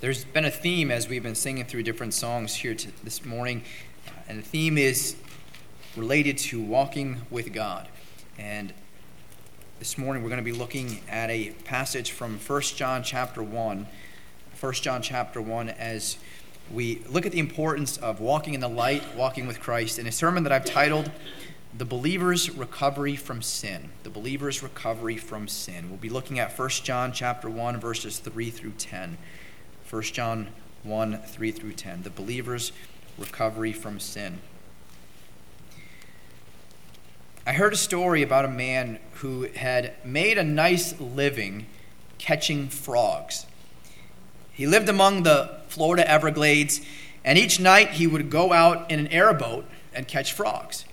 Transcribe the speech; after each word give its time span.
There's 0.00 0.24
been 0.24 0.46
a 0.46 0.50
theme 0.50 0.90
as 0.90 1.10
we've 1.10 1.22
been 1.22 1.34
singing 1.34 1.66
through 1.66 1.82
different 1.82 2.14
songs 2.14 2.54
here 2.54 2.74
to, 2.74 2.88
this 3.04 3.22
morning, 3.22 3.62
and 4.30 4.38
the 4.38 4.42
theme 4.42 4.78
is 4.78 5.14
related 5.94 6.38
to 6.38 6.58
walking 6.58 7.20
with 7.28 7.52
God. 7.52 7.86
And 8.38 8.72
this 9.78 9.98
morning 9.98 10.22
we're 10.22 10.30
going 10.30 10.42
to 10.42 10.50
be 10.52 10.56
looking 10.56 11.02
at 11.06 11.28
a 11.28 11.50
passage 11.64 12.12
from 12.12 12.38
1 12.38 12.62
John 12.62 13.02
chapter 13.02 13.42
1. 13.42 13.86
1 14.58 14.72
John 14.72 15.02
chapter 15.02 15.42
1 15.42 15.68
as 15.68 16.16
we 16.72 17.02
look 17.10 17.26
at 17.26 17.32
the 17.32 17.38
importance 17.38 17.98
of 17.98 18.20
walking 18.20 18.54
in 18.54 18.60
the 18.60 18.68
light, 18.68 19.02
walking 19.14 19.46
with 19.46 19.60
Christ, 19.60 19.98
in 19.98 20.06
a 20.06 20.12
sermon 20.12 20.44
that 20.44 20.52
I've 20.52 20.64
titled 20.64 21.10
The 21.76 21.84
Believer's 21.84 22.48
Recovery 22.48 23.16
from 23.16 23.42
Sin. 23.42 23.90
The 24.04 24.10
Believer's 24.10 24.62
Recovery 24.62 25.18
from 25.18 25.46
Sin. 25.46 25.90
We'll 25.90 25.98
be 25.98 26.08
looking 26.08 26.38
at 26.38 26.58
1 26.58 26.68
John 26.70 27.12
chapter 27.12 27.50
1 27.50 27.78
verses 27.78 28.18
3 28.18 28.48
through 28.48 28.72
10. 28.78 29.18
1 29.90 30.02
John 30.02 30.46
1 30.84 31.18
3 31.26 31.50
through 31.50 31.72
10. 31.72 32.04
The 32.04 32.10
Believer's 32.10 32.70
Recovery 33.18 33.72
from 33.72 33.98
Sin. 33.98 34.38
I 37.44 37.54
heard 37.54 37.72
a 37.72 37.76
story 37.76 38.22
about 38.22 38.44
a 38.44 38.48
man 38.48 39.00
who 39.14 39.48
had 39.56 39.94
made 40.04 40.38
a 40.38 40.44
nice 40.44 41.00
living 41.00 41.66
catching 42.18 42.68
frogs. 42.68 43.46
He 44.52 44.64
lived 44.64 44.88
among 44.88 45.24
the 45.24 45.58
Florida 45.66 46.08
Everglades, 46.08 46.80
and 47.24 47.36
each 47.36 47.58
night 47.58 47.90
he 47.90 48.06
would 48.06 48.30
go 48.30 48.52
out 48.52 48.88
in 48.92 49.00
an 49.00 49.08
airboat 49.08 49.64
and 49.92 50.06
catch 50.06 50.32
frogs. 50.32 50.84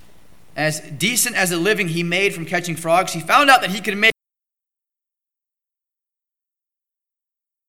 As 0.56 0.80
decent 0.80 1.36
as 1.36 1.52
a 1.52 1.58
living 1.58 1.90
he 1.90 2.02
made 2.02 2.34
from 2.34 2.48
catching 2.48 2.76
frogs, 2.76 3.14
he 3.14 3.20
found 3.20 3.52
out 3.52 3.62
that 3.62 3.70
he 3.70 3.80
could 3.80 3.96
make 3.96 4.14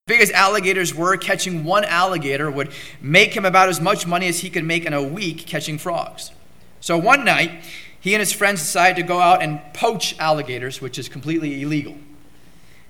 big 0.09 0.21
as 0.21 0.33
alligators 0.33 0.93
were, 0.93 1.17
catching 1.17 1.63
one 1.63 1.85
alligator 1.85 2.51
would 2.51 2.73
make 3.01 3.37
him 3.37 3.45
about 3.45 3.69
as 3.69 3.81
much 3.81 4.07
money 4.07 4.27
as 4.27 4.41
he 4.41 4.51
could 4.51 4.65
make 4.65 4.85
in 4.85 4.93
a 4.93 5.03
week 5.03 5.47
catching 5.47 5.79
frogs. 5.79 6.33
So 6.81 6.99
one 6.99 7.25
night, 7.25 7.65
he 8.01 8.15
and 8.15 8.21
his 8.21 8.33
friends 8.33 8.61
decided 8.61 8.97
to 8.97 9.03
go 9.03 9.21
out 9.21 9.43
and 9.43 9.61
poach 9.75 10.19
alligators, 10.19 10.81
which 10.81 10.99
is 10.99 11.09
completely 11.09 11.63
illegal. 11.63 11.97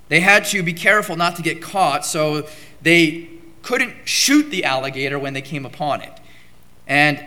They 0.08 0.20
had 0.20 0.46
to 0.46 0.62
be 0.62 0.72
careful 0.72 1.16
not 1.16 1.36
to 1.36 1.42
get 1.42 1.61
caught, 1.61 2.06
so 2.06 2.46
they 2.80 3.28
couldn't 3.62 4.08
shoot 4.08 4.50
the 4.50 4.64
alligator 4.64 5.19
when 5.19 5.34
they 5.34 5.42
came 5.42 5.66
upon 5.66 6.00
it. 6.00 6.12
And 6.86 7.22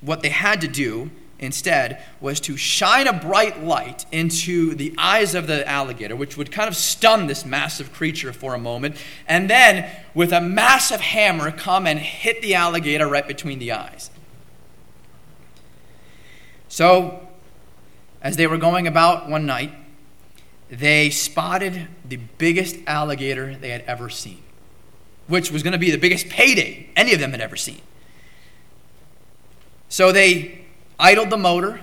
what 0.00 0.22
they 0.22 0.28
had 0.28 0.60
to 0.60 0.68
do 0.68 1.10
instead 1.42 2.02
was 2.20 2.40
to 2.40 2.56
shine 2.56 3.06
a 3.06 3.12
bright 3.12 3.62
light 3.62 4.06
into 4.12 4.74
the 4.74 4.94
eyes 4.96 5.34
of 5.34 5.46
the 5.46 5.68
alligator, 5.68 6.16
which 6.16 6.36
would 6.36 6.50
kind 6.50 6.68
of 6.68 6.76
stun 6.76 7.26
this 7.26 7.44
massive 7.44 7.92
creature 7.92 8.32
for 8.32 8.54
a 8.54 8.58
moment, 8.58 8.96
and 9.26 9.50
then 9.50 9.90
with 10.14 10.32
a 10.32 10.40
massive 10.40 11.00
hammer 11.00 11.50
come 11.50 11.86
and 11.86 11.98
hit 11.98 12.40
the 12.40 12.54
alligator 12.54 13.06
right 13.06 13.26
between 13.26 13.58
the 13.58 13.72
eyes. 13.72 14.10
So, 16.68 17.28
as 18.22 18.36
they 18.36 18.46
were 18.46 18.56
going 18.56 18.86
about 18.86 19.28
one 19.28 19.44
night, 19.44 19.74
they 20.70 21.10
spotted 21.10 21.88
the 22.08 22.16
biggest 22.38 22.76
alligator 22.86 23.54
they 23.54 23.70
had 23.70 23.82
ever 23.82 24.08
seen, 24.08 24.42
which 25.26 25.50
was 25.50 25.62
going 25.62 25.72
to 25.72 25.78
be 25.78 25.90
the 25.90 25.98
biggest 25.98 26.28
payday 26.28 26.88
any 26.96 27.12
of 27.12 27.20
them 27.20 27.32
had 27.32 27.42
ever 27.42 27.56
seen. 27.56 27.82
So 29.90 30.10
they 30.12 30.61
idled 31.02 31.28
the 31.28 31.36
motor. 31.36 31.82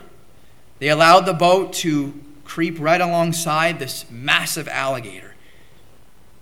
They 0.79 0.89
allowed 0.89 1.27
the 1.27 1.33
boat 1.33 1.73
to 1.73 2.19
creep 2.43 2.79
right 2.79 2.99
alongside 2.99 3.77
this 3.77 4.09
massive 4.09 4.67
alligator. 4.67 5.35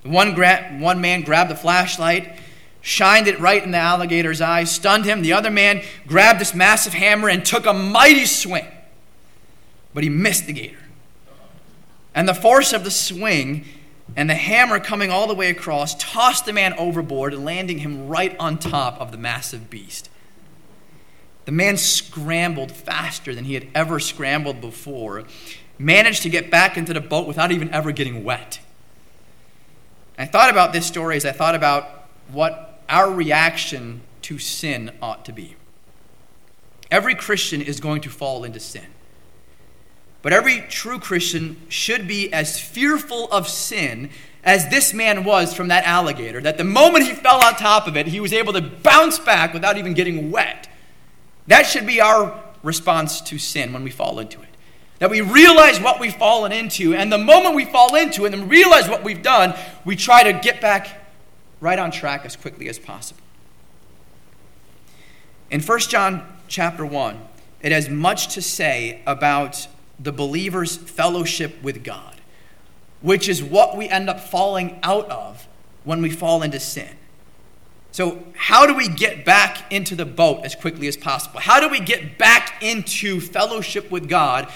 One, 0.03 0.33
gra- 0.33 0.77
one 0.79 1.01
man 1.01 1.23
grabbed 1.23 1.51
the 1.51 1.55
flashlight 1.55 2.39
shined 2.87 3.27
it 3.27 3.37
right 3.41 3.61
in 3.61 3.71
the 3.71 3.77
alligator's 3.77 4.39
eyes, 4.39 4.71
stunned 4.71 5.03
him. 5.03 5.21
The 5.21 5.33
other 5.33 5.51
man 5.51 5.83
grabbed 6.07 6.39
this 6.39 6.55
massive 6.55 6.93
hammer 6.93 7.27
and 7.27 7.45
took 7.45 7.65
a 7.65 7.73
mighty 7.73 8.25
swing. 8.25 8.65
But 9.93 10.03
he 10.03 10.09
missed 10.09 10.47
the 10.47 10.53
gator. 10.53 10.77
And 12.15 12.29
the 12.29 12.33
force 12.33 12.71
of 12.71 12.85
the 12.85 12.91
swing 12.91 13.65
and 14.15 14.29
the 14.29 14.35
hammer 14.35 14.79
coming 14.79 15.11
all 15.11 15.27
the 15.27 15.35
way 15.35 15.49
across 15.49 15.95
tossed 15.95 16.45
the 16.45 16.53
man 16.53 16.73
overboard, 16.79 17.33
landing 17.33 17.79
him 17.79 18.07
right 18.07 18.37
on 18.39 18.57
top 18.57 19.01
of 19.01 19.11
the 19.11 19.17
massive 19.17 19.69
beast. 19.69 20.09
The 21.47 21.53
man 21.53 21.77
scrambled 21.77 22.73
faster 22.73 23.33
than 23.33 23.45
he 23.45 23.53
had 23.53 23.69
ever 23.73 24.01
scrambled 24.01 24.59
before, 24.59 25.23
managed 25.79 26.23
to 26.23 26.29
get 26.29 26.51
back 26.51 26.75
into 26.75 26.93
the 26.93 26.99
boat 26.99 27.25
without 27.25 27.53
even 27.53 27.73
ever 27.73 27.93
getting 27.93 28.25
wet. 28.25 28.59
I 30.17 30.25
thought 30.25 30.49
about 30.49 30.73
this 30.73 30.85
story 30.85 31.15
as 31.15 31.23
I 31.23 31.31
thought 31.31 31.55
about 31.55 32.09
what 32.33 32.81
our 32.89 33.09
reaction 33.09 34.01
to 34.23 34.37
sin 34.37 34.91
ought 35.01 35.23
to 35.23 35.31
be. 35.31 35.55
Every 36.91 37.15
Christian 37.15 37.61
is 37.61 37.79
going 37.79 38.01
to 38.01 38.09
fall 38.09 38.43
into 38.43 38.59
sin. 38.59 38.87
But 40.21 40.33
every 40.33 40.65
true 40.67 40.99
Christian 40.99 41.61
should 41.69 42.09
be 42.09 42.33
as 42.33 42.59
fearful 42.59 43.31
of 43.31 43.47
sin 43.47 44.09
as 44.43 44.67
this 44.67 44.93
man 44.93 45.23
was 45.23 45.53
from 45.53 45.69
that 45.69 45.85
alligator, 45.85 46.41
that 46.41 46.57
the 46.57 46.65
moment 46.65 47.05
he 47.05 47.13
fell 47.13 47.41
on 47.41 47.53
top 47.53 47.87
of 47.87 47.95
it, 47.95 48.07
he 48.07 48.19
was 48.19 48.33
able 48.33 48.51
to 48.51 48.61
bounce 48.61 49.17
back 49.17 49.53
without 49.53 49.77
even 49.77 49.93
getting 49.93 50.29
wet. 50.29 50.66
That 51.47 51.63
should 51.63 51.87
be 51.87 52.01
our 52.01 52.43
response 52.63 53.21
to 53.21 53.37
sin 53.37 53.73
when 53.73 53.83
we 53.83 53.89
fall 53.89 54.19
into 54.19 54.41
it. 54.41 54.49
That 54.99 55.09
we 55.09 55.21
realize 55.21 55.79
what 55.79 55.99
we've 55.99 56.15
fallen 56.15 56.51
into, 56.51 56.93
and 56.93 57.11
the 57.11 57.17
moment 57.17 57.55
we 57.55 57.65
fall 57.65 57.95
into 57.95 58.25
it 58.25 58.33
and 58.33 58.49
realize 58.49 58.89
what 58.89 59.03
we've 59.03 59.21
done, 59.21 59.53
we 59.85 59.95
try 59.95 60.23
to 60.23 60.33
get 60.33 60.59
back 60.59 61.07
right 61.59 61.77
on 61.77 61.91
track 61.91 62.25
as 62.25 62.35
quickly 62.35 62.67
as 62.67 62.79
possible. 62.79 63.21
In 65.49 65.61
1 65.61 65.79
John 65.81 66.25
chapter 66.47 66.85
1, 66.85 67.21
it 67.61 67.71
has 67.71 67.89
much 67.89 68.33
to 68.33 68.41
say 68.41 69.01
about 69.07 69.67
the 69.99 70.11
believer's 70.11 70.75
fellowship 70.75 71.61
with 71.63 71.83
God, 71.83 72.15
which 73.01 73.29
is 73.29 73.43
what 73.43 73.77
we 73.77 73.87
end 73.87 74.09
up 74.09 74.19
falling 74.19 74.79
out 74.83 75.09
of 75.09 75.47
when 75.83 76.01
we 76.01 76.09
fall 76.09 76.43
into 76.43 76.59
sin. 76.59 76.96
So, 77.91 78.23
how 78.35 78.67
do 78.67 78.75
we 78.75 78.89
get 78.89 79.25
back 79.25 79.71
into 79.71 79.95
the 79.95 80.05
boat 80.05 80.43
as 80.43 80.55
quickly 80.55 80.87
as 80.87 80.97
possible? 80.97 81.39
How 81.39 81.59
do 81.59 81.69
we 81.69 81.79
get 81.79 82.17
back 82.17 82.61
into 82.61 83.19
fellowship 83.19 83.89
with 83.89 84.07
God 84.07 84.51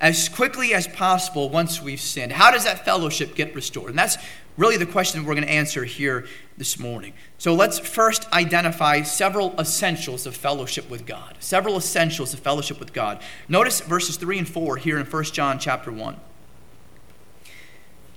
as 0.00 0.28
quickly 0.28 0.74
as 0.74 0.86
possible 0.86 1.48
once 1.48 1.82
we've 1.82 2.00
sinned? 2.00 2.32
How 2.32 2.50
does 2.50 2.64
that 2.64 2.84
fellowship 2.84 3.34
get 3.34 3.54
restored? 3.54 3.90
And 3.90 3.98
that's 3.98 4.18
really 4.56 4.76
the 4.76 4.86
question 4.86 5.24
we're 5.24 5.34
going 5.34 5.46
to 5.46 5.52
answer 5.52 5.84
here 5.84 6.26
this 6.56 6.78
morning. 6.78 7.12
So 7.38 7.54
let's 7.54 7.78
first 7.78 8.30
identify 8.32 9.02
several 9.02 9.58
essentials 9.58 10.26
of 10.26 10.36
fellowship 10.36 10.88
with 10.88 11.06
God. 11.06 11.36
Several 11.40 11.76
essentials 11.76 12.32
of 12.32 12.40
fellowship 12.40 12.78
with 12.78 12.92
God. 12.92 13.20
Notice 13.48 13.80
verses 13.80 14.16
3 14.16 14.38
and 14.38 14.48
4 14.48 14.76
here 14.76 14.98
in 14.98 15.06
1 15.06 15.24
John 15.24 15.58
chapter 15.58 15.90
1. 15.90 16.16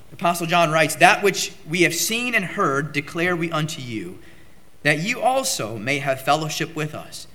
The 0.10 0.16
Apostle 0.16 0.48
John 0.48 0.72
writes, 0.72 0.96
That 0.96 1.24
which 1.24 1.54
we 1.68 1.82
have 1.82 1.96
seen 1.96 2.36
and 2.36 2.46
heard 2.46 2.94
declare 2.94 3.36
we 3.36 3.52
unto 3.52 3.82
you, 3.82 4.20
that 4.88 5.00
you 5.00 5.20
also 5.20 5.78
may 5.78 6.00
have 6.00 6.22
fellowship 6.22 6.74
with 6.74 6.96
us. 6.96 7.28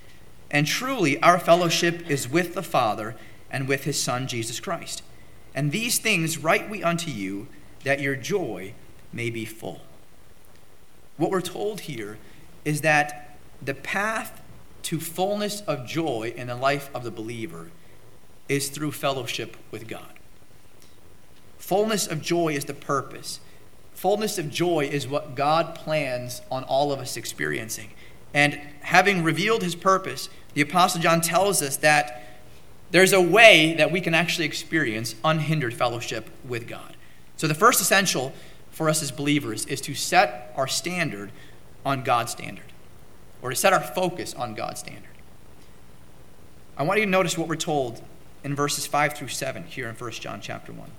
And 0.51 0.67
truly, 0.67 1.23
our 1.23 1.39
fellowship 1.39 2.09
is 2.09 2.27
with 2.27 2.55
the 2.55 2.63
Father 2.63 3.15
and 3.51 3.69
with 3.69 3.85
his 3.85 4.03
Son, 4.03 4.27
Jesus 4.27 4.59
Christ. 4.59 5.03
And 5.55 5.71
these 5.71 5.99
things 5.99 6.39
write 6.39 6.71
we 6.71 6.83
unto 6.83 7.11
you, 7.11 7.49
that 7.85 8.01
your 8.01 8.17
joy 8.17 8.73
may 9.13 9.29
be 9.29 9.45
full. 9.45 9.83
What 11.19 11.31
we're 11.31 11.43
told 11.43 11.81
here 11.81 12.17
is 12.65 12.81
that 12.81 13.37
the 13.61 13.75
path 13.75 14.41
to 14.85 14.99
fullness 14.99 15.61
of 15.61 15.87
joy 15.87 16.33
in 16.35 16.47
the 16.47 16.57
life 16.57 16.89
of 16.95 17.05
the 17.05 17.11
believer 17.11 17.71
is 18.49 18.71
through 18.71 18.93
fellowship 18.93 19.59
with 19.71 19.87
God. 19.87 20.15
Fullness 21.59 22.07
of 22.07 22.23
joy 22.23 22.55
is 22.55 22.65
the 22.65 22.73
purpose. 22.73 23.41
Fullness 24.03 24.37
of 24.37 24.51
joy 24.51 24.89
is 24.91 25.07
what 25.07 25.37
God 25.37 25.77
plans 25.77 26.43
on 26.51 26.65
all 26.65 26.91
of 26.91 26.99
us 26.99 27.17
experiencing. 27.17 27.91
And 28.35 28.55
having 28.81 29.23
revealed 29.23 29.63
his 29.63 29.77
purpose, 29.77 30.29
the 30.55 30.61
Apostle 30.61 31.01
John 31.01 31.21
tells 31.21 31.63
us 31.63 31.77
that 31.77 32.41
there's 32.91 33.13
a 33.13 33.21
way 33.21 33.75
that 33.75 33.93
we 33.93 34.01
can 34.01 34.13
actually 34.13 34.47
experience 34.47 35.15
unhindered 35.23 35.73
fellowship 35.73 36.31
with 36.45 36.67
God. 36.67 36.97
So, 37.37 37.47
the 37.47 37.55
first 37.55 37.81
essential 37.81 38.33
for 38.73 38.89
us 38.89 39.05
as 39.05 39.13
believers 39.13 39.67
is 39.67 39.81
to 39.83 39.95
set 39.95 40.53
our 40.57 40.67
standard 40.67 41.31
on 41.87 42.03
God's 42.03 42.33
standard, 42.33 42.73
or 43.41 43.51
to 43.51 43.57
set 43.57 43.73
our 43.73 43.81
focus 43.81 44.35
on 44.35 44.57
God's 44.57 44.81
standard. 44.81 45.15
I 46.77 46.83
want 46.83 46.99
you 46.99 47.07
to 47.07 47.11
notice 47.11 47.39
what 47.39 47.47
we're 47.47 47.55
told 47.55 48.03
in 48.43 48.57
verses 48.57 48.85
5 48.85 49.13
through 49.13 49.29
7 49.29 49.63
here 49.63 49.89
in 49.89 49.95
1 49.95 50.11
John 50.11 50.41
chapter 50.41 50.73
1. 50.73 50.91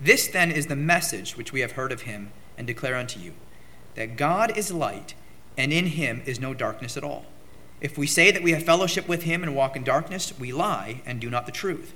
This 0.00 0.28
then 0.28 0.50
is 0.50 0.66
the 0.66 0.76
message 0.76 1.36
which 1.36 1.52
we 1.52 1.60
have 1.60 1.72
heard 1.72 1.92
of 1.92 2.02
him 2.02 2.30
and 2.58 2.66
declare 2.66 2.96
unto 2.96 3.20
you 3.20 3.32
that 3.94 4.16
God 4.16 4.56
is 4.56 4.70
light, 4.70 5.14
and 5.56 5.72
in 5.72 5.86
him 5.86 6.22
is 6.26 6.38
no 6.38 6.52
darkness 6.52 6.98
at 6.98 7.04
all. 7.04 7.24
If 7.80 7.96
we 7.96 8.06
say 8.06 8.30
that 8.30 8.42
we 8.42 8.52
have 8.52 8.62
fellowship 8.62 9.08
with 9.08 9.22
him 9.22 9.42
and 9.42 9.56
walk 9.56 9.74
in 9.74 9.84
darkness, 9.84 10.38
we 10.38 10.52
lie 10.52 11.02
and 11.06 11.20
do 11.20 11.30
not 11.30 11.46
the 11.46 11.52
truth. 11.52 11.94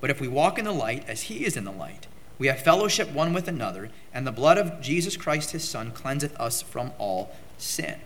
But 0.00 0.10
if 0.10 0.20
we 0.20 0.28
walk 0.28 0.58
in 0.58 0.64
the 0.64 0.72
light 0.72 1.08
as 1.08 1.22
he 1.22 1.44
is 1.44 1.56
in 1.56 1.64
the 1.64 1.72
light, 1.72 2.06
we 2.38 2.46
have 2.46 2.60
fellowship 2.62 3.10
one 3.10 3.32
with 3.34 3.48
another, 3.48 3.90
and 4.14 4.26
the 4.26 4.32
blood 4.32 4.58
of 4.58 4.80
Jesus 4.80 5.16
Christ 5.16 5.52
his 5.52 5.66
Son 5.66 5.92
cleanseth 5.92 6.34
us 6.40 6.62
from 6.62 6.92
all 6.98 7.34
sin. 7.58 8.00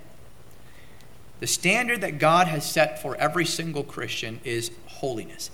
The 1.41 1.47
standard 1.47 2.01
that 2.01 2.19
God 2.19 2.49
has 2.49 2.69
set 2.69 3.01
for 3.01 3.17
every 3.17 3.45
single 3.45 3.85
Christian 3.85 4.41
is 4.45 4.71
holiness. 4.87 5.51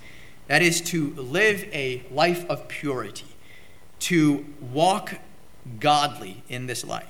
That 0.47 0.63
is 0.63 0.81
to 0.83 1.15
live 1.15 1.65
a 1.73 2.05
life 2.11 2.45
of 2.49 2.69
purity, 2.69 3.27
to 4.01 4.45
walk 4.73 5.15
godly 5.79 6.43
in 6.49 6.67
this 6.67 6.85
life. 6.85 7.07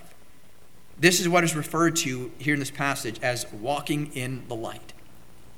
This 0.99 1.19
is 1.21 1.29
what 1.29 1.45
is 1.45 1.57
referred 1.57 1.97
to 1.97 2.31
here 2.39 2.55
in 2.55 2.61
this 2.61 2.71
passage 2.71 3.19
as 3.23 3.51
walking 3.53 4.13
in 4.15 4.47
the 4.49 4.55
light. 4.55 4.93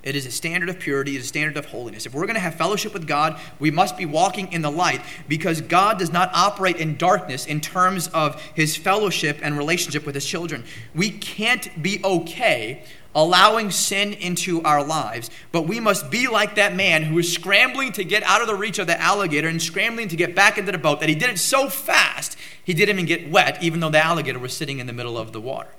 It 0.03 0.17
is 0.17 0.27
a 0.27 0.33
standard 0.33 0.69
of 0.69 0.81
purity, 0.81 1.15
it 1.15 1.21
is 1.21 1.25
a 1.27 1.29
standard 1.29 1.57
of 1.57 1.67
holiness. 1.67 2.07
If 2.07 2.15
we're 2.15 2.27
going 2.27 2.35
to 2.35 2.41
have 2.41 2.57
fellowship 2.57 2.93
with 2.93 3.07
God, 3.07 3.39
we 3.61 3.71
must 3.71 3.97
be 3.97 4.05
walking 4.05 4.53
in 4.53 4.63
the 4.63 4.71
light 4.71 5.01
because 5.29 5.61
God 5.61 5.99
does 5.99 6.13
not 6.13 6.31
operate 6.35 6.77
in 6.77 6.97
darkness 6.97 7.47
in 7.47 7.61
terms 7.61 8.09
of 8.09 8.41
his 8.55 8.77
fellowship 8.77 9.39
and 9.43 9.57
relationship 9.57 10.05
with 10.05 10.17
his 10.17 10.27
children. 10.27 10.65
We 10.93 11.11
can't 11.11 11.83
be 11.83 12.01
okay 12.03 12.85
allowing 13.15 13.71
sin 13.71 14.13
into 14.15 14.63
our 14.63 14.83
lives, 14.83 15.31
but 15.51 15.63
we 15.63 15.81
must 15.81 16.11
be 16.11 16.29
like 16.29 16.55
that 16.55 16.75
man 16.75 17.03
who 17.03 17.17
was 17.17 17.33
scrambling 17.33 17.93
to 17.93 18.05
get 18.05 18.23
out 18.23 18.41
of 18.41 18.47
the 18.47 18.55
reach 18.55 18.79
of 18.79 18.87
the 18.87 19.01
alligator 19.01 19.49
and 19.49 19.61
scrambling 19.61 20.09
to 20.09 20.17
get 20.17 20.35
back 20.35 20.59
into 20.59 20.73
the 20.73 20.79
boat 20.79 21.01
that 21.01 21.09
he 21.09 21.15
did 21.15 21.31
it 21.31 21.39
so 21.39 21.69
fast 21.69 22.37
he 22.65 22.75
didn't 22.75 22.97
even 22.97 23.07
get 23.07 23.31
wet, 23.31 23.63
even 23.63 23.81
though 23.81 23.91
the 23.91 24.03
alligator 24.03 24.39
was 24.39 24.57
sitting 24.57 24.79
in 24.79 24.87
the 24.87 24.93
middle 24.93 25.19
of 25.19 25.33
the 25.33 25.41
water. 25.41 25.71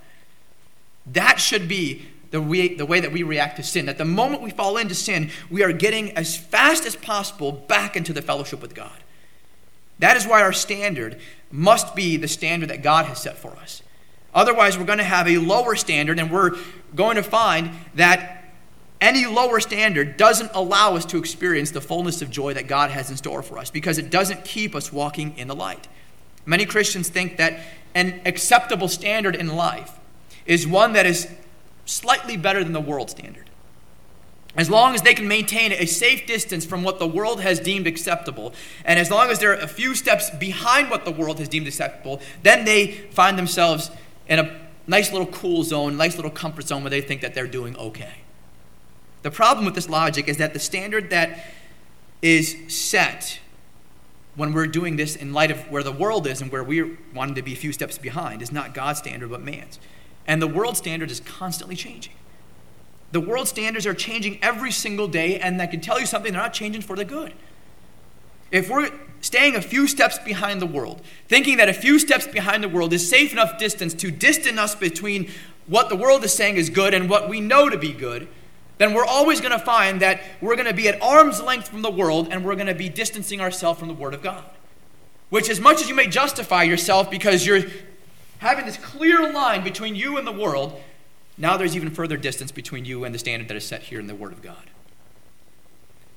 That 1.07 1.39
should 1.39 1.67
be 1.67 2.05
the 2.31 2.41
way, 2.41 2.75
the 2.75 2.85
way 2.85 2.99
that 2.99 3.11
we 3.11 3.23
react 3.23 3.57
to 3.57 3.63
sin. 3.63 3.85
That 3.85 3.97
the 3.97 4.05
moment 4.05 4.41
we 4.41 4.51
fall 4.51 4.77
into 4.77 4.95
sin, 4.95 5.29
we 5.49 5.63
are 5.63 5.71
getting 5.71 6.11
as 6.17 6.35
fast 6.35 6.85
as 6.85 6.95
possible 6.95 7.51
back 7.51 7.95
into 7.95 8.11
the 8.11 8.21
fellowship 8.21 8.61
with 8.61 8.73
God. 8.73 8.97
That 9.99 10.17
is 10.17 10.25
why 10.25 10.41
our 10.41 10.53
standard 10.53 11.19
must 11.51 11.95
be 11.95 12.17
the 12.17 12.27
standard 12.27 12.69
that 12.69 12.81
God 12.81 13.05
has 13.05 13.21
set 13.21 13.37
for 13.37 13.51
us. 13.51 13.83
Otherwise, 14.33 14.77
we're 14.77 14.85
going 14.85 14.97
to 14.97 15.03
have 15.03 15.27
a 15.27 15.37
lower 15.37 15.75
standard, 15.75 16.19
and 16.19 16.31
we're 16.31 16.57
going 16.95 17.15
to 17.15 17.23
find 17.23 17.71
that 17.95 18.43
any 18.99 19.25
lower 19.25 19.59
standard 19.59 20.15
doesn't 20.15 20.51
allow 20.53 20.95
us 20.95 21.05
to 21.05 21.17
experience 21.17 21.71
the 21.71 21.81
fullness 21.81 22.21
of 22.21 22.29
joy 22.29 22.53
that 22.53 22.67
God 22.67 22.89
has 22.89 23.09
in 23.09 23.17
store 23.17 23.43
for 23.43 23.57
us 23.57 23.69
because 23.69 23.97
it 23.97 24.09
doesn't 24.09 24.45
keep 24.45 24.73
us 24.75 24.93
walking 24.93 25.37
in 25.37 25.49
the 25.49 25.55
light. 25.55 25.89
Many 26.45 26.65
Christians 26.65 27.09
think 27.09 27.37
that 27.37 27.59
an 27.93 28.21
acceptable 28.25 28.87
standard 28.87 29.35
in 29.35 29.47
life 29.47 29.99
is 30.45 30.65
one 30.65 30.93
that 30.93 31.05
is 31.05 31.27
slightly 31.85 32.37
better 32.37 32.63
than 32.63 32.73
the 32.73 32.81
world 32.81 33.09
standard. 33.09 33.49
As 34.55 34.69
long 34.69 34.93
as 34.93 35.01
they 35.01 35.15
can 35.15 35.27
maintain 35.27 35.71
a 35.71 35.85
safe 35.85 36.27
distance 36.27 36.63
from 36.63 36.83
what 36.83 36.99
the 36.99 37.07
world 37.07 37.41
has 37.41 37.59
deemed 37.59 37.87
acceptable, 37.87 38.53
and 38.85 38.99
as 38.99 39.09
long 39.09 39.29
as 39.29 39.39
they're 39.39 39.53
a 39.53 39.67
few 39.67 39.95
steps 39.95 40.29
behind 40.29 40.91
what 40.91 41.05
the 41.05 41.11
world 41.11 41.39
has 41.39 41.49
deemed 41.49 41.67
acceptable, 41.67 42.21
then 42.43 42.63
they 42.63 42.91
find 43.11 43.37
themselves 43.37 43.89
in 44.27 44.39
a 44.39 44.61
nice 44.87 45.11
little 45.11 45.27
cool 45.27 45.63
zone, 45.63 45.97
nice 45.97 46.15
little 46.15 46.31
comfort 46.31 46.67
zone 46.67 46.83
where 46.83 46.89
they 46.89 47.01
think 47.01 47.21
that 47.21 47.33
they're 47.33 47.47
doing 47.47 47.75
okay. 47.77 48.21
The 49.21 49.31
problem 49.31 49.65
with 49.65 49.75
this 49.75 49.89
logic 49.89 50.27
is 50.27 50.37
that 50.37 50.53
the 50.53 50.59
standard 50.59 51.09
that 51.09 51.45
is 52.21 52.57
set 52.67 53.39
when 54.35 54.53
we're 54.53 54.67
doing 54.67 54.95
this 54.95 55.15
in 55.15 55.33
light 55.33 55.51
of 55.51 55.59
where 55.69 55.83
the 55.83 55.91
world 55.91 56.25
is 56.27 56.41
and 56.41 56.51
where 56.51 56.63
we're 56.63 56.97
wanting 57.13 57.35
to 57.35 57.41
be 57.41 57.53
a 57.53 57.55
few 57.55 57.71
steps 57.71 57.97
behind 57.97 58.41
is 58.41 58.51
not 58.51 58.73
God's 58.73 58.99
standard 58.99 59.29
but 59.29 59.41
man's. 59.41 59.79
And 60.25 60.41
the 60.41 60.47
world 60.47 60.77
standard 60.77 61.11
is 61.11 61.19
constantly 61.19 61.75
changing. 61.75 62.13
The 63.11 63.19
world 63.19 63.47
standards 63.47 63.85
are 63.85 63.93
changing 63.93 64.39
every 64.41 64.71
single 64.71 65.07
day, 65.07 65.39
and 65.39 65.61
I 65.61 65.67
can 65.67 65.81
tell 65.81 65.99
you 65.99 66.05
something, 66.05 66.33
they're 66.33 66.41
not 66.41 66.53
changing 66.53 66.81
for 66.81 66.95
the 66.95 67.05
good. 67.05 67.33
If 68.49 68.69
we're 68.69 68.91
staying 69.23 69.55
a 69.55 69.61
few 69.61 69.87
steps 69.87 70.19
behind 70.19 70.61
the 70.61 70.65
world, 70.65 71.01
thinking 71.29 71.55
that 71.57 71.69
a 71.69 71.73
few 71.73 71.97
steps 71.97 72.27
behind 72.27 72.61
the 72.61 72.67
world 72.67 72.91
is 72.91 73.09
safe 73.09 73.31
enough 73.31 73.57
distance 73.57 73.93
to 73.93 74.11
distance 74.11 74.59
us 74.59 74.75
between 74.75 75.31
what 75.65 75.87
the 75.87 75.95
world 75.95 76.25
is 76.25 76.33
saying 76.33 76.57
is 76.57 76.69
good 76.69 76.93
and 76.93 77.09
what 77.09 77.29
we 77.29 77.39
know 77.39 77.69
to 77.69 77.77
be 77.77 77.93
good, 77.93 78.27
then 78.79 78.93
we're 78.93 79.05
always 79.05 79.39
going 79.39 79.57
to 79.57 79.65
find 79.65 80.01
that 80.01 80.21
we're 80.41 80.57
going 80.57 80.67
to 80.67 80.73
be 80.73 80.89
at 80.89 81.01
arm's 81.01 81.41
length 81.41 81.69
from 81.69 81.81
the 81.81 81.89
world 81.89 82.27
and 82.31 82.43
we're 82.43 82.55
going 82.55 82.67
to 82.67 82.75
be 82.75 82.89
distancing 82.89 83.39
ourselves 83.39 83.79
from 83.79 83.87
the 83.87 83.93
Word 83.93 84.13
of 84.13 84.21
God. 84.21 84.43
Which, 85.29 85.49
as 85.49 85.61
much 85.61 85.81
as 85.81 85.87
you 85.87 85.95
may 85.95 86.07
justify 86.07 86.63
yourself 86.63 87.09
because 87.09 87.47
you're 87.47 87.63
having 88.39 88.65
this 88.65 88.77
clear 88.77 89.31
line 89.31 89.63
between 89.63 89.95
you 89.95 90.17
and 90.17 90.27
the 90.27 90.33
world, 90.33 90.79
now 91.37 91.55
there's 91.55 91.77
even 91.77 91.91
further 91.91 92.17
distance 92.17 92.51
between 92.51 92.83
you 92.83 93.05
and 93.05 93.15
the 93.15 93.19
standard 93.19 93.47
that 93.47 93.55
is 93.55 93.65
set 93.65 93.83
here 93.83 94.01
in 94.01 94.07
the 94.07 94.15
Word 94.15 94.33
of 94.33 94.41
God. 94.41 94.69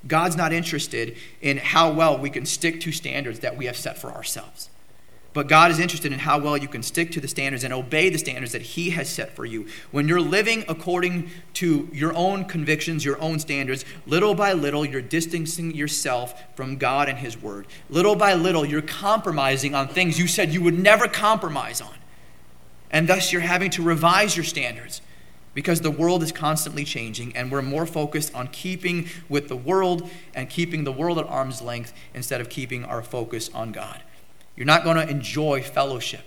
God's 0.07 0.37
not 0.37 0.53
interested 0.53 1.17
in 1.41 1.59
how 1.59 1.93
well 1.93 2.19
we 2.19 2.31
can 2.31 2.47
stick 2.47 2.81
to 2.83 2.93
standards 2.93 3.41
that 3.41 3.57
we 3.57 3.67
have 3.67 3.77
set 3.77 3.99
for 3.99 4.13
ourselves. 4.13 4.71
But 5.37 5.49
God 5.49 5.71
is 5.71 5.79
interested 5.79 6.13
in 6.13 6.21
how 6.21 6.39
well 6.39 6.57
you 6.57 6.67
can 6.67 6.83
stick 6.83 7.13
to 7.13 7.21
the 7.21 7.29
standards 7.29 7.63
and 7.63 7.75
obey 7.75 8.09
the 8.09 8.17
standards 8.17 8.53
that 8.53 8.63
He 8.63 8.89
has 8.91 9.07
set 9.07 9.37
for 9.37 9.45
you. 9.45 9.67
When 9.91 10.09
you're 10.09 10.19
living 10.19 10.65
according 10.67 11.29
to 11.55 11.91
your 11.93 12.15
own 12.15 12.47
convictions, 12.47 13.05
your 13.05 13.21
own 13.21 13.39
standards, 13.39 13.85
little 14.07 14.35
by 14.35 14.55
little, 14.55 14.87
you're 14.87 15.03
distancing 15.03 15.75
yourself 15.75 16.43
from 16.57 16.79
God 16.79 17.11
and 17.11 17.19
His 17.19 17.37
Word. 17.37 17.67
Little 17.91 18.17
by 18.17 18.33
little, 18.33 18.65
you're 18.65 18.81
compromising 18.81 19.75
on 19.75 19.89
things 19.89 20.19
you 20.19 20.27
said 20.27 20.55
you 20.55 20.63
would 20.63 20.79
never 20.79 21.07
compromise 21.07 21.83
on. 21.83 21.95
And 22.91 23.07
thus, 23.07 23.31
you're 23.31 23.43
having 23.43 23.69
to 23.73 23.83
revise 23.83 24.39
your 24.39 24.45
standards 24.45 25.03
because 25.57 25.81
the 25.81 25.91
world 25.91 26.23
is 26.23 26.33
constantly 26.33 26.85
changing 26.85 27.35
and 27.35 27.51
we're 27.51 27.63
more 27.63 27.87
focused 27.87 28.35
on 28.35 28.47
keeping 28.49 29.09
with 29.27 29.49
the 29.49 29.57
world 29.57 30.07
and 30.35 30.51
keeping 30.51 30.85
the 30.85 30.93
world 30.93 31.19
at 31.19 31.25
arm's 31.25 31.63
length 31.63 31.95
instead 32.13 32.43
of 32.43 32.51
keeping 32.51 32.85
our 32.85 33.03
focus 33.03 33.49
on 33.55 33.73
God. 33.73 34.03
You're 34.55 34.67
not 34.67 34.85
going 34.85 34.99
to 34.99 35.09
enjoy 35.09 35.63
fellowship 35.63 36.21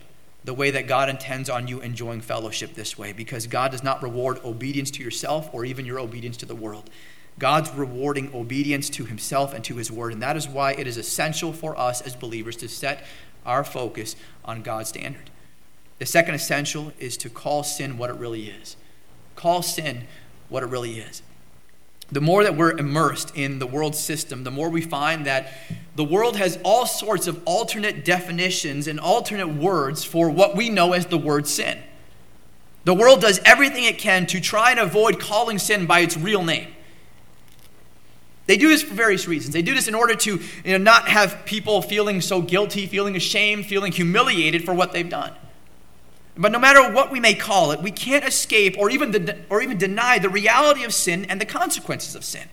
the 0.45 0.55
way 0.55 0.71
that 0.71 0.87
God 0.87 1.09
intends 1.09 1.47
on 1.47 1.67
you 1.67 1.79
enjoying 1.79 2.21
fellowship 2.21 2.73
this 2.73 2.97
way 2.97 3.13
because 3.13 3.45
God 3.45 3.69
does 3.69 3.83
not 3.83 4.01
reward 4.01 4.39
obedience 4.43 4.89
to 4.91 5.03
yourself 5.03 5.47
or 5.53 5.63
even 5.63 5.85
your 5.85 5.99
obedience 5.99 6.37
to 6.37 6.47
the 6.47 6.55
world. 6.55 6.89
God's 7.37 7.69
rewarding 7.69 8.33
obedience 8.33 8.89
to 8.89 9.05
himself 9.05 9.53
and 9.53 9.63
to 9.65 9.75
his 9.75 9.91
word, 9.91 10.11
and 10.11 10.23
that 10.23 10.37
is 10.37 10.47
why 10.47 10.71
it 10.71 10.87
is 10.87 10.97
essential 10.97 11.53
for 11.53 11.77
us 11.77 12.01
as 12.01 12.15
believers 12.15 12.55
to 12.57 12.67
set 12.67 13.05
our 13.45 13.63
focus 13.63 14.15
on 14.43 14.63
God's 14.63 14.89
standard. 14.89 15.29
The 15.99 16.07
second 16.07 16.33
essential 16.33 16.93
is 16.97 17.15
to 17.17 17.29
call 17.29 17.61
sin 17.61 17.99
what 17.99 18.09
it 18.09 18.15
really 18.15 18.49
is. 18.49 18.75
Call 19.39 19.61
sin 19.61 20.03
what 20.49 20.63
it 20.63 20.65
really 20.65 20.99
is. 20.99 21.21
The 22.11 22.19
more 22.19 22.43
that 22.43 22.57
we're 22.57 22.77
immersed 22.77 23.33
in 23.37 23.59
the 23.59 23.65
world 23.65 23.95
system, 23.95 24.43
the 24.43 24.51
more 24.51 24.69
we 24.69 24.81
find 24.81 25.25
that 25.25 25.53
the 25.95 26.03
world 26.03 26.35
has 26.35 26.59
all 26.61 26.85
sorts 26.85 27.25
of 27.25 27.41
alternate 27.45 28.03
definitions 28.03 28.85
and 28.85 28.99
alternate 28.99 29.47
words 29.47 30.03
for 30.03 30.29
what 30.29 30.57
we 30.57 30.69
know 30.69 30.91
as 30.91 31.05
the 31.05 31.17
word 31.17 31.47
sin. 31.47 31.79
The 32.83 32.93
world 32.93 33.21
does 33.21 33.39
everything 33.45 33.85
it 33.85 33.97
can 33.97 34.25
to 34.25 34.41
try 34.41 34.71
and 34.71 34.79
avoid 34.81 35.21
calling 35.21 35.57
sin 35.57 35.85
by 35.85 36.01
its 36.01 36.17
real 36.17 36.43
name. 36.43 36.67
They 38.45 38.57
do 38.57 38.67
this 38.67 38.83
for 38.83 38.93
various 38.93 39.25
reasons. 39.25 39.53
They 39.53 39.61
do 39.61 39.73
this 39.73 39.87
in 39.87 39.95
order 39.95 40.15
to 40.15 40.41
you 40.65 40.77
know, 40.77 40.83
not 40.83 41.07
have 41.07 41.45
people 41.45 41.81
feeling 41.81 42.19
so 42.19 42.41
guilty, 42.41 42.87
feeling 42.87 43.15
ashamed, 43.15 43.67
feeling 43.67 43.93
humiliated 43.93 44.65
for 44.65 44.73
what 44.73 44.91
they've 44.91 45.07
done. 45.09 45.33
But 46.39 46.53
no 46.53 46.59
matter 46.59 46.89
what 46.89 47.11
we 47.11 47.19
may 47.19 47.33
call 47.33 47.71
it, 47.71 47.81
we 47.81 47.91
can't 47.91 48.23
escape 48.23 48.77
or 48.79 48.89
even, 48.89 49.11
de- 49.11 49.37
or 49.49 49.61
even 49.61 49.77
deny 49.77 50.19
the 50.19 50.29
reality 50.29 50.85
of 50.85 50.93
sin 50.93 51.25
and 51.25 51.39
the 51.41 51.45
consequences 51.45 52.15
of 52.15 52.23
sin. 52.23 52.47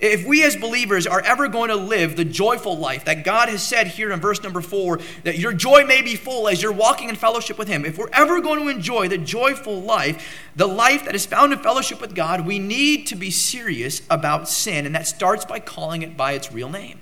If 0.00 0.26
we 0.26 0.42
as 0.42 0.56
believers 0.56 1.06
are 1.06 1.20
ever 1.20 1.46
going 1.46 1.68
to 1.68 1.76
live 1.76 2.16
the 2.16 2.24
joyful 2.24 2.76
life 2.76 3.04
that 3.04 3.24
God 3.24 3.48
has 3.48 3.62
said 3.62 3.86
here 3.86 4.10
in 4.10 4.20
verse 4.20 4.42
number 4.42 4.60
four, 4.60 4.98
that 5.22 5.38
your 5.38 5.52
joy 5.52 5.84
may 5.86 6.02
be 6.02 6.16
full 6.16 6.48
as 6.48 6.60
you're 6.60 6.72
walking 6.72 7.08
in 7.08 7.14
fellowship 7.14 7.56
with 7.56 7.68
Him, 7.68 7.84
if 7.86 7.96
we're 7.96 8.10
ever 8.12 8.40
going 8.40 8.60
to 8.60 8.68
enjoy 8.68 9.06
the 9.06 9.18
joyful 9.18 9.80
life, 9.80 10.44
the 10.56 10.66
life 10.66 11.04
that 11.04 11.14
is 11.14 11.24
found 11.24 11.52
in 11.52 11.60
fellowship 11.60 12.00
with 12.00 12.14
God, 12.14 12.44
we 12.44 12.58
need 12.58 13.06
to 13.06 13.14
be 13.14 13.30
serious 13.30 14.02
about 14.10 14.48
sin, 14.48 14.84
and 14.84 14.94
that 14.96 15.06
starts 15.06 15.44
by 15.44 15.60
calling 15.60 16.02
it 16.02 16.16
by 16.16 16.32
its 16.32 16.52
real 16.52 16.68
name. 16.68 17.00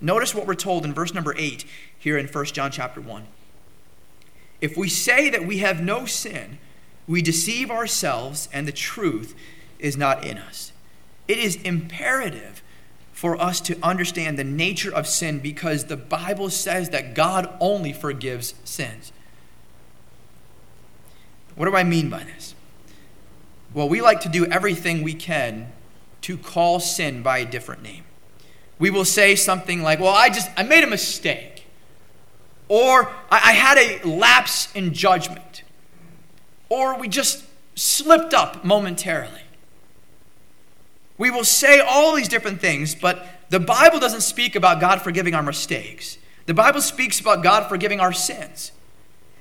Notice 0.00 0.34
what 0.34 0.46
we're 0.46 0.54
told 0.54 0.84
in 0.86 0.94
verse 0.94 1.14
number 1.14 1.34
eight 1.36 1.66
here 1.98 2.16
in 2.18 2.26
1 2.26 2.44
John 2.46 2.72
chapter 2.72 3.00
1. 3.00 3.26
If 4.62 4.76
we 4.76 4.88
say 4.88 5.28
that 5.28 5.44
we 5.44 5.58
have 5.58 5.82
no 5.82 6.06
sin, 6.06 6.58
we 7.08 7.20
deceive 7.20 7.68
ourselves 7.70 8.48
and 8.52 8.66
the 8.66 8.72
truth 8.72 9.34
is 9.80 9.96
not 9.96 10.24
in 10.24 10.38
us. 10.38 10.72
It 11.26 11.36
is 11.36 11.56
imperative 11.56 12.62
for 13.12 13.40
us 13.40 13.60
to 13.62 13.76
understand 13.82 14.38
the 14.38 14.44
nature 14.44 14.94
of 14.94 15.08
sin 15.08 15.40
because 15.40 15.86
the 15.86 15.96
Bible 15.96 16.48
says 16.48 16.90
that 16.90 17.14
God 17.14 17.52
only 17.60 17.92
forgives 17.92 18.54
sins. 18.62 19.12
What 21.56 21.66
do 21.66 21.76
I 21.76 21.82
mean 21.82 22.08
by 22.08 22.22
this? 22.22 22.54
Well, 23.74 23.88
we 23.88 24.00
like 24.00 24.20
to 24.20 24.28
do 24.28 24.46
everything 24.46 25.02
we 25.02 25.14
can 25.14 25.72
to 26.22 26.38
call 26.38 26.78
sin 26.78 27.22
by 27.22 27.38
a 27.38 27.44
different 27.44 27.82
name. 27.82 28.04
We 28.78 28.90
will 28.90 29.04
say 29.04 29.34
something 29.34 29.82
like, 29.82 29.98
Well, 29.98 30.14
I 30.14 30.28
just, 30.28 30.50
I 30.56 30.62
made 30.62 30.84
a 30.84 30.88
mistake. 30.88 31.51
Or 32.74 33.12
I, 33.30 33.52
had 33.52 33.76
a 33.76 34.08
lapse 34.08 34.74
in 34.74 34.94
judgment. 34.94 35.62
Or 36.70 36.98
we 36.98 37.06
just 37.06 37.44
slipped 37.74 38.32
up 38.32 38.64
momentarily. 38.64 39.42
We 41.18 41.30
will 41.30 41.44
say 41.44 41.80
all 41.80 42.14
these 42.14 42.28
different 42.28 42.62
things, 42.62 42.94
but 42.94 43.26
the 43.50 43.60
Bible 43.60 44.00
doesn't 44.00 44.22
speak 44.22 44.56
about 44.56 44.80
God 44.80 45.02
forgiving 45.02 45.34
our 45.34 45.42
mistakes. 45.42 46.16
The 46.46 46.54
Bible 46.54 46.80
speaks 46.80 47.20
about 47.20 47.42
God 47.42 47.68
forgiving 47.68 48.00
our 48.00 48.14
sins. 48.14 48.72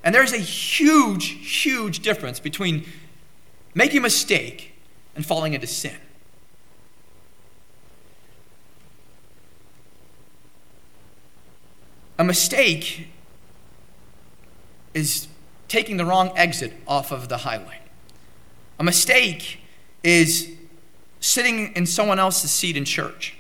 And 0.04 0.14
there's 0.14 0.34
a 0.34 0.38
huge, 0.38 1.62
huge 1.64 2.02
difference 2.02 2.42
between 2.42 2.86
making 3.74 4.00
a 4.00 4.02
mistake 4.02 4.74
and 5.16 5.26
falling 5.26 5.54
into 5.54 5.68
sin. 5.68 5.96
A 12.20 12.26
mistake 12.26 13.08
is 14.94 15.28
taking 15.68 15.98
the 15.98 16.06
wrong 16.06 16.32
exit 16.36 16.74
off 16.88 17.12
of 17.12 17.30
the 17.30 17.38
highway. 17.38 17.80
A 18.80 18.84
mistake 18.84 19.60
is 20.04 20.52
sitting 21.20 21.74
in 21.76 21.86
someone 21.86 22.20
else's 22.20 22.52
seat 22.52 22.76
in 22.76 22.84
church. 22.84 23.38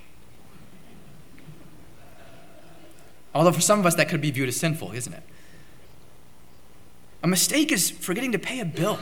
Although 3.33 3.51
for 3.51 3.61
some 3.61 3.79
of 3.79 3.85
us 3.85 3.95
that 3.95 4.09
could 4.09 4.21
be 4.21 4.31
viewed 4.31 4.49
as 4.49 4.57
sinful, 4.57 4.91
isn't 4.91 5.13
it? 5.13 5.23
A 7.23 7.27
mistake 7.27 7.71
is 7.71 7.89
forgetting 7.89 8.31
to 8.31 8.39
pay 8.39 8.59
a 8.59 8.65
bill. 8.65 8.99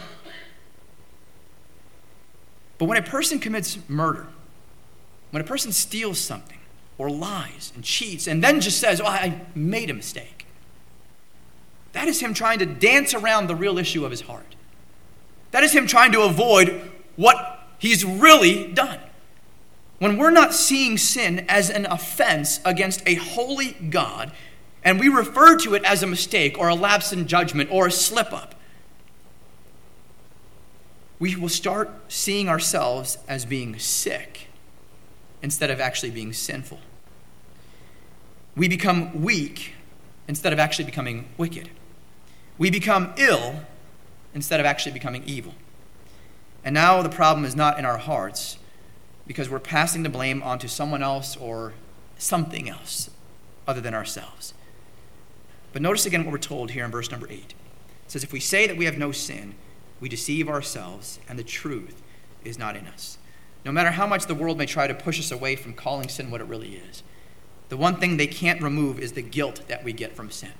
But 2.77 2.86
when 2.86 2.98
a 2.98 3.01
person 3.01 3.39
commits 3.39 3.77
murder, 3.88 4.27
when 5.32 5.41
a 5.41 5.46
person 5.46 5.72
steals 5.72 6.20
something, 6.20 6.58
or 6.98 7.10
lies 7.10 7.72
and 7.75 7.84
cheats, 7.84 8.27
and 8.27 8.44
then 8.44 8.60
just 8.60 8.79
says, 8.79 9.00
Oh, 9.01 9.06
I 9.06 9.41
made 9.56 9.89
a 9.89 9.94
mistake, 9.94 10.38
that 12.00 12.08
is 12.08 12.22
him 12.22 12.34
trying 12.34 12.60
to 12.60 12.65
dance 12.65 13.13
around 13.13 13.48
the 13.48 13.56
real 13.56 13.77
issue 13.77 14.06
of 14.06 14.12
his 14.12 14.22
heart. 14.22 14.56
That 15.51 15.65
is 15.65 15.74
him 15.74 15.86
trying 15.86 16.13
to 16.13 16.22
avoid 16.22 16.89
what 17.18 17.60
he's 17.77 18.06
really 18.06 18.72
done. 18.72 19.01
When 19.98 20.18
we're 20.18 20.32
not 20.32 20.53
seeing 20.53 20.98
sin 20.98 21.46
as 21.50 21.70
an 21.70 21.86
offense 21.86 22.62
against 22.63 23.06
a 23.06 23.15
holy 23.15 23.74
God, 23.74 24.32
and 24.82 24.98
we 24.98 25.10
refer 25.10 25.58
to 25.58 25.74
it 25.74 25.84
as 25.84 26.01
a 26.01 26.08
mistake 26.08 26.58
or 26.58 26.70
a 26.70 26.74
lapse 26.74 27.12
in 27.12 27.27
judgment 27.27 27.70
or 27.70 27.88
a 27.88 27.91
slip 27.91 28.32
up, 28.32 28.56
we 31.20 31.36
will 31.36 31.50
start 31.50 31.89
seeing 32.08 32.48
ourselves 32.48 33.18
as 33.27 33.44
being 33.44 33.77
sick 33.77 34.48
instead 35.41 35.70
of 35.70 35.82
actually 35.82 36.12
being 36.12 36.32
sinful. 36.32 36.79
We 38.56 38.70
become 38.70 39.22
weak 39.22 39.74
instead 40.29 40.53
of 40.53 40.60
actually 40.60 40.86
becoming 40.86 41.27
wicked. 41.38 41.70
We 42.60 42.70
become 42.70 43.13
ill 43.18 43.62
instead 44.36 44.60
of 44.60 44.68
actually 44.68 44.92
becoming 44.92 45.24
evil. 45.25 45.56
And 46.63 46.74
now 46.75 47.01
the 47.01 47.10
problem 47.10 47.46
is 47.46 47.56
not 47.56 47.80
in 47.80 47.86
our 47.86 47.98
hearts 47.98 48.60
because 49.25 49.50
we're 49.50 49.60
passing 49.60 50.04
the 50.04 50.10
blame 50.10 50.44
onto 50.44 50.68
someone 50.68 51.01
else 51.01 51.38
or 51.38 51.74
something 52.18 52.70
else 52.70 53.10
other 53.68 53.80
than 53.80 53.94
ourselves. 53.94 54.54
But 55.72 55.82
notice 55.82 56.06
again 56.06 56.25
what 56.25 56.32
we're 56.34 56.38
told 56.38 56.72
here 56.72 56.84
in 56.84 56.92
verse 56.92 57.10
number 57.10 57.28
8. 57.28 57.34
It 57.34 57.56
says, 58.08 58.24
If 58.24 58.34
we 58.34 58.39
say 58.39 58.68
that 58.68 58.75
we 58.75 58.86
have 58.86 58.98
no 58.98 59.12
sin, 59.12 59.56
we 60.01 60.10
deceive 60.10 60.50
ourselves, 60.50 61.20
and 61.30 61.39
the 61.39 61.44
truth 61.44 62.01
is 62.44 62.60
not 62.60 62.75
in 62.75 62.88
us. 62.88 63.18
No 63.63 63.72
matter 63.72 63.92
how 63.92 64.08
much 64.08 64.25
the 64.25 64.36
world 64.36 64.58
may 64.58 64.66
try 64.66 64.88
to 64.88 64.94
push 64.94 65.20
us 65.20 65.32
away 65.32 65.56
from 65.56 65.74
calling 65.74 66.10
sin 66.10 66.32
what 66.32 66.42
it 66.42 66.48
really 66.48 66.75
is, 66.75 67.04
the 67.70 67.78
one 67.78 67.98
thing 67.98 68.18
they 68.18 68.28
can't 68.28 68.62
remove 68.62 69.00
is 69.00 69.13
the 69.13 69.22
guilt 69.22 69.62
that 69.68 69.84
we 69.84 69.94
get 69.94 70.16
from 70.16 70.32
sin. 70.32 70.54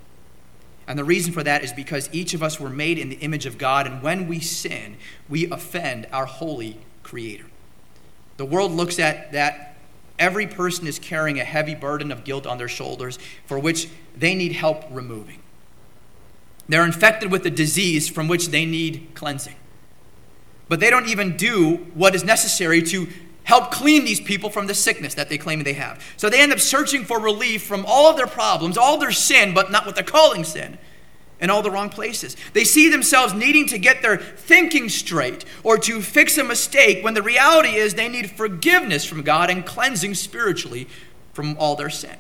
And 0.90 0.98
the 0.98 1.04
reason 1.04 1.32
for 1.32 1.44
that 1.44 1.64
is 1.64 1.72
because 1.72 2.10
each 2.12 2.34
of 2.34 2.42
us 2.42 2.60
were 2.60 2.70
made 2.70 2.98
in 2.98 3.10
the 3.10 3.18
image 3.18 3.46
of 3.46 3.60
God, 3.60 3.86
and 3.86 4.02
when 4.02 4.28
we 4.28 4.40
sin, 4.40 4.98
we 5.30 5.50
offend 5.50 6.08
our 6.12 6.26
holy 6.26 6.80
Creator. 7.04 7.46
The 8.38 8.46
world 8.46 8.72
looks 8.72 9.00
at 9.00 9.32
that 9.32 9.78
every 10.18 10.48
person 10.48 10.88
is 10.88 10.98
carrying 10.98 11.40
a 11.40 11.44
heavy 11.44 11.76
burden 11.76 12.12
of 12.12 12.24
guilt 12.24 12.48
on 12.48 12.58
their 12.58 12.68
shoulders 12.68 13.20
for 13.46 13.60
which 13.60 13.88
they 14.18 14.34
need 14.34 14.52
help 14.52 14.84
removing. 14.92 15.42
They're 16.68 16.86
infected 16.86 17.32
with 17.32 17.46
a 17.46 17.50
disease 17.52 18.10
from 18.10 18.28
which 18.28 18.48
they 18.48 18.66
need 18.66 19.10
cleansing. 19.14 19.56
But 20.68 20.80
they 20.80 20.90
don't 20.90 21.08
even 21.08 21.38
do 21.38 21.78
what 21.94 22.16
is 22.16 22.24
necessary 22.24 22.82
to 22.84 23.08
help 23.50 23.72
clean 23.72 24.06
these 24.06 24.22
people 24.22 24.52
from 24.52 24.68
the 24.68 24.76
sickness 24.76 25.16
that 25.16 25.28
they 25.28 25.38
claim 25.38 25.64
they 25.64 25.74
have. 25.74 26.00
So 26.18 26.30
they 26.30 26.40
end 26.40 26.54
up 26.54 26.60
searching 26.60 27.04
for 27.04 27.20
relief 27.20 27.64
from 27.64 27.84
all 27.88 28.08
of 28.08 28.16
their 28.16 28.28
problems, 28.28 28.78
all 28.78 29.00
their 29.00 29.12
sin, 29.12 29.56
but 29.56 29.72
not 29.72 29.88
what 29.88 29.96
they're 29.96 30.04
calling 30.04 30.44
sin, 30.44 30.78
in 31.42 31.50
all 31.50 31.64
the 31.64 31.72
wrong 31.72 31.90
places. 31.90 32.38
They 32.54 32.64
see 32.64 32.90
themselves 32.90 33.34
needing 33.34 33.66
to 33.70 33.80
get 33.80 34.04
their 34.04 34.18
thinking 34.18 34.88
straight 34.88 35.46
or 35.64 35.80
to 35.80 36.00
fix 36.00 36.38
a 36.38 36.44
mistake 36.44 37.04
when 37.04 37.16
the 37.16 37.24
reality 37.24 37.70
is 37.70 37.96
they 37.96 38.08
need 38.08 38.30
forgiveness 38.30 39.04
from 39.04 39.24
God 39.24 39.50
and 39.50 39.66
cleansing 39.66 40.14
spiritually 40.14 40.88
from 41.34 41.58
all 41.58 41.76
their 41.76 41.90
sin. 41.90 42.18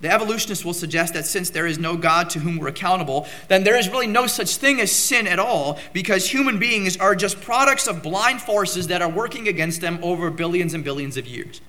The 0.00 0.12
evolutionists 0.12 0.64
will 0.64 0.74
suggest 0.74 1.14
that 1.14 1.26
since 1.26 1.50
there 1.50 1.66
is 1.66 1.78
no 1.78 1.96
God 1.96 2.30
to 2.30 2.38
whom 2.38 2.58
we're 2.58 2.68
accountable, 2.68 3.26
then 3.48 3.64
there 3.64 3.76
is 3.76 3.88
really 3.88 4.06
no 4.06 4.28
such 4.28 4.56
thing 4.56 4.80
as 4.80 4.92
sin 4.92 5.26
at 5.26 5.40
all 5.40 5.78
because 5.92 6.30
human 6.30 6.58
beings 6.58 6.96
are 6.96 7.16
just 7.16 7.40
products 7.40 7.88
of 7.88 8.02
blind 8.02 8.40
forces 8.40 8.86
that 8.88 9.02
are 9.02 9.08
working 9.08 9.48
against 9.48 9.80
them 9.80 9.98
over 10.02 10.30
billions 10.30 10.72
and 10.72 10.84
billions 10.84 11.16
of 11.16 11.26
years. 11.26 11.60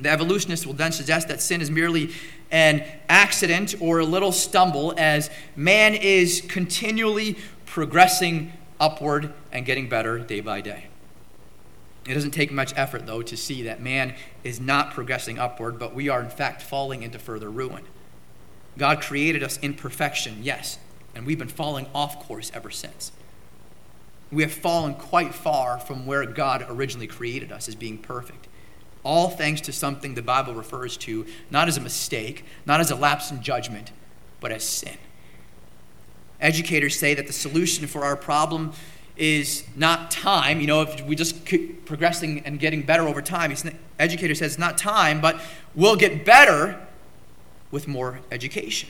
The 0.00 0.08
evolutionists 0.08 0.66
will 0.66 0.74
then 0.74 0.92
suggest 0.92 1.28
that 1.28 1.40
sin 1.40 1.60
is 1.60 1.70
merely 1.70 2.12
an 2.50 2.82
accident 3.08 3.74
or 3.80 3.98
a 3.98 4.04
little 4.04 4.32
stumble 4.32 4.94
as 4.96 5.30
man 5.54 5.94
is 5.94 6.40
continually 6.48 7.36
progressing 7.66 8.52
upward 8.80 9.32
and 9.52 9.66
getting 9.66 9.88
better 9.88 10.18
day 10.18 10.40
by 10.40 10.62
day. 10.62 10.86
It 12.06 12.14
doesn't 12.14 12.32
take 12.32 12.52
much 12.52 12.74
effort, 12.76 13.06
though, 13.06 13.22
to 13.22 13.36
see 13.36 13.62
that 13.62 13.80
man 13.80 14.14
is 14.42 14.60
not 14.60 14.92
progressing 14.92 15.38
upward, 15.38 15.78
but 15.78 15.94
we 15.94 16.08
are, 16.08 16.22
in 16.22 16.28
fact, 16.28 16.60
falling 16.60 17.02
into 17.02 17.18
further 17.18 17.50
ruin. 17.50 17.84
God 18.76 19.00
created 19.00 19.42
us 19.42 19.56
in 19.58 19.74
perfection, 19.74 20.38
yes, 20.42 20.78
and 21.14 21.24
we've 21.24 21.38
been 21.38 21.48
falling 21.48 21.86
off 21.94 22.20
course 22.26 22.50
ever 22.54 22.70
since. 22.70 23.12
We 24.30 24.42
have 24.42 24.52
fallen 24.52 24.94
quite 24.94 25.34
far 25.34 25.78
from 25.78 26.06
where 26.06 26.26
God 26.26 26.66
originally 26.68 27.06
created 27.06 27.52
us 27.52 27.68
as 27.68 27.74
being 27.74 27.98
perfect. 27.98 28.48
All 29.02 29.30
thanks 29.30 29.60
to 29.62 29.72
something 29.72 30.14
the 30.14 30.22
Bible 30.22 30.54
refers 30.54 30.96
to 30.98 31.26
not 31.50 31.68
as 31.68 31.76
a 31.76 31.80
mistake, 31.80 32.44
not 32.66 32.80
as 32.80 32.90
a 32.90 32.96
lapse 32.96 33.30
in 33.30 33.42
judgment, 33.42 33.92
but 34.40 34.50
as 34.50 34.64
sin. 34.64 34.96
Educators 36.40 36.98
say 36.98 37.14
that 37.14 37.26
the 37.26 37.32
solution 37.32 37.86
for 37.86 38.04
our 38.04 38.16
problem 38.16 38.72
is 39.16 39.64
not 39.76 40.10
time. 40.10 40.60
You 40.60 40.66
know, 40.66 40.82
if 40.82 41.04
we 41.04 41.14
just 41.14 41.46
keep 41.46 41.84
progressing 41.84 42.40
and 42.40 42.58
getting 42.58 42.82
better 42.82 43.06
over 43.06 43.22
time, 43.22 43.54
educator 43.98 44.34
says 44.34 44.52
it's 44.52 44.58
not 44.58 44.76
time, 44.76 45.20
but 45.20 45.40
we'll 45.74 45.96
get 45.96 46.24
better 46.24 46.80
with 47.70 47.86
more 47.86 48.20
education. 48.30 48.88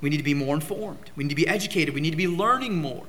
We 0.00 0.10
need 0.10 0.18
to 0.18 0.22
be 0.22 0.34
more 0.34 0.54
informed. 0.54 1.10
We 1.16 1.24
need 1.24 1.30
to 1.30 1.36
be 1.36 1.48
educated. 1.48 1.94
We 1.94 2.00
need 2.00 2.10
to 2.10 2.16
be 2.16 2.28
learning 2.28 2.76
more. 2.76 3.04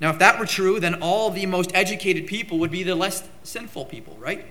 Now, 0.00 0.10
if 0.10 0.18
that 0.18 0.38
were 0.38 0.46
true, 0.46 0.80
then 0.80 1.02
all 1.02 1.30
the 1.30 1.46
most 1.46 1.70
educated 1.74 2.26
people 2.26 2.58
would 2.58 2.70
be 2.70 2.82
the 2.82 2.94
less 2.94 3.26
sinful 3.42 3.86
people, 3.86 4.16
right? 4.18 4.44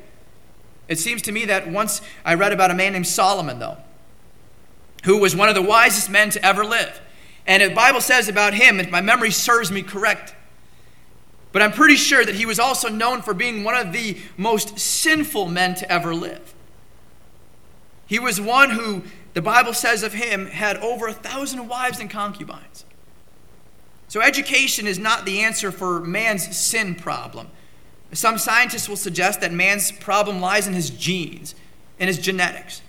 It 0.87 0.99
seems 0.99 1.21
to 1.23 1.31
me 1.31 1.45
that 1.45 1.67
once 1.67 2.01
I 2.23 2.35
read 2.35 2.51
about 2.51 2.71
a 2.71 2.75
man 2.75 2.93
named 2.93 3.07
Solomon, 3.07 3.59
though, 3.59 3.77
who 5.03 5.17
was 5.17 5.35
one 5.35 5.49
of 5.49 5.55
the 5.55 5.61
wisest 5.61 6.09
men 6.09 6.29
to 6.31 6.43
ever 6.43 6.63
live. 6.63 6.99
And 7.47 7.61
the 7.61 7.75
Bible 7.75 8.01
says 8.01 8.27
about 8.27 8.53
him, 8.53 8.79
if 8.79 8.89
my 8.89 9.01
memory 9.01 9.31
serves 9.31 9.71
me 9.71 9.83
correct, 9.83 10.34
but 11.55 11.62
I'm 11.62 11.71
pretty 11.71 11.95
sure 11.95 12.25
that 12.25 12.35
he 12.35 12.45
was 12.45 12.59
also 12.59 12.89
known 12.89 13.21
for 13.21 13.33
being 13.33 13.63
one 13.63 13.75
of 13.75 13.93
the 13.93 14.17
most 14.35 14.77
sinful 14.77 15.45
men 15.47 15.74
to 15.75 15.89
ever 15.89 16.13
live. 16.13 16.53
He 18.05 18.19
was 18.19 18.41
one 18.41 18.71
who, 18.71 19.03
the 19.33 19.41
Bible 19.41 19.74
says 19.74 20.03
of 20.03 20.12
him, 20.12 20.47
had 20.47 20.75
over 20.79 21.07
a 21.07 21.13
thousand 21.13 21.69
wives 21.69 22.01
and 22.01 22.09
concubines. 22.09 22.83
So, 24.09 24.19
education 24.19 24.85
is 24.85 25.00
not 25.00 25.24
the 25.24 25.39
answer 25.39 25.71
for 25.71 26.01
man's 26.01 26.57
sin 26.57 26.93
problem. 26.93 27.47
Some 28.12 28.38
scientists 28.38 28.89
will 28.89 28.97
suggest 28.97 29.39
that 29.39 29.53
man's 29.53 29.93
problem 29.93 30.41
lies 30.41 30.67
in 30.67 30.74
his 30.74 30.89
genes, 30.89 31.55
in 31.97 32.07
his 32.07 32.17
genetics. 32.17 32.81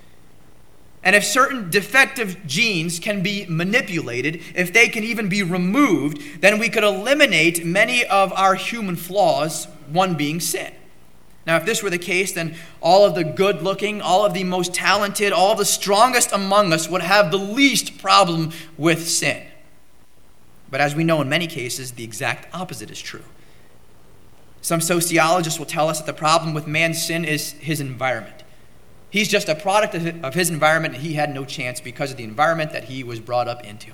And 1.06 1.14
if 1.14 1.24
certain 1.24 1.70
defective 1.70 2.44
genes 2.48 2.98
can 2.98 3.22
be 3.22 3.46
manipulated, 3.48 4.42
if 4.56 4.72
they 4.72 4.88
can 4.88 5.04
even 5.04 5.28
be 5.28 5.44
removed, 5.44 6.42
then 6.42 6.58
we 6.58 6.68
could 6.68 6.82
eliminate 6.82 7.64
many 7.64 8.04
of 8.04 8.32
our 8.32 8.56
human 8.56 8.96
flaws, 8.96 9.66
one 9.86 10.16
being 10.16 10.40
sin. 10.40 10.72
Now, 11.46 11.58
if 11.58 11.64
this 11.64 11.80
were 11.80 11.90
the 11.90 11.96
case, 11.96 12.32
then 12.32 12.56
all 12.80 13.06
of 13.06 13.14
the 13.14 13.22
good 13.22 13.62
looking, 13.62 14.02
all 14.02 14.26
of 14.26 14.34
the 14.34 14.42
most 14.42 14.74
talented, 14.74 15.32
all 15.32 15.54
the 15.54 15.64
strongest 15.64 16.32
among 16.32 16.72
us 16.72 16.88
would 16.88 17.02
have 17.02 17.30
the 17.30 17.38
least 17.38 17.98
problem 17.98 18.50
with 18.76 19.08
sin. 19.08 19.46
But 20.72 20.80
as 20.80 20.96
we 20.96 21.04
know 21.04 21.22
in 21.22 21.28
many 21.28 21.46
cases, 21.46 21.92
the 21.92 22.02
exact 22.02 22.52
opposite 22.52 22.90
is 22.90 23.00
true. 23.00 23.22
Some 24.60 24.80
sociologists 24.80 25.60
will 25.60 25.66
tell 25.66 25.88
us 25.88 25.98
that 25.98 26.06
the 26.06 26.12
problem 26.12 26.52
with 26.52 26.66
man's 26.66 27.00
sin 27.00 27.24
is 27.24 27.52
his 27.52 27.78
environment. 27.80 28.42
He's 29.10 29.28
just 29.28 29.48
a 29.48 29.54
product 29.54 29.94
of 29.94 30.34
his 30.34 30.50
environment, 30.50 30.94
and 30.94 31.02
he 31.02 31.14
had 31.14 31.32
no 31.32 31.44
chance 31.44 31.80
because 31.80 32.10
of 32.10 32.16
the 32.16 32.24
environment 32.24 32.72
that 32.72 32.84
he 32.84 33.04
was 33.04 33.20
brought 33.20 33.48
up 33.48 33.64
into. 33.64 33.92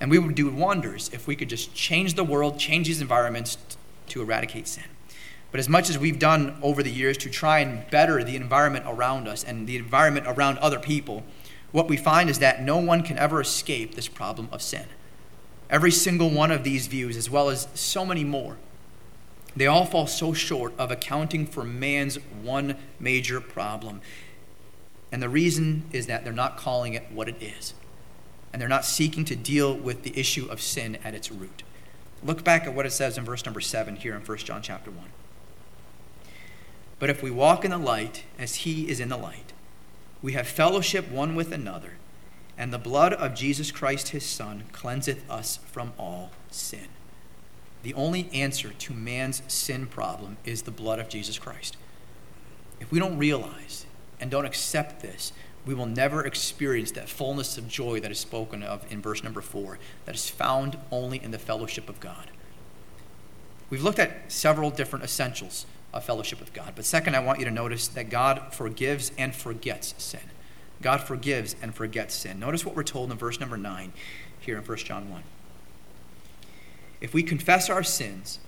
And 0.00 0.10
we 0.10 0.18
would 0.18 0.34
do 0.34 0.50
wonders 0.50 1.10
if 1.12 1.26
we 1.26 1.36
could 1.36 1.48
just 1.48 1.74
change 1.74 2.14
the 2.14 2.24
world, 2.24 2.58
change 2.58 2.86
these 2.86 3.00
environments 3.00 3.58
to 4.08 4.22
eradicate 4.22 4.68
sin. 4.68 4.84
But 5.50 5.60
as 5.60 5.68
much 5.68 5.88
as 5.88 5.98
we've 5.98 6.18
done 6.18 6.56
over 6.62 6.82
the 6.82 6.90
years 6.90 7.16
to 7.18 7.30
try 7.30 7.60
and 7.60 7.88
better 7.90 8.24
the 8.24 8.36
environment 8.36 8.86
around 8.88 9.28
us 9.28 9.44
and 9.44 9.66
the 9.66 9.76
environment 9.76 10.26
around 10.26 10.58
other 10.58 10.78
people, 10.78 11.22
what 11.70 11.88
we 11.88 11.96
find 11.96 12.28
is 12.28 12.40
that 12.40 12.62
no 12.62 12.78
one 12.78 13.02
can 13.02 13.18
ever 13.18 13.40
escape 13.40 13.94
this 13.94 14.08
problem 14.08 14.48
of 14.52 14.62
sin. 14.62 14.86
Every 15.70 15.90
single 15.90 16.28
one 16.28 16.50
of 16.50 16.64
these 16.64 16.86
views, 16.86 17.16
as 17.16 17.30
well 17.30 17.48
as 17.50 17.68
so 17.74 18.04
many 18.04 18.24
more, 18.24 18.56
they 19.56 19.66
all 19.66 19.84
fall 19.84 20.06
so 20.06 20.32
short 20.32 20.72
of 20.78 20.90
accounting 20.90 21.46
for 21.46 21.64
man's 21.64 22.16
one 22.42 22.76
major 22.98 23.40
problem. 23.40 24.00
And 25.12 25.22
the 25.22 25.28
reason 25.28 25.84
is 25.92 26.06
that 26.06 26.24
they're 26.24 26.32
not 26.32 26.56
calling 26.56 26.94
it 26.94 27.04
what 27.12 27.28
it 27.28 27.40
is. 27.40 27.74
And 28.52 28.60
they're 28.60 28.68
not 28.68 28.84
seeking 28.84 29.24
to 29.26 29.36
deal 29.36 29.74
with 29.74 30.02
the 30.02 30.18
issue 30.18 30.46
of 30.46 30.60
sin 30.60 30.98
at 31.04 31.14
its 31.14 31.30
root. 31.30 31.62
Look 32.22 32.42
back 32.42 32.64
at 32.64 32.74
what 32.74 32.86
it 32.86 32.92
says 32.92 33.18
in 33.18 33.24
verse 33.24 33.44
number 33.44 33.60
7 33.60 33.96
here 33.96 34.14
in 34.14 34.22
1 34.22 34.38
John 34.38 34.62
chapter 34.62 34.90
1. 34.90 35.04
But 36.98 37.10
if 37.10 37.22
we 37.22 37.30
walk 37.30 37.64
in 37.64 37.70
the 37.70 37.78
light 37.78 38.24
as 38.38 38.56
he 38.56 38.88
is 38.88 38.98
in 38.98 39.08
the 39.08 39.16
light, 39.16 39.52
we 40.22 40.32
have 40.32 40.48
fellowship 40.48 41.10
one 41.10 41.34
with 41.34 41.52
another, 41.52 41.94
and 42.56 42.72
the 42.72 42.78
blood 42.78 43.12
of 43.12 43.34
Jesus 43.34 43.70
Christ 43.70 44.08
his 44.08 44.24
Son 44.24 44.64
cleanseth 44.72 45.28
us 45.28 45.58
from 45.70 45.92
all 45.98 46.30
sin. 46.50 46.88
The 47.84 47.94
only 47.94 48.30
answer 48.32 48.70
to 48.70 48.94
man's 48.94 49.42
sin 49.46 49.86
problem 49.86 50.38
is 50.46 50.62
the 50.62 50.70
blood 50.70 50.98
of 50.98 51.10
Jesus 51.10 51.38
Christ. 51.38 51.76
If 52.80 52.90
we 52.90 52.98
don't 52.98 53.18
realize 53.18 53.84
and 54.18 54.30
don't 54.30 54.46
accept 54.46 55.02
this, 55.02 55.34
we 55.66 55.74
will 55.74 55.84
never 55.84 56.24
experience 56.24 56.92
that 56.92 57.10
fullness 57.10 57.58
of 57.58 57.68
joy 57.68 58.00
that 58.00 58.10
is 58.10 58.18
spoken 58.18 58.62
of 58.62 58.90
in 58.90 59.02
verse 59.02 59.22
number 59.22 59.42
four, 59.42 59.78
that 60.06 60.14
is 60.14 60.30
found 60.30 60.78
only 60.90 61.22
in 61.22 61.30
the 61.30 61.38
fellowship 61.38 61.90
of 61.90 62.00
God. 62.00 62.30
We've 63.68 63.82
looked 63.82 63.98
at 63.98 64.32
several 64.32 64.70
different 64.70 65.04
essentials 65.04 65.66
of 65.92 66.04
fellowship 66.04 66.40
with 66.40 66.54
God. 66.54 66.72
But 66.74 66.86
second, 66.86 67.14
I 67.14 67.20
want 67.20 67.38
you 67.38 67.44
to 67.44 67.50
notice 67.50 67.86
that 67.88 68.08
God 68.08 68.54
forgives 68.54 69.12
and 69.18 69.34
forgets 69.34 69.94
sin. 69.98 70.30
God 70.80 71.02
forgives 71.02 71.54
and 71.60 71.74
forgets 71.74 72.14
sin. 72.14 72.40
Notice 72.40 72.64
what 72.64 72.74
we're 72.74 72.82
told 72.82 73.10
in 73.12 73.18
verse 73.18 73.40
number 73.40 73.58
9 73.58 73.92
here 74.40 74.56
in 74.56 74.64
1 74.64 74.76
John 74.78 75.10
1. 75.10 75.22
If 77.04 77.12
we 77.12 77.22
confess 77.22 77.68
our 77.68 77.82
sins, 77.82 78.38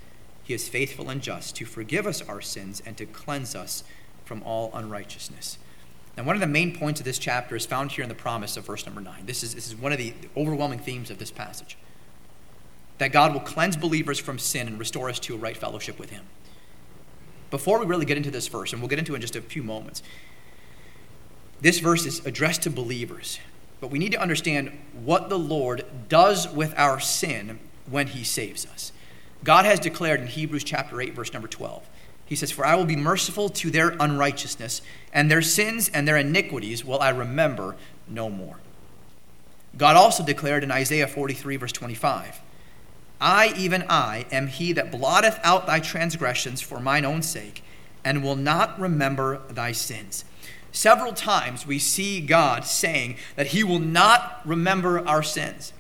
he 0.43 0.55
is 0.55 0.69
faithful 0.69 1.11
and 1.11 1.21
just 1.21 1.55
to 1.57 1.67
forgive 1.67 2.07
us 2.07 2.23
our 2.23 2.41
sins 2.41 2.83
and 2.87 2.97
to 2.97 3.05
cleanse 3.05 3.55
us 3.55 3.85
from 4.25 4.43
all 4.43 4.71
unrighteousness. 4.73 5.59
Now, 6.17 6.25
one 6.25 6.35
of 6.37 6.41
the 6.41 6.47
main 6.47 6.75
points 6.75 6.99
of 6.99 7.05
this 7.05 7.19
chapter 7.19 7.55
is 7.55 7.67
found 7.67 7.93
here 7.93 8.03
in 8.03 8.09
the 8.09 8.15
promise 8.15 8.57
of 8.57 8.65
verse 8.65 8.87
number 8.87 9.03
9. 9.03 9.27
This 9.27 9.43
is, 9.43 9.55
this 9.55 9.67
is 9.67 9.77
one 9.77 9.93
of 9.93 9.99
the 9.99 10.15
overwhelming 10.35 10.79
themes 10.79 11.11
of 11.11 11.19
this 11.19 11.31
passage 11.31 11.77
that 12.97 13.13
God 13.13 13.35
will 13.35 13.41
cleanse 13.41 13.77
believers 13.77 14.19
from 14.19 14.39
sin 14.39 14.67
and 14.67 14.79
restore 14.79 15.11
us 15.11 15.21
to 15.21 15.35
a 15.35 15.37
right 15.37 15.57
fellowship 15.57 15.99
with 15.99 16.09
Him 16.09 16.25
before 17.51 17.79
we 17.79 17.85
really 17.85 18.07
get 18.07 18.17
into 18.17 18.31
this 18.31 18.49
verse, 18.49 18.73
and 18.73 18.81
we'll 18.81 18.89
get 18.89 18.99
into 18.99 19.13
it 19.13 19.17
in 19.17 19.21
just 19.21 19.37
a 19.37 19.43
few 19.43 19.63
moments, 19.63 20.03
this 21.61 21.79
verse 21.79 22.07
is 22.07 22.25
addressed 22.27 22.63
to 22.63 22.71
believers. 22.71 23.39
But 23.81 23.91
we 23.91 23.99
need 23.99 24.13
to 24.13 24.21
understand 24.21 24.73
what 25.05 25.29
the 25.29 25.39
Lord 25.39 25.85
does 26.09 26.51
with 26.51 26.75
our 26.77 26.99
sin 26.99 27.59
when 27.89 28.09
he 28.09 28.25
saves 28.25 28.67
us. 28.67 28.93
God 29.45 29.65
has 29.65 29.79
declared 29.79 30.21
in 30.21 30.27
Hebrews 30.27 30.65
chapter 30.65 31.01
8, 31.01 31.15
verse 31.15 31.33
number 31.33 31.49
12, 31.49 31.89
He 32.25 32.35
says, 32.37 32.51
For 32.51 32.67
I 32.67 32.75
will 32.75 32.85
be 32.85 32.97
merciful 32.97 33.49
to 33.51 33.71
their 33.71 33.97
unrighteousness, 34.01 34.83
and 35.13 35.31
their 35.31 35.43
sins 35.43 35.89
and 35.89 36.07
their 36.07 36.17
iniquities 36.17 36.85
will 36.85 37.01
I 37.01 37.11
remember 37.11 37.77
no 38.09 38.29
more. 38.29 38.59
God 39.77 39.97
also 39.97 40.25
declared 40.25 40.65
in 40.65 40.71
Isaiah 40.71 41.07
43, 41.07 41.57
verse 41.57 41.73
25, 41.73 42.41
I, 43.21 43.55
even 43.57 43.85
I, 43.89 44.27
am 44.31 44.49
he 44.49 44.73
that 44.73 44.91
blotteth 44.91 45.39
out 45.43 45.67
thy 45.67 45.81
transgressions 45.81 46.61
for 46.61 46.81
mine 46.81 47.05
own 47.05 47.23
sake, 47.23 47.63
and 48.05 48.23
will 48.23 48.37
not 48.37 48.79
remember 48.79 49.43
thy 49.49 49.73
sins. 49.73 50.25
Several 50.71 51.13
times 51.13 51.67
we 51.67 51.79
see 51.79 52.21
God 52.21 52.65
saying 52.65 53.17
that 53.37 53.49
he 53.49 53.65
will 53.65 53.79
not 53.79 54.43
remember 54.45 55.07
our 55.09 55.23
sins. 55.23 55.73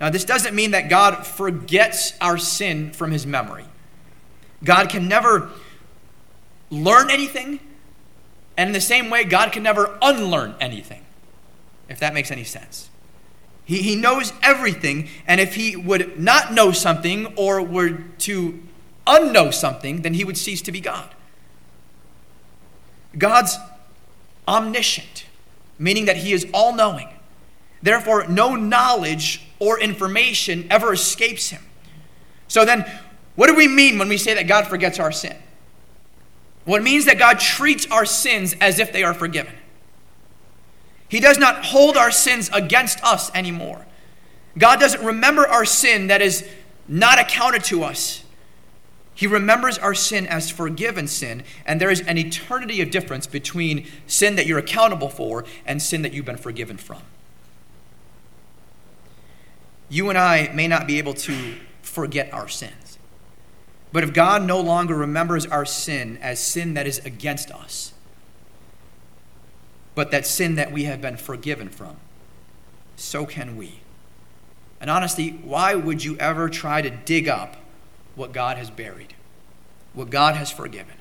Now, 0.00 0.10
this 0.10 0.24
doesn't 0.24 0.54
mean 0.54 0.72
that 0.72 0.90
God 0.90 1.26
forgets 1.26 2.12
our 2.20 2.36
sin 2.36 2.92
from 2.92 3.12
his 3.12 3.26
memory. 3.26 3.64
God 4.62 4.88
can 4.88 5.08
never 5.08 5.50
learn 6.70 7.10
anything, 7.10 7.60
and 8.56 8.68
in 8.68 8.72
the 8.72 8.80
same 8.80 9.10
way, 9.10 9.24
God 9.24 9.52
can 9.52 9.62
never 9.62 9.98
unlearn 10.02 10.54
anything, 10.60 11.04
if 11.88 11.98
that 12.00 12.12
makes 12.12 12.30
any 12.30 12.44
sense. 12.44 12.90
He, 13.64 13.82
he 13.82 13.96
knows 13.96 14.32
everything, 14.42 15.08
and 15.26 15.40
if 15.40 15.54
he 15.54 15.76
would 15.76 16.18
not 16.18 16.52
know 16.52 16.72
something 16.72 17.26
or 17.36 17.62
were 17.62 17.90
to 18.18 18.62
unknow 19.06 19.52
something, 19.52 20.02
then 20.02 20.14
he 20.14 20.24
would 20.24 20.36
cease 20.36 20.60
to 20.62 20.72
be 20.72 20.80
God. 20.80 21.08
God's 23.16 23.56
omniscient, 24.46 25.24
meaning 25.78 26.04
that 26.04 26.18
he 26.18 26.32
is 26.32 26.46
all 26.52 26.74
knowing. 26.74 27.08
Therefore, 27.82 28.26
no 28.26 28.54
knowledge 28.54 29.45
or 29.58 29.80
information 29.80 30.66
ever 30.70 30.92
escapes 30.92 31.50
him. 31.50 31.62
So 32.48 32.64
then, 32.64 32.90
what 33.34 33.48
do 33.48 33.54
we 33.54 33.68
mean 33.68 33.98
when 33.98 34.08
we 34.08 34.16
say 34.16 34.34
that 34.34 34.46
God 34.46 34.66
forgets 34.66 34.98
our 34.98 35.12
sin? 35.12 35.36
Well, 36.64 36.80
it 36.80 36.82
means 36.82 37.04
that 37.04 37.18
God 37.18 37.38
treats 37.38 37.86
our 37.90 38.04
sins 38.04 38.54
as 38.60 38.78
if 38.78 38.92
they 38.92 39.04
are 39.04 39.14
forgiven. 39.14 39.54
He 41.08 41.20
does 41.20 41.38
not 41.38 41.66
hold 41.66 41.96
our 41.96 42.10
sins 42.10 42.50
against 42.52 43.02
us 43.04 43.30
anymore. 43.34 43.86
God 44.58 44.80
doesn't 44.80 45.04
remember 45.04 45.46
our 45.46 45.64
sin 45.64 46.08
that 46.08 46.20
is 46.20 46.48
not 46.88 47.18
accounted 47.18 47.62
to 47.64 47.84
us. 47.84 48.24
He 49.14 49.26
remembers 49.26 49.78
our 49.78 49.94
sin 49.94 50.26
as 50.26 50.50
forgiven 50.50 51.06
sin, 51.08 51.44
and 51.64 51.80
there 51.80 51.90
is 51.90 52.00
an 52.00 52.18
eternity 52.18 52.82
of 52.82 52.90
difference 52.90 53.26
between 53.26 53.86
sin 54.06 54.36
that 54.36 54.46
you're 54.46 54.58
accountable 54.58 55.08
for 55.08 55.44
and 55.64 55.80
sin 55.80 56.02
that 56.02 56.12
you've 56.12 56.26
been 56.26 56.36
forgiven 56.36 56.76
from. 56.76 57.00
You 59.88 60.08
and 60.08 60.18
I 60.18 60.50
may 60.52 60.68
not 60.68 60.86
be 60.86 60.98
able 60.98 61.14
to 61.14 61.54
forget 61.82 62.32
our 62.32 62.48
sins, 62.48 62.98
but 63.92 64.02
if 64.02 64.12
God 64.12 64.42
no 64.42 64.60
longer 64.60 64.94
remembers 64.94 65.46
our 65.46 65.64
sin 65.64 66.18
as 66.20 66.40
sin 66.40 66.74
that 66.74 66.86
is 66.86 66.98
against 67.04 67.50
us, 67.50 67.92
but 69.94 70.10
that 70.10 70.26
sin 70.26 70.56
that 70.56 70.72
we 70.72 70.84
have 70.84 71.00
been 71.00 71.16
forgiven 71.16 71.68
from. 71.68 71.96
So 72.96 73.26
can 73.26 73.56
we. 73.56 73.80
And 74.80 74.90
honestly, 74.90 75.30
why 75.30 75.74
would 75.74 76.04
you 76.04 76.16
ever 76.18 76.48
try 76.48 76.82
to 76.82 76.90
dig 76.90 77.28
up 77.28 77.56
what 78.14 78.32
God 78.32 78.58
has 78.58 78.70
buried, 78.70 79.14
what 79.94 80.10
God 80.10 80.34
has 80.36 80.50
forgiven? 80.50 80.96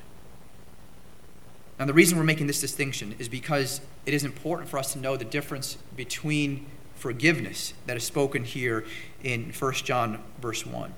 Now, 1.77 1.85
the 1.85 1.93
reason 1.93 2.17
we're 2.17 2.23
making 2.23 2.47
this 2.47 2.61
distinction 2.61 3.15
is 3.19 3.27
because 3.27 3.81
it 4.05 4.13
is 4.13 4.23
important 4.23 4.69
for 4.69 4.77
us 4.77 4.93
to 4.93 4.99
know 4.99 5.17
the 5.17 5.25
difference 5.25 5.77
between 5.97 6.65
forgiveness 6.95 7.73
that 7.85 7.97
is 7.97 8.03
spoken 8.03 8.43
here 8.43 8.85
in 9.23 9.51
1 9.51 9.73
John, 9.75 10.23
verse 10.41 10.65
1. 10.65 10.93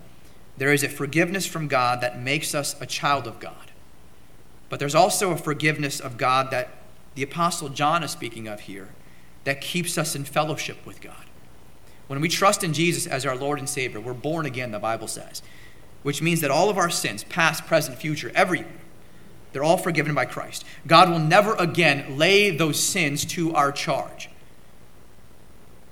There 0.58 0.74
is 0.74 0.84
a 0.84 0.90
forgiveness 0.90 1.46
from 1.46 1.68
God 1.68 2.02
that 2.02 2.22
makes 2.22 2.56
us 2.56 2.76
a 2.82 2.86
child 2.86 3.28
of 3.28 3.40
God. 3.40 3.72
But 4.70 4.80
there's 4.80 4.96
also 4.96 5.32
a 5.32 5.38
forgiveness 5.38 6.00
of 6.00 6.18
God 6.18 6.52
that 6.52 6.70
the 7.16 7.24
Apostle 7.24 7.70
John 7.70 8.04
is 8.04 8.12
speaking 8.12 8.48
of 8.48 8.62
here 8.62 8.90
that 9.44 9.62
keeps 9.62 9.98
us 9.98 10.16
in 10.16 10.26
fellowship 10.26 10.86
with 10.86 11.00
God. 11.02 11.26
When 12.08 12.22
we 12.22 12.30
trust 12.30 12.64
in 12.64 12.74
Jesus 12.74 13.08
as 13.08 13.26
our 13.26 13.36
Lord 13.36 13.60
and 13.60 13.70
Savior, 13.70 14.00
we're 14.00 14.14
born 14.14 14.46
again, 14.46 14.72
the 14.72 14.80
Bible 14.80 15.08
says, 15.08 15.42
which 16.04 16.22
means 16.22 16.42
that 16.42 16.52
all 16.52 16.70
of 16.70 16.78
our 16.78 16.90
sins, 16.90 17.24
past, 17.26 17.66
present, 17.66 17.98
future, 17.98 18.32
every, 18.34 18.66
they're 19.52 19.64
all 19.64 19.78
forgiven 19.78 20.14
by 20.14 20.26
Christ. 20.26 20.64
God 20.86 21.10
will 21.10 21.20
never 21.20 21.56
again 21.56 22.18
lay 22.18 22.50
those 22.50 22.82
sins 22.82 23.26
to 23.26 23.54
our 23.56 23.72
charge. 23.72 24.30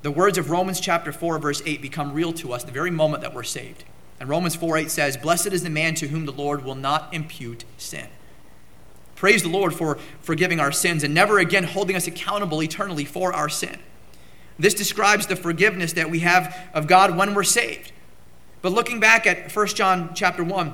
The 0.05 0.11
words 0.11 0.37
of 0.37 0.51
Romans 0.51 0.79
chapter 0.79 1.11
4, 1.11 1.39
verse 1.39 1.63
8 1.65 1.81
become 1.81 2.13
real 2.13 2.31
to 2.33 2.53
us 2.53 2.63
the 2.63 2.71
very 2.71 2.91
moment 2.91 3.23
that 3.23 3.33
we're 3.33 3.41
saved. 3.41 3.85
And 4.19 4.29
Romans 4.29 4.55
4 4.55 4.77
8 4.77 4.91
says, 4.91 5.17
Blessed 5.17 5.47
is 5.47 5.63
the 5.63 5.69
man 5.71 5.95
to 5.95 6.09
whom 6.09 6.27
the 6.27 6.31
Lord 6.31 6.63
will 6.63 6.75
not 6.75 7.11
impute 7.11 7.65
sin. 7.79 8.05
Praise 9.15 9.41
the 9.41 9.49
Lord 9.49 9.73
for 9.73 9.97
forgiving 10.21 10.59
our 10.59 10.71
sins 10.71 11.03
and 11.03 11.11
never 11.11 11.39
again 11.39 11.63
holding 11.63 11.95
us 11.95 12.05
accountable 12.05 12.61
eternally 12.61 13.03
for 13.03 13.33
our 13.33 13.49
sin. 13.49 13.79
This 14.59 14.75
describes 14.75 15.25
the 15.25 15.35
forgiveness 15.35 15.93
that 15.93 16.11
we 16.11 16.19
have 16.19 16.55
of 16.75 16.85
God 16.85 17.17
when 17.17 17.33
we're 17.33 17.43
saved. 17.43 17.91
But 18.61 18.73
looking 18.73 18.99
back 18.99 19.25
at 19.25 19.51
1 19.51 19.67
John 19.69 20.11
chapter 20.13 20.43
1, 20.43 20.71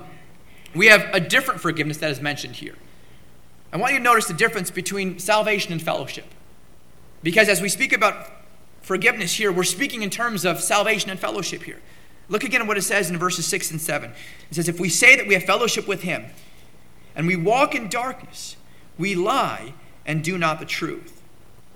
we 0.75 0.87
have 0.87 1.07
a 1.13 1.21
different 1.21 1.61
forgiveness 1.61 1.99
that 1.99 2.11
is 2.11 2.19
mentioned 2.19 2.57
here. 2.57 2.75
I 3.71 3.77
want 3.77 3.93
you 3.93 3.99
to 3.99 4.03
notice 4.03 4.25
the 4.25 4.33
difference 4.33 4.69
between 4.69 5.19
salvation 5.19 5.71
and 5.71 5.81
fellowship. 5.81 6.25
Because 7.23 7.47
as 7.47 7.61
we 7.61 7.69
speak 7.69 7.93
about 7.93 8.40
forgiveness 8.91 9.35
here, 9.35 9.53
we're 9.53 9.63
speaking 9.63 10.01
in 10.01 10.09
terms 10.09 10.43
of 10.43 10.59
salvation 10.59 11.09
and 11.09 11.17
fellowship 11.17 11.63
here. 11.63 11.79
Look 12.27 12.43
again 12.43 12.59
at 12.59 12.67
what 12.67 12.77
it 12.77 12.81
says 12.81 13.09
in 13.09 13.17
verses 13.17 13.45
6 13.45 13.71
and 13.71 13.79
7. 13.79 14.11
It 14.49 14.55
says, 14.55 14.67
If 14.67 14.81
we 14.81 14.89
say 14.89 15.15
that 15.15 15.25
we 15.25 15.33
have 15.33 15.43
fellowship 15.43 15.87
with 15.87 16.01
him, 16.01 16.25
and 17.15 17.25
we 17.25 17.37
walk 17.37 17.73
in 17.73 17.87
darkness, 17.87 18.57
we 18.97 19.15
lie 19.15 19.75
and 20.05 20.21
do 20.21 20.37
not 20.37 20.59
the 20.59 20.65
truth. 20.65 21.21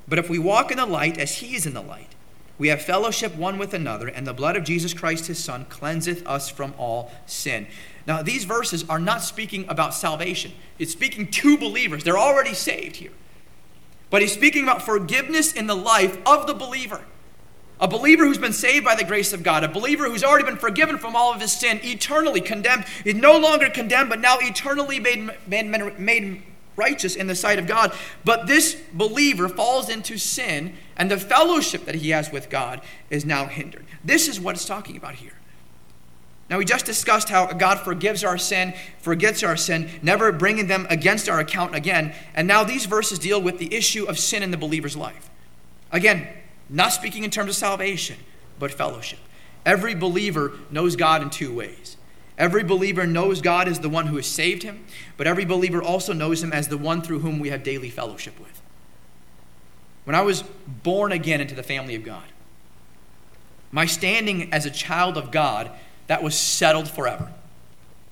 But 0.10 0.20
if 0.20 0.30
we 0.30 0.38
walk 0.38 0.72
in 0.72 0.78
the 0.78 0.86
light 0.86 1.18
as 1.18 1.38
he 1.38 1.56
is 1.56 1.66
in 1.66 1.74
the 1.74 1.82
light, 1.82 2.16
we 2.58 2.68
have 2.68 2.82
fellowship 2.82 3.34
one 3.34 3.58
with 3.58 3.74
another, 3.74 4.10
and 4.10 4.28
the 4.28 4.34
blood 4.34 4.58
of 4.58 4.66
Jesus 4.66 4.94
Christ 4.94 5.28
his 5.28 5.42
Son 5.42 5.64
cleanseth 5.70 6.28
us 6.28 6.50
from 6.50 6.74
all 6.78 7.14
sin. 7.26 7.66
Now, 8.06 8.24
these 8.24 8.44
verses 8.44 8.84
are 8.90 9.00
not 9.00 9.22
speaking 9.22 9.66
about 9.70 9.94
salvation, 9.94 10.52
it's 10.80 10.92
speaking 10.92 11.32
to 11.32 11.58
believers. 11.58 12.04
They're 12.04 12.18
already 12.18 12.54
saved 12.54 12.98
here. 12.98 13.14
But 14.10 14.22
he's 14.22 14.34
speaking 14.34 14.64
about 14.64 14.82
forgiveness 14.82 15.54
in 15.54 15.68
the 15.68 15.76
life 15.76 16.18
of 16.26 16.48
the 16.48 16.54
believer. 16.54 17.02
A 17.80 17.88
believer 17.88 18.26
who's 18.26 18.38
been 18.38 18.54
saved 18.54 18.86
by 18.86 18.96
the 18.96 19.04
grace 19.04 19.34
of 19.34 19.44
God, 19.44 19.64
a 19.64 19.68
believer 19.68 20.06
who's 20.06 20.24
already 20.24 20.46
been 20.46 20.56
forgiven 20.56 20.98
from 20.98 21.16
all 21.16 21.34
of 21.34 21.42
his 21.42 21.52
sin, 21.52 21.80
eternally 21.84 22.40
condemned, 22.40 22.86
is 23.04 23.16
no 23.16 23.38
longer 23.38 23.70
condemned, 23.70 24.10
but 24.10 24.22
now 24.22 24.38
eternally 24.40 25.00
made, 25.00 25.30
made, 25.46 26.00
made 26.00 26.44
righteous 26.78 27.16
in 27.16 27.28
the 27.28 27.36
sight 27.36 27.60
of 27.60 27.68
God. 27.68 27.94
But 28.24 28.48
this 28.48 28.82
believer 28.94 29.50
falls 29.50 29.90
into 29.90 30.18
sin, 30.18 30.76
and 30.96 31.12
the 31.12 31.18
fellowship 31.18 31.86
that 31.86 31.96
he 31.96 32.12
has 32.12 32.32
with 32.32 32.50
God 32.50 32.82
is 33.10 33.26
now 33.26 33.48
hindered. 33.48 33.86
This 34.04 34.30
is 34.30 34.40
what 34.40 34.56
it's 34.56 34.66
talking 34.66 34.96
about 34.96 35.16
here. 35.16 35.35
Now, 36.50 36.60
we 36.60 36.66
just 36.66 36.86
discussed 36.86 37.30
how 37.30 37.52
God 37.54 37.80
forgives 37.80 38.24
our 38.24 38.38
sin, 38.38 38.76
forgets 39.00 39.42
our 39.42 39.58
sin, 39.58 39.90
never 40.04 40.32
bringing 40.32 40.68
them 40.68 40.86
against 40.90 41.28
our 41.28 41.40
account 41.40 41.74
again. 41.74 42.14
And 42.36 42.48
now 42.48 42.64
these 42.64 42.86
verses 42.86 43.18
deal 43.18 43.42
with 43.42 43.58
the 43.58 43.74
issue 43.74 44.06
of 44.06 44.20
sin 44.20 44.44
in 44.44 44.52
the 44.52 44.58
believer's 44.58 44.96
life. 44.96 45.30
Again, 45.92 46.28
not 46.70 46.90
speaking 46.90 47.24
in 47.24 47.32
terms 47.32 47.50
of 47.50 47.56
salvation, 47.56 48.18
but 48.60 48.72
fellowship. 48.72 49.20
Every 49.66 49.96
believer 49.96 50.54
knows 50.70 50.96
God 50.96 51.24
in 51.24 51.32
two 51.32 51.54
ways 51.54 51.98
Every 52.38 52.64
believer 52.64 53.08
knows 53.08 53.42
God 53.42 53.68
as 53.68 53.80
the 53.80 53.90
one 53.90 54.08
who 54.08 54.18
has 54.18 54.28
saved 54.28 54.64
him, 54.64 54.86
but 55.16 55.28
every 55.28 55.46
believer 55.46 55.82
also 55.82 56.12
knows 56.12 56.44
him 56.44 56.52
as 56.52 56.68
the 56.68 56.78
one 56.78 57.02
through 57.02 57.20
whom 57.20 57.40
we 57.40 57.50
have 57.50 57.64
daily 57.64 57.90
fellowship 57.90 58.38
with. 58.40 58.62
When 60.04 60.16
I 60.16 60.22
was 60.22 60.44
born 60.84 61.12
again 61.12 61.40
into 61.40 61.56
the 61.56 61.64
family 61.64 61.96
of 61.96 62.04
God, 62.04 62.24
my 63.72 63.86
standing 63.86 64.52
as 64.54 64.66
a 64.66 64.72
child 64.72 65.18
of 65.18 65.32
God, 65.32 65.72
that 66.08 66.24
was 66.24 66.38
settled 66.38 66.90
forever. 66.90 67.32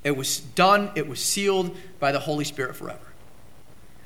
It 0.04 0.18
was 0.18 0.40
done, 0.40 0.92
it 0.96 1.08
was 1.08 1.24
sealed 1.24 1.76
by 2.00 2.12
the 2.12 2.20
Holy 2.20 2.44
Spirit 2.44 2.76
forever. 2.76 3.00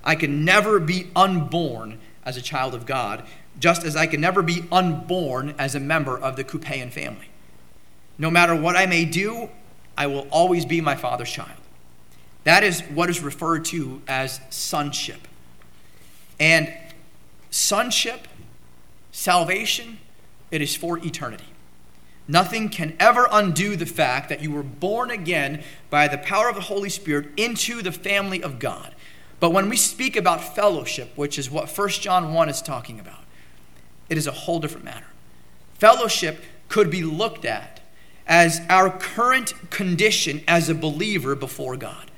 I 0.04 0.16
can 0.16 0.46
never 0.46 0.80
be 0.80 1.08
unborn 1.16 2.00
as 2.24 2.38
a 2.38 2.42
child 2.42 2.74
of 2.74 2.86
God, 2.86 3.24
just 3.60 3.84
as 3.84 3.96
I 3.96 4.06
can 4.06 4.22
never 4.22 4.42
be 4.42 4.64
unborn 4.72 5.56
as 5.58 5.76
a 5.76 5.80
member 5.80 6.18
of 6.18 6.36
the 6.36 6.44
Kupean 6.44 6.92
family. 6.92 7.30
No 8.18 8.30
matter 8.30 8.56
what 8.56 8.76
I 8.76 8.86
may 8.86 9.06
do, 9.06 9.50
I 9.98 10.08
will 10.08 10.28
always 10.30 10.66
be 10.66 10.82
my 10.82 10.96
father's 10.96 11.32
child. 11.32 11.58
That 12.44 12.64
is 12.64 12.82
what 12.82 13.10
is 13.10 13.22
referred 13.22 13.66
to 13.66 14.02
as 14.08 14.40
sonship. 14.50 15.28
And 16.40 16.72
sonship, 17.50 18.28
salvation, 19.12 19.98
it 20.52 20.62
is 20.62 20.76
for 20.76 20.98
eternity. 21.00 21.48
Nothing 22.28 22.70
can 22.70 22.96
ever 23.00 23.28
undo 23.32 23.76
the 23.76 23.86
fact 23.86 24.30
that 24.30 24.42
you 24.42 24.52
were 24.52 24.64
born 24.64 25.12
again 25.12 25.64
by 25.90 26.08
the 26.08 26.18
power 26.18 26.50
of 26.50 26.56
the 26.56 26.62
Holy 26.62 26.90
Spirit 26.90 27.30
into 27.38 27.82
the 27.82 27.92
family 27.92 28.44
of 28.44 28.60
God. 28.60 28.94
But 29.40 29.52
when 29.52 29.70
we 29.70 29.78
speak 29.78 30.16
about 30.16 30.56
fellowship, 30.56 31.12
which 31.16 31.38
is 31.38 31.50
what 31.50 31.70
1 31.70 31.90
John 31.90 32.34
1 32.34 32.50
is 32.50 32.62
talking 32.62 33.00
about, 33.00 33.24
it 34.10 34.18
is 34.18 34.28
a 34.28 34.32
whole 34.32 34.60
different 34.60 34.86
matter. 34.86 35.06
Fellowship 35.76 36.44
could 36.70 36.90
be 36.90 37.04
looked 37.04 37.46
at 37.46 37.82
as 38.26 38.62
our 38.70 38.90
current 38.90 39.54
condition 39.70 40.44
as 40.48 40.70
a 40.70 40.76
believer 40.76 41.36
before 41.36 41.78
God. 41.78 42.12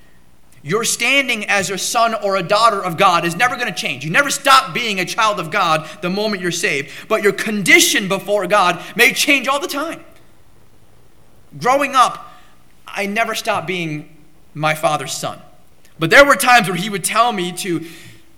Your 0.61 0.83
standing 0.83 1.45
as 1.45 1.69
a 1.69 1.77
son 1.77 2.13
or 2.13 2.35
a 2.35 2.43
daughter 2.43 2.83
of 2.83 2.97
God 2.97 3.23
is 3.25 3.35
never 3.35 3.55
going 3.55 3.67
to 3.67 3.79
change. 3.79 4.03
You 4.03 4.11
never 4.11 4.29
stop 4.29 4.73
being 4.73 4.99
a 4.99 5.05
child 5.05 5.39
of 5.39 5.51
God 5.51 5.89
the 6.01 6.09
moment 6.09 6.41
you're 6.41 6.51
saved, 6.51 6.91
but 7.07 7.23
your 7.23 7.31
condition 7.31 8.07
before 8.07 8.45
God 8.47 8.83
may 8.95 9.13
change 9.13 9.47
all 9.47 9.59
the 9.59 9.67
time. 9.67 10.03
Growing 11.57 11.95
up, 11.95 12.33
I 12.85 13.05
never 13.05 13.35
stopped 13.35 13.67
being 13.67 14.17
my 14.53 14.75
father's 14.75 15.13
son. 15.13 15.39
But 15.97 16.09
there 16.09 16.25
were 16.25 16.35
times 16.35 16.67
where 16.67 16.77
he 16.77 16.89
would 16.89 17.03
tell 17.03 17.31
me 17.31 17.51
to 17.53 17.85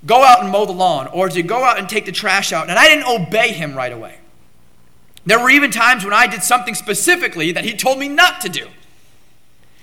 go 0.05 0.23
out 0.23 0.41
and 0.41 0.51
mow 0.51 0.65
the 0.65 0.71
lawn 0.71 1.07
or 1.07 1.29
to 1.29 1.43
go 1.43 1.63
out 1.63 1.79
and 1.79 1.88
take 1.88 2.05
the 2.05 2.12
trash 2.12 2.53
out, 2.53 2.69
and 2.69 2.77
I 2.77 2.88
didn't 2.88 3.07
obey 3.07 3.53
him 3.53 3.75
right 3.75 3.91
away. 3.91 4.17
There 5.25 5.39
were 5.39 5.49
even 5.49 5.71
times 5.71 6.03
when 6.03 6.13
I 6.13 6.27
did 6.27 6.43
something 6.43 6.73
specifically 6.73 7.51
that 7.51 7.65
he 7.65 7.73
told 7.73 7.99
me 7.99 8.07
not 8.07 8.41
to 8.41 8.49
do. 8.49 8.67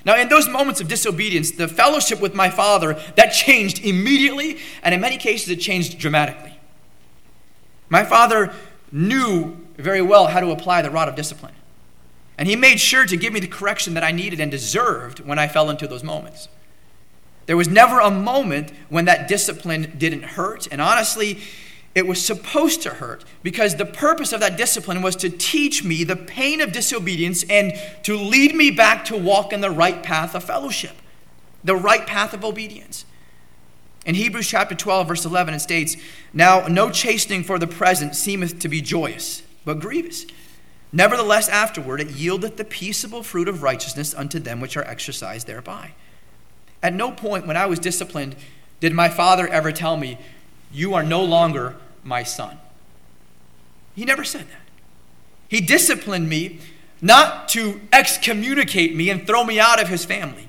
Now, 0.04 0.16
in 0.16 0.28
those 0.28 0.48
moments 0.48 0.80
of 0.80 0.88
disobedience, 0.88 1.50
the 1.50 1.68
fellowship 1.68 2.20
with 2.20 2.34
my 2.34 2.50
father, 2.50 2.94
that 3.16 3.30
changed 3.30 3.84
immediately, 3.84 4.58
and 4.82 4.94
in 4.94 5.00
many 5.00 5.16
cases, 5.16 5.48
it 5.50 5.56
changed 5.56 5.98
dramatically. 5.98 6.58
My 7.88 8.04
father 8.04 8.52
knew 8.92 9.56
very 9.76 10.02
well 10.02 10.28
how 10.28 10.40
to 10.40 10.50
apply 10.50 10.82
the 10.82 10.90
rod 10.90 11.08
of 11.08 11.14
discipline. 11.14 11.54
And 12.36 12.48
he 12.48 12.54
made 12.54 12.78
sure 12.78 13.04
to 13.04 13.16
give 13.16 13.32
me 13.32 13.40
the 13.40 13.48
correction 13.48 13.94
that 13.94 14.04
I 14.04 14.12
needed 14.12 14.40
and 14.40 14.50
deserved 14.50 15.20
when 15.20 15.38
I 15.38 15.48
fell 15.48 15.70
into 15.70 15.88
those 15.88 16.04
moments. 16.04 16.48
There 17.46 17.56
was 17.56 17.68
never 17.68 17.98
a 17.98 18.10
moment 18.10 18.72
when 18.88 19.06
that 19.06 19.26
discipline 19.26 19.94
didn't 19.98 20.22
hurt. 20.22 20.68
And 20.70 20.80
honestly, 20.80 21.40
it 21.98 22.06
was 22.06 22.24
supposed 22.24 22.80
to 22.82 22.90
hurt 22.90 23.24
because 23.42 23.74
the 23.74 23.84
purpose 23.84 24.32
of 24.32 24.38
that 24.38 24.56
discipline 24.56 25.02
was 25.02 25.16
to 25.16 25.28
teach 25.28 25.82
me 25.82 26.04
the 26.04 26.14
pain 26.14 26.60
of 26.60 26.70
disobedience 26.70 27.42
and 27.50 27.72
to 28.04 28.16
lead 28.16 28.54
me 28.54 28.70
back 28.70 29.04
to 29.06 29.16
walk 29.16 29.52
in 29.52 29.60
the 29.60 29.70
right 29.70 30.00
path 30.00 30.36
of 30.36 30.44
fellowship, 30.44 30.96
the 31.64 31.74
right 31.74 32.06
path 32.06 32.32
of 32.32 32.44
obedience. 32.44 33.04
In 34.06 34.14
Hebrews 34.14 34.46
chapter 34.46 34.76
12, 34.76 35.08
verse 35.08 35.24
11, 35.24 35.54
it 35.54 35.58
states, 35.58 35.96
Now 36.32 36.68
no 36.68 36.88
chastening 36.88 37.42
for 37.42 37.58
the 37.58 37.66
present 37.66 38.14
seemeth 38.14 38.60
to 38.60 38.68
be 38.68 38.80
joyous, 38.80 39.42
but 39.64 39.80
grievous. 39.80 40.24
Nevertheless, 40.92 41.48
afterward 41.48 42.00
it 42.00 42.10
yieldeth 42.10 42.56
the 42.58 42.64
peaceable 42.64 43.24
fruit 43.24 43.48
of 43.48 43.64
righteousness 43.64 44.14
unto 44.14 44.38
them 44.38 44.60
which 44.60 44.76
are 44.76 44.84
exercised 44.84 45.48
thereby. 45.48 45.94
At 46.80 46.94
no 46.94 47.10
point 47.10 47.44
when 47.44 47.56
I 47.56 47.66
was 47.66 47.80
disciplined 47.80 48.36
did 48.78 48.94
my 48.94 49.08
father 49.08 49.48
ever 49.48 49.72
tell 49.72 49.96
me, 49.96 50.16
You 50.72 50.94
are 50.94 51.02
no 51.02 51.24
longer 51.24 51.74
my 52.04 52.22
son. 52.22 52.58
He 53.94 54.04
never 54.04 54.24
said 54.24 54.48
that. 54.48 54.62
He 55.48 55.60
disciplined 55.60 56.28
me 56.28 56.60
not 57.00 57.48
to 57.50 57.80
excommunicate 57.92 58.94
me 58.94 59.10
and 59.10 59.26
throw 59.26 59.44
me 59.44 59.58
out 59.58 59.80
of 59.80 59.88
his 59.88 60.04
family, 60.04 60.48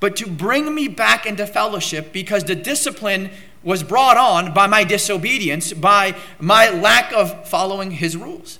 but 0.00 0.16
to 0.16 0.26
bring 0.26 0.74
me 0.74 0.88
back 0.88 1.26
into 1.26 1.46
fellowship 1.46 2.12
because 2.12 2.44
the 2.44 2.54
discipline 2.54 3.30
was 3.62 3.82
brought 3.82 4.16
on 4.16 4.54
by 4.54 4.66
my 4.66 4.84
disobedience, 4.84 5.72
by 5.72 6.16
my 6.38 6.70
lack 6.70 7.12
of 7.12 7.48
following 7.48 7.90
his 7.90 8.16
rules. 8.16 8.58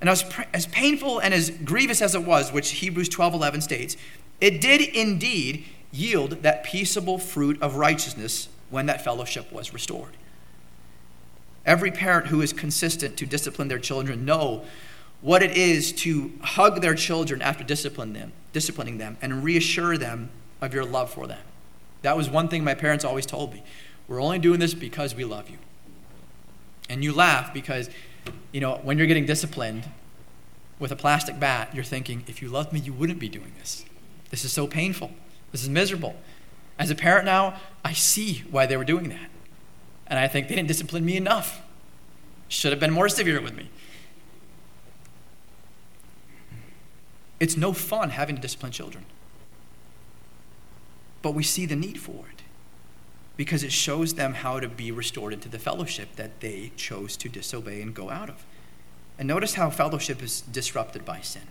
And 0.00 0.10
as, 0.10 0.24
as 0.52 0.66
painful 0.66 1.18
and 1.18 1.32
as 1.32 1.50
grievous 1.50 2.02
as 2.02 2.14
it 2.14 2.22
was, 2.22 2.52
which 2.52 2.70
Hebrews 2.72 3.08
12 3.08 3.34
11 3.34 3.62
states, 3.62 3.96
it 4.40 4.60
did 4.60 4.82
indeed 4.82 5.64
yield 5.92 6.42
that 6.42 6.64
peaceable 6.64 7.18
fruit 7.18 7.60
of 7.62 7.76
righteousness 7.76 8.48
when 8.74 8.86
that 8.86 9.04
fellowship 9.04 9.52
was 9.52 9.72
restored. 9.72 10.16
Every 11.64 11.92
parent 11.92 12.26
who 12.26 12.42
is 12.42 12.52
consistent 12.52 13.16
to 13.18 13.24
discipline 13.24 13.68
their 13.68 13.78
children 13.78 14.24
know 14.24 14.64
what 15.20 15.44
it 15.44 15.56
is 15.56 15.92
to 15.92 16.32
hug 16.42 16.82
their 16.82 16.96
children 16.96 17.40
after 17.40 17.62
discipline 17.62 18.12
them, 18.12 18.32
disciplining 18.52 18.98
them 18.98 19.16
and 19.22 19.44
reassure 19.44 19.96
them 19.96 20.28
of 20.60 20.74
your 20.74 20.84
love 20.84 21.08
for 21.08 21.28
them. 21.28 21.40
That 22.02 22.16
was 22.16 22.28
one 22.28 22.48
thing 22.48 22.64
my 22.64 22.74
parents 22.74 23.04
always 23.04 23.26
told 23.26 23.54
me. 23.54 23.62
We're 24.08 24.20
only 24.20 24.40
doing 24.40 24.58
this 24.58 24.74
because 24.74 25.14
we 25.14 25.24
love 25.24 25.48
you. 25.48 25.58
And 26.90 27.04
you 27.04 27.14
laugh 27.14 27.54
because, 27.54 27.88
you 28.50 28.60
know, 28.60 28.80
when 28.82 28.98
you're 28.98 29.06
getting 29.06 29.24
disciplined 29.24 29.88
with 30.80 30.90
a 30.90 30.96
plastic 30.96 31.38
bat, 31.38 31.70
you're 31.72 31.84
thinking, 31.84 32.24
if 32.26 32.42
you 32.42 32.48
loved 32.48 32.72
me, 32.72 32.80
you 32.80 32.92
wouldn't 32.92 33.20
be 33.20 33.28
doing 33.28 33.52
this. 33.60 33.84
This 34.30 34.44
is 34.44 34.52
so 34.52 34.66
painful. 34.66 35.12
This 35.52 35.62
is 35.62 35.68
miserable. 35.68 36.16
As 36.78 36.90
a 36.90 36.94
parent 36.94 37.24
now, 37.24 37.54
I 37.84 37.92
see 37.92 38.44
why 38.50 38.66
they 38.66 38.76
were 38.76 38.84
doing 38.84 39.08
that. 39.08 39.30
And 40.06 40.18
I 40.18 40.28
think 40.28 40.48
they 40.48 40.54
didn't 40.54 40.68
discipline 40.68 41.04
me 41.04 41.16
enough. 41.16 41.62
Should 42.48 42.72
have 42.72 42.80
been 42.80 42.92
more 42.92 43.08
severe 43.08 43.40
with 43.40 43.54
me. 43.54 43.70
It's 47.40 47.56
no 47.56 47.72
fun 47.72 48.10
having 48.10 48.36
to 48.36 48.42
discipline 48.42 48.72
children. 48.72 49.04
But 51.22 51.32
we 51.32 51.42
see 51.42 51.66
the 51.66 51.76
need 51.76 52.00
for 52.00 52.26
it 52.32 52.42
because 53.36 53.62
it 53.62 53.72
shows 53.72 54.14
them 54.14 54.34
how 54.34 54.60
to 54.60 54.68
be 54.68 54.92
restored 54.92 55.32
into 55.32 55.48
the 55.48 55.58
fellowship 55.58 56.16
that 56.16 56.40
they 56.40 56.70
chose 56.76 57.16
to 57.16 57.28
disobey 57.28 57.82
and 57.82 57.94
go 57.94 58.10
out 58.10 58.28
of. 58.28 58.44
And 59.18 59.26
notice 59.26 59.54
how 59.54 59.70
fellowship 59.70 60.22
is 60.22 60.40
disrupted 60.42 61.04
by 61.04 61.20
sin. 61.20 61.42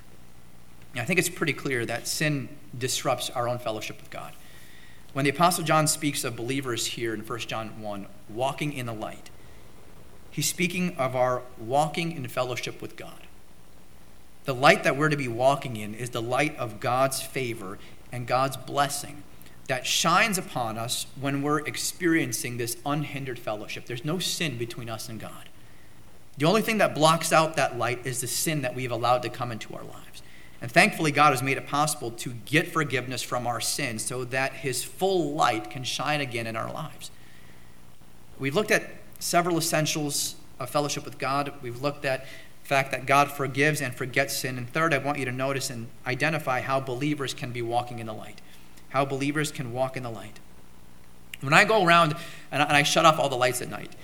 I 0.95 1.05
think 1.05 1.19
it's 1.19 1.29
pretty 1.29 1.53
clear 1.53 1.85
that 1.85 2.07
sin 2.07 2.49
disrupts 2.77 3.29
our 3.29 3.47
own 3.47 3.57
fellowship 3.57 3.99
with 3.99 4.09
God. 4.09 4.33
When 5.13 5.25
the 5.25 5.31
Apostle 5.31 5.63
John 5.63 5.87
speaks 5.87 6.23
of 6.23 6.35
believers 6.35 6.87
here 6.87 7.13
in 7.13 7.21
1 7.21 7.39
John 7.39 7.81
1, 7.81 8.07
walking 8.29 8.73
in 8.73 8.87
the 8.87 8.93
light, 8.93 9.29
he's 10.31 10.49
speaking 10.49 10.95
of 10.97 11.15
our 11.15 11.43
walking 11.59 12.11
in 12.13 12.27
fellowship 12.27 12.81
with 12.81 12.97
God. 12.97 13.27
The 14.45 14.55
light 14.55 14.83
that 14.83 14.97
we're 14.97 15.09
to 15.09 15.15
be 15.15 15.27
walking 15.27 15.77
in 15.77 15.93
is 15.93 16.09
the 16.09 16.21
light 16.21 16.57
of 16.57 16.79
God's 16.79 17.21
favor 17.21 17.77
and 18.11 18.25
God's 18.25 18.57
blessing 18.57 19.23
that 19.67 19.85
shines 19.85 20.37
upon 20.37 20.77
us 20.77 21.05
when 21.19 21.41
we're 21.41 21.59
experiencing 21.59 22.57
this 22.57 22.75
unhindered 22.85 23.39
fellowship. 23.39 23.85
There's 23.85 24.03
no 24.03 24.19
sin 24.19 24.57
between 24.57 24.89
us 24.89 25.07
and 25.07 25.19
God. 25.19 25.47
The 26.37 26.45
only 26.45 26.63
thing 26.63 26.79
that 26.79 26.95
blocks 26.95 27.31
out 27.31 27.55
that 27.55 27.77
light 27.77 28.05
is 28.05 28.19
the 28.19 28.27
sin 28.27 28.63
that 28.63 28.75
we've 28.75 28.91
allowed 28.91 29.21
to 29.21 29.29
come 29.29 29.51
into 29.51 29.75
our 29.75 29.83
lives. 29.83 30.22
And 30.63 30.71
thankfully, 30.71 31.11
God 31.11 31.31
has 31.31 31.43
made 31.43 31.57
it 31.57 31.67
possible 31.67 32.09
to 32.11 32.31
get 32.45 32.71
forgiveness 32.71 33.21
from 33.21 33.45
our 33.45 33.59
sins 33.59 34.05
so 34.05 34.23
that 34.23 34.53
His 34.53 34.81
full 34.81 35.33
light 35.33 35.69
can 35.69 35.83
shine 35.83 36.21
again 36.21 36.47
in 36.47 36.55
our 36.55 36.71
lives. 36.71 37.11
We've 38.39 38.55
looked 38.55 38.71
at 38.71 38.89
several 39.19 39.57
essentials 39.57 40.35
of 40.61 40.69
fellowship 40.69 41.03
with 41.03 41.17
God. 41.17 41.51
We've 41.61 41.81
looked 41.81 42.05
at 42.05 42.21
the 42.61 42.67
fact 42.69 42.91
that 42.91 43.05
God 43.05 43.29
forgives 43.29 43.81
and 43.81 43.93
forgets 43.93 44.37
sin. 44.37 44.57
And 44.57 44.69
third, 44.69 44.93
I 44.93 44.99
want 44.99 45.19
you 45.19 45.25
to 45.25 45.33
notice 45.33 45.69
and 45.69 45.89
identify 46.07 46.61
how 46.61 46.79
believers 46.79 47.33
can 47.33 47.51
be 47.51 47.61
walking 47.61 47.99
in 47.99 48.07
the 48.07 48.13
light. 48.13 48.39
How 48.89 49.03
believers 49.03 49.51
can 49.51 49.73
walk 49.73 49.97
in 49.97 50.03
the 50.03 50.09
light. 50.09 50.39
When 51.41 51.53
I 51.53 51.65
go 51.65 51.83
around 51.83 52.15
and 52.53 52.63
I 52.63 52.83
shut 52.83 53.05
off 53.05 53.19
all 53.19 53.27
the 53.27 53.35
lights 53.35 53.61
at 53.61 53.69
night, 53.69 53.97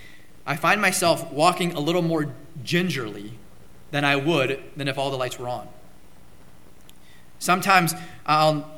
I 0.45 0.57
find 0.57 0.81
myself 0.81 1.31
walking 1.31 1.71
a 1.71 1.79
little 1.79 2.01
more 2.01 2.35
gingerly 2.65 3.35
than 3.91 4.03
I 4.03 4.17
would 4.17 4.61
than 4.75 4.89
if 4.89 4.97
all 4.97 5.09
the 5.09 5.17
lights 5.17 5.39
were 5.39 5.47
on. 5.47 5.69
Sometimes 7.39 7.95
I'll 8.25 8.69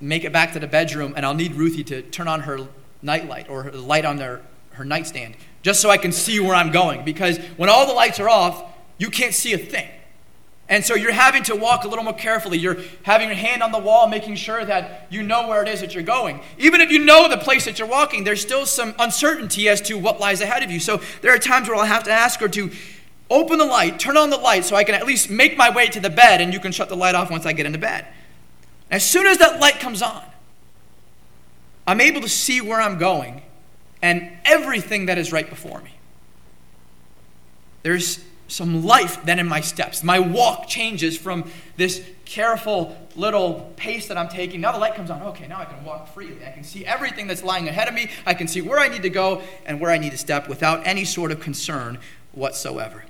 make 0.00 0.24
it 0.24 0.32
back 0.32 0.52
to 0.52 0.60
the 0.60 0.66
bedroom 0.66 1.14
and 1.16 1.26
I'll 1.26 1.34
need 1.34 1.54
Ruthie 1.54 1.84
to 1.84 2.02
turn 2.02 2.28
on 2.28 2.40
her 2.40 2.68
nightlight 3.02 3.48
or 3.48 3.64
her 3.64 3.72
light 3.72 4.04
on 4.04 4.16
their, 4.16 4.42
her 4.72 4.84
nightstand 4.84 5.36
just 5.62 5.80
so 5.80 5.90
I 5.90 5.98
can 5.98 6.12
see 6.12 6.40
where 6.40 6.54
I'm 6.54 6.70
going. 6.70 7.04
Because 7.04 7.38
when 7.56 7.68
all 7.68 7.86
the 7.86 7.92
lights 7.92 8.20
are 8.20 8.28
off, 8.28 8.62
you 8.98 9.10
can't 9.10 9.34
see 9.34 9.52
a 9.52 9.58
thing. 9.58 9.88
And 10.68 10.84
so 10.84 10.94
you're 10.94 11.12
having 11.12 11.42
to 11.44 11.56
walk 11.56 11.82
a 11.82 11.88
little 11.88 12.04
more 12.04 12.14
carefully. 12.14 12.56
You're 12.56 12.76
having 13.02 13.26
your 13.26 13.36
hand 13.36 13.60
on 13.60 13.72
the 13.72 13.78
wall, 13.78 14.06
making 14.06 14.36
sure 14.36 14.64
that 14.64 15.08
you 15.10 15.20
know 15.22 15.48
where 15.48 15.62
it 15.62 15.68
is 15.68 15.80
that 15.80 15.94
you're 15.94 16.04
going. 16.04 16.40
Even 16.58 16.80
if 16.80 16.92
you 16.92 17.04
know 17.04 17.28
the 17.28 17.38
place 17.38 17.64
that 17.64 17.80
you're 17.80 17.88
walking, 17.88 18.22
there's 18.22 18.40
still 18.40 18.64
some 18.64 18.94
uncertainty 19.00 19.68
as 19.68 19.80
to 19.82 19.98
what 19.98 20.20
lies 20.20 20.40
ahead 20.40 20.62
of 20.62 20.70
you. 20.70 20.78
So 20.78 21.00
there 21.22 21.34
are 21.34 21.38
times 21.38 21.66
where 21.66 21.76
I'll 21.76 21.84
have 21.84 22.04
to 22.04 22.12
ask 22.12 22.38
her 22.38 22.48
to 22.48 22.70
open 23.30 23.58
the 23.58 23.64
light, 23.64 23.98
turn 23.98 24.16
on 24.16 24.28
the 24.30 24.36
light 24.36 24.64
so 24.64 24.76
I 24.76 24.84
can 24.84 24.94
at 24.94 25.06
least 25.06 25.30
make 25.30 25.56
my 25.56 25.70
way 25.70 25.86
to 25.88 26.00
the 26.00 26.10
bed, 26.10 26.40
and 26.40 26.52
you 26.52 26.60
can 26.60 26.72
shut 26.72 26.88
the 26.88 26.96
light 26.96 27.14
off 27.14 27.30
once 27.30 27.46
I 27.46 27.52
get 27.52 27.64
into 27.64 27.78
bed. 27.78 28.06
As 28.90 29.08
soon 29.08 29.26
as 29.26 29.38
that 29.38 29.60
light 29.60 29.78
comes 29.78 30.02
on, 30.02 30.24
I'm 31.86 32.00
able 32.00 32.20
to 32.20 32.28
see 32.28 32.60
where 32.60 32.80
I'm 32.80 32.98
going 32.98 33.42
and 34.02 34.30
everything 34.44 35.06
that 35.06 35.18
is 35.18 35.32
right 35.32 35.48
before 35.48 35.80
me. 35.80 35.94
There's 37.82 38.22
some 38.48 38.84
life 38.84 39.24
then 39.24 39.38
in 39.38 39.46
my 39.46 39.60
steps. 39.60 40.02
My 40.02 40.18
walk 40.18 40.66
changes 40.66 41.16
from 41.16 41.50
this 41.76 42.04
careful 42.24 42.96
little 43.16 43.72
pace 43.76 44.08
that 44.08 44.16
I'm 44.16 44.28
taking. 44.28 44.60
Now 44.60 44.72
the 44.72 44.78
light 44.78 44.94
comes 44.94 45.10
on. 45.10 45.22
Okay, 45.22 45.46
now 45.46 45.60
I 45.60 45.64
can 45.64 45.84
walk 45.84 46.12
freely. 46.12 46.44
I 46.44 46.50
can 46.50 46.64
see 46.64 46.84
everything 46.84 47.26
that's 47.26 47.42
lying 47.42 47.68
ahead 47.68 47.88
of 47.88 47.94
me. 47.94 48.10
I 48.26 48.34
can 48.34 48.48
see 48.48 48.60
where 48.60 48.78
I 48.78 48.88
need 48.88 49.02
to 49.02 49.10
go 49.10 49.42
and 49.64 49.80
where 49.80 49.90
I 49.90 49.98
need 49.98 50.10
to 50.12 50.18
step 50.18 50.48
without 50.48 50.86
any 50.86 51.04
sort 51.04 51.32
of 51.32 51.40
concern 51.40 51.98
whatsoever. 52.32 53.04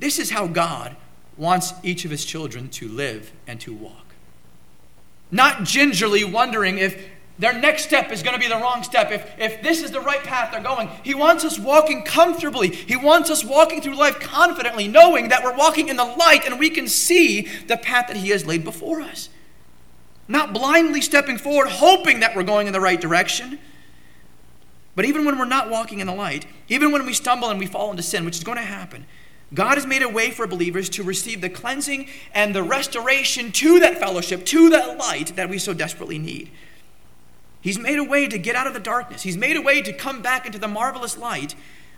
This 0.00 0.18
is 0.18 0.30
how 0.30 0.46
God 0.46 0.96
wants 1.36 1.72
each 1.82 2.04
of 2.04 2.10
his 2.10 2.24
children 2.24 2.68
to 2.70 2.88
live 2.88 3.32
and 3.46 3.60
to 3.60 3.72
walk. 3.72 4.14
Not 5.30 5.62
gingerly 5.64 6.24
wondering 6.24 6.78
if 6.78 7.06
their 7.38 7.54
next 7.54 7.84
step 7.84 8.12
is 8.12 8.22
going 8.22 8.34
to 8.34 8.40
be 8.40 8.48
the 8.48 8.60
wrong 8.60 8.82
step. 8.82 9.10
If, 9.10 9.26
if 9.38 9.62
this 9.62 9.82
is 9.82 9.90
the 9.90 10.00
right 10.00 10.22
path 10.22 10.52
they're 10.52 10.62
going, 10.62 10.90
He 11.02 11.14
wants 11.14 11.42
us 11.44 11.58
walking 11.58 12.04
comfortably. 12.04 12.68
He 12.68 12.96
wants 12.96 13.30
us 13.30 13.42
walking 13.42 13.80
through 13.80 13.94
life 13.94 14.20
confidently, 14.20 14.88
knowing 14.88 15.28
that 15.28 15.42
we're 15.42 15.56
walking 15.56 15.88
in 15.88 15.96
the 15.96 16.04
light 16.04 16.44
and 16.44 16.58
we 16.58 16.68
can 16.68 16.86
see 16.86 17.48
the 17.66 17.78
path 17.78 18.08
that 18.08 18.18
He 18.18 18.28
has 18.28 18.44
laid 18.44 18.62
before 18.62 19.00
us. 19.00 19.30
Not 20.28 20.52
blindly 20.52 21.00
stepping 21.00 21.38
forward, 21.38 21.68
hoping 21.68 22.20
that 22.20 22.36
we're 22.36 22.42
going 22.42 22.66
in 22.66 22.74
the 22.74 22.80
right 22.80 23.00
direction. 23.00 23.58
But 24.94 25.06
even 25.06 25.24
when 25.24 25.38
we're 25.38 25.46
not 25.46 25.70
walking 25.70 26.00
in 26.00 26.06
the 26.06 26.14
light, 26.14 26.44
even 26.68 26.92
when 26.92 27.06
we 27.06 27.14
stumble 27.14 27.48
and 27.48 27.58
we 27.58 27.66
fall 27.66 27.90
into 27.90 28.02
sin, 28.02 28.26
which 28.26 28.36
is 28.36 28.44
going 28.44 28.58
to 28.58 28.64
happen, 28.64 29.06
God 29.52 29.76
has 29.76 29.86
made 29.86 30.02
a 30.02 30.08
way 30.08 30.30
for 30.30 30.46
believers 30.46 30.88
to 30.90 31.02
receive 31.02 31.40
the 31.40 31.50
cleansing 31.50 32.08
and 32.32 32.54
the 32.54 32.62
restoration 32.62 33.50
to 33.52 33.80
that 33.80 33.98
fellowship, 33.98 34.44
to 34.46 34.70
that 34.70 34.96
light 34.96 35.34
that 35.36 35.48
we 35.48 35.58
so 35.58 35.74
desperately 35.74 36.18
need. 36.18 36.50
He's 37.60 37.78
made 37.78 37.98
a 37.98 38.04
way 38.04 38.28
to 38.28 38.38
get 38.38 38.54
out 38.54 38.66
of 38.66 38.74
the 38.74 38.80
darkness. 38.80 39.22
He's 39.22 39.36
made 39.36 39.56
a 39.56 39.60
way 39.60 39.82
to 39.82 39.92
come 39.92 40.22
back 40.22 40.46
into 40.46 40.58
the 40.58 40.68
marvelous 40.68 41.18
light, 41.18 41.54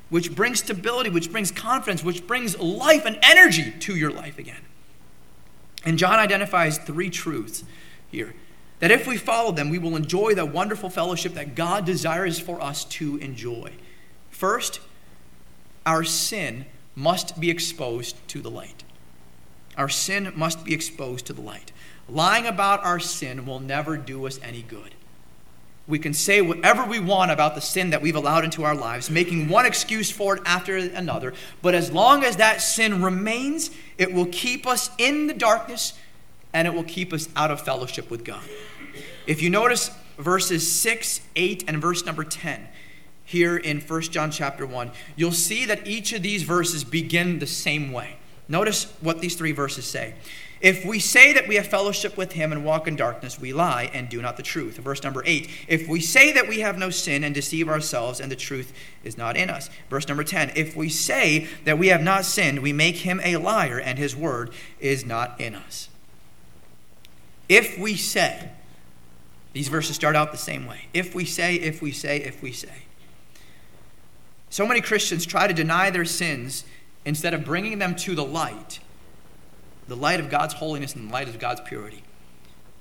which 0.09 0.35
brings 0.35 0.61
stability, 0.61 1.11
which 1.11 1.31
brings 1.31 1.51
confidence, 1.51 2.03
which 2.03 2.27
brings 2.27 2.59
life 2.59 3.05
and 3.05 3.19
energy 3.23 3.73
to 3.81 3.97
your 3.97 4.11
life 4.11 4.39
again. 4.39 4.63
And 5.85 5.99
John 5.99 6.19
identifies 6.19 6.79
three 6.79 7.11
truths 7.11 7.65
here 8.11 8.35
that 8.81 8.91
if 8.91 9.07
we 9.07 9.17
follow 9.17 9.53
them, 9.53 9.71
we 9.71 9.79
will 9.79 9.95
enjoy 9.95 10.35
the 10.35 10.45
wonderful 10.45 10.91
fellowship 10.91 11.35
that 11.35 11.55
God 11.55 11.85
desires 11.85 12.41
for 12.41 12.61
us 12.61 12.85
to 12.87 13.17
enjoy. 13.19 13.71
First, 14.31 14.81
our 15.87 16.03
sin 16.03 16.67
must 16.95 17.41
be 17.41 17.51
exposed 17.51 18.17
to 18.29 18.41
the 18.41 18.51
light. 18.51 18.85
Our 19.77 19.89
sin 19.89 20.33
must 20.37 20.65
be 20.65 20.75
exposed 20.75 21.27
to 21.27 21.33
the 21.33 21.41
light. 21.41 21.73
Lying 22.09 22.47
about 22.47 22.85
our 22.85 23.01
sin 23.01 23.47
will 23.47 23.61
never 23.61 23.97
do 23.97 24.27
us 24.27 24.39
any 24.43 24.63
good. 24.63 24.95
We 25.89 25.99
can 25.99 26.15
say 26.15 26.41
whatever 26.41 26.85
we 26.85 27.01
want 27.01 27.31
about 27.31 27.55
the 27.55 27.61
sin 27.61 27.91
that 27.91 28.03
we've 28.03 28.15
allowed 28.15 28.45
into 28.45 28.63
our 28.63 28.75
lives, 28.75 29.11
making 29.11 29.49
one 29.49 29.67
excuse 29.67 30.11
for 30.11 30.37
it 30.37 30.43
after 30.47 30.77
another. 30.77 31.35
But 31.61 31.75
as 31.75 31.91
long 31.91 32.23
as 32.23 32.37
that 32.37 32.61
sin 32.61 33.03
remains, 33.03 33.71
it 33.99 34.13
will 34.13 34.27
keep 34.27 34.67
us 34.67 34.91
in 34.99 35.27
the 35.27 35.35
darkness 35.35 35.95
and 36.53 36.69
it 36.69 36.75
will 36.75 36.85
keep 36.85 37.13
us 37.13 37.29
out 37.35 37.51
of 37.51 37.61
fellowship 37.61 38.11
with 38.11 38.25
God. 38.25 38.45
If 39.27 39.43
you 39.43 39.51
notice 39.51 39.91
verses 40.19 40.71
6, 40.71 41.21
8, 41.35 41.65
and 41.67 41.79
verse 41.79 42.05
number 42.05 42.25
10 42.25 42.69
here 43.25 43.57
in 43.57 43.81
1 43.81 44.03
John 44.03 44.31
chapter 44.31 44.67
1, 44.67 44.91
you'll 45.17 45.33
see 45.33 45.65
that 45.67 45.87
each 45.87 46.13
of 46.13 46.23
these 46.23 46.43
verses 46.43 46.85
begin 46.85 47.39
the 47.39 47.47
same 47.47 47.93
way. 47.93 48.17
Notice 48.49 48.93
what 49.01 49.21
these 49.21 49.37
three 49.37 49.53
verses 49.53 49.85
say. 49.85 50.15
If 50.61 50.85
we 50.85 51.01
say 51.01 51.33
that 51.33 51.49
we 51.49 51.57
have 51.57 51.67
fellowship 51.67 52.17
with 52.17 52.33
him 52.33 52.53
and 52.53 52.65
walk 52.65 52.87
in 52.87 52.95
darkness, 52.95 53.41
we 53.41 53.53
lie 53.53 53.91
and 53.93 54.09
do 54.09 54.23
not 54.23 54.37
the 54.37 54.45
truth. 54.45 54.77
Verse 54.77 55.03
number 55.03 55.23
8. 55.27 55.51
If 55.67 55.89
we 55.89 56.01
say 56.01 56.31
that 56.33 56.49
we 56.49 56.61
have 56.61 56.79
no 56.79 56.89
sin 56.89 57.25
and 57.25 57.35
deceive 57.35 57.69
ourselves, 57.69 58.21
and 58.21 58.31
the 58.31 58.37
truth 58.37 58.73
is 59.03 59.19
not 59.19 59.37
in 59.37 59.51
us. 59.51 59.71
Verse 59.91 60.07
number 60.07 60.23
10. 60.23 60.53
If 60.55 60.77
we 60.77 60.89
say 60.89 61.49
that 61.65 61.79
we 61.79 61.89
have 61.89 62.03
not 62.03 62.25
sinned, 62.25 62.63
we 62.63 62.73
make 62.73 62.99
him 62.99 63.21
a 63.25 63.39
liar, 63.39 63.81
and 63.81 63.99
his 63.99 64.15
word 64.15 64.51
is 64.79 65.05
not 65.05 65.41
in 65.41 65.57
us. 65.57 65.89
If 67.49 67.77
we 67.77 67.97
say, 67.97 68.51
these 69.53 69.67
verses 69.67 69.97
start 69.97 70.15
out 70.15 70.31
the 70.31 70.39
same 70.39 70.67
way. 70.67 70.87
If 70.95 71.13
we 71.13 71.25
say, 71.25 71.57
if 71.57 71.83
we 71.83 71.91
say, 71.91 72.19
if 72.19 72.41
we 72.41 72.53
say. 72.53 72.85
So 74.53 74.67
many 74.67 74.83
Christians 74.83 75.25
try 75.25 75.47
to 75.47 75.55
deny 75.55 75.89
their 75.89 76.05
sins 76.05 76.65
instead 77.07 77.33
of 77.33 77.43
bringing 77.43 77.79
them 77.79 77.97
to 77.97 78.15
the 78.15 78.23
light 78.25 78.81
the 79.89 79.97
light 79.97 80.21
of 80.21 80.29
God's 80.29 80.55
holiness 80.55 80.95
and 80.95 81.09
the 81.09 81.13
light 81.13 81.27
of 81.27 81.39
God's 81.39 81.63
purity. 81.63 82.03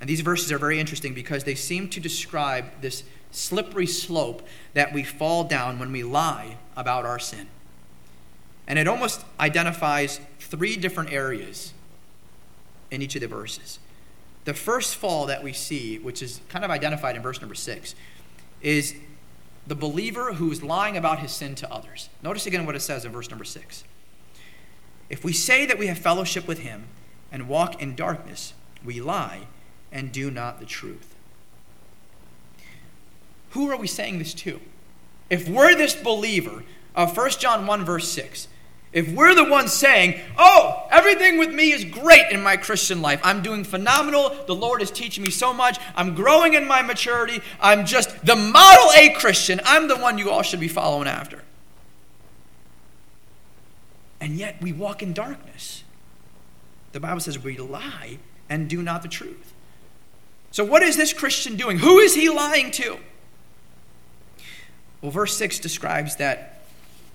And 0.02 0.10
these 0.10 0.20
verses 0.20 0.52
are 0.52 0.58
very 0.58 0.82
interesting 0.82 1.14
because 1.14 1.46
they 1.46 1.56
seem 1.56 1.90
to 1.90 2.00
describe 2.02 2.66
this 2.82 3.04
slippery 3.32 3.88
slope 3.88 4.46
that 4.74 4.94
we 4.94 5.04
fall 5.04 5.46
down 5.46 5.80
when 5.80 5.94
we 5.94 6.04
lie 6.04 6.58
about 6.76 7.06
our 7.06 7.20
sin. 7.20 7.48
And 8.68 8.78
it 8.78 8.88
almost 8.88 9.26
identifies 9.40 10.20
three 10.40 10.76
different 10.76 11.12
areas 11.12 11.74
in 12.92 13.02
each 13.02 13.16
of 13.16 13.22
the 13.22 13.28
verses. 13.28 13.80
The 14.44 14.54
first 14.54 14.96
fall 14.96 15.26
that 15.26 15.42
we 15.42 15.54
see, 15.54 16.00
which 16.00 16.22
is 16.22 16.42
kind 16.50 16.66
of 16.66 16.70
identified 16.70 17.16
in 17.16 17.22
verse 17.22 17.40
number 17.40 17.56
six, 17.56 17.96
is 18.62 18.96
the 19.68 19.76
believer 19.76 20.34
who 20.34 20.52
is 20.52 20.64
lying 20.64 20.98
about 20.98 21.20
his 21.20 21.32
sin 21.32 21.56
to 21.56 21.72
others. 21.72 22.10
Notice 22.24 22.46
again 22.46 22.66
what 22.66 22.76
it 22.76 22.82
says 22.82 23.06
in 23.06 23.12
verse 23.12 23.30
number 23.30 23.46
six. 23.46 23.84
If 25.10 25.24
we 25.24 25.34
say 25.34 25.66
that 25.66 25.78
we 25.78 25.88
have 25.88 25.98
fellowship 25.98 26.48
with 26.48 26.60
him 26.60 26.86
and 27.32 27.48
walk 27.48 27.82
in 27.82 27.96
darkness, 27.96 28.54
we 28.84 29.02
lie 29.02 29.48
and 29.92 30.12
do 30.12 30.32
not 30.32 30.60
the 30.60 30.66
truth. 30.66 31.14
Who 33.52 33.70
are 33.70 33.78
we 33.78 33.88
saying 33.88 34.20
this 34.20 34.34
to? 34.36 34.62
If 35.30 35.48
we're 35.48 35.76
this 35.76 35.96
believer 35.96 36.64
uh, 36.96 37.04
of 37.04 37.16
1 37.16 37.32
John 37.32 37.68
1, 37.68 37.86
verse 37.86 38.10
6, 38.10 38.48
if 38.94 39.12
we're 39.14 39.36
the 39.36 39.46
ones 39.46 39.72
saying, 39.72 40.20
Oh, 40.38 40.88
everything 40.92 41.38
with 41.38 41.54
me 41.54 41.72
is 41.72 41.86
great 41.86 42.32
in 42.32 42.42
my 42.42 42.58
Christian 42.58 43.02
life, 43.02 43.22
I'm 43.24 43.42
doing 43.42 43.64
phenomenal, 43.64 44.36
the 44.48 44.56
Lord 44.56 44.82
is 44.82 44.92
teaching 44.92 45.24
me 45.24 45.30
so 45.30 45.54
much, 45.54 45.80
I'm 45.96 46.16
growing 46.16 46.54
in 46.54 46.68
my 46.68 46.82
maturity, 46.82 47.42
I'm 47.60 47.86
just 47.86 48.26
the 48.26 48.36
model 48.36 48.92
A 48.98 49.14
Christian, 49.20 49.62
I'm 49.66 49.88
the 49.88 49.98
one 49.98 50.18
you 50.18 50.30
all 50.30 50.42
should 50.42 50.60
be 50.60 50.68
following 50.68 51.08
after 51.08 51.42
and 54.22 54.38
yet 54.38 54.62
we 54.62 54.72
walk 54.72 55.02
in 55.02 55.12
darkness. 55.12 55.84
The 56.92 57.00
Bible 57.00 57.20
says 57.20 57.44
we 57.44 57.58
lie 57.58 58.20
and 58.48 58.70
do 58.70 58.84
not 58.84 59.02
the 59.02 59.08
truth. 59.08 59.52
So, 60.52 60.64
what 60.64 60.84
is 60.84 60.96
this 60.96 61.12
Christian 61.12 61.56
doing? 61.56 61.80
Who 61.80 61.98
is 61.98 62.14
he 62.14 62.30
lying 62.30 62.72
to? 62.72 63.00
Well, 65.02 65.12
verse 65.12 65.36
6 65.36 65.60
describes 65.60 66.18
that 66.18 66.61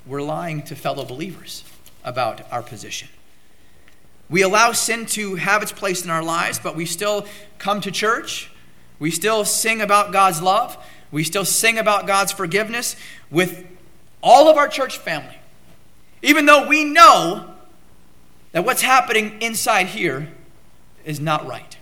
we're 0.07 0.23
lying 0.23 0.63
to 0.63 0.77
fellow 0.77 1.05
believers 1.05 1.65
about 2.05 2.41
our 2.53 2.63
position. 2.63 3.09
We 4.29 4.43
allow 4.43 4.73
sin 4.73 5.07
to 5.07 5.37
have 5.37 5.63
its 5.63 5.73
place 5.73 6.05
in 6.05 6.11
our 6.11 6.23
lives, 6.23 6.59
but 6.59 6.77
we 6.77 6.87
still 6.87 7.27
come 7.59 7.81
to 7.83 7.91
church. 7.91 8.51
We 8.99 9.11
still 9.11 9.45
sing 9.45 9.81
about 9.81 10.13
God's 10.13 10.41
love. 10.41 10.77
We 11.11 11.23
still 11.25 11.45
sing 11.45 11.79
about 11.79 12.07
God's 12.07 12.33
forgiveness 12.33 12.97
with 13.31 13.67
all 14.23 14.49
of 14.49 14.57
our 14.57 14.69
church 14.69 14.99
family. 14.99 15.39
even 16.23 16.47
though 16.47 16.67
we 16.67 16.83
know 16.83 17.55
that 18.53 18.65
what's 18.65 18.83
happening 18.83 19.41
inside 19.41 19.87
here 19.89 20.29
is 21.05 21.21
not 21.21 21.47
right. 21.47 21.77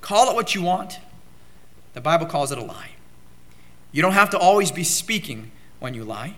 Call 0.00 0.30
it 0.30 0.34
what 0.34 0.54
you 0.54 0.62
want. 0.62 0.98
The 1.92 2.00
Bible 2.00 2.26
calls 2.26 2.50
it 2.50 2.58
a 2.58 2.64
lie. 2.64 2.92
You 3.92 4.02
don't 4.02 4.14
have 4.14 4.30
to 4.30 4.38
always 4.38 4.72
be 4.72 4.82
speaking 4.82 5.52
when 5.82 5.94
you 5.94 6.04
lie, 6.04 6.36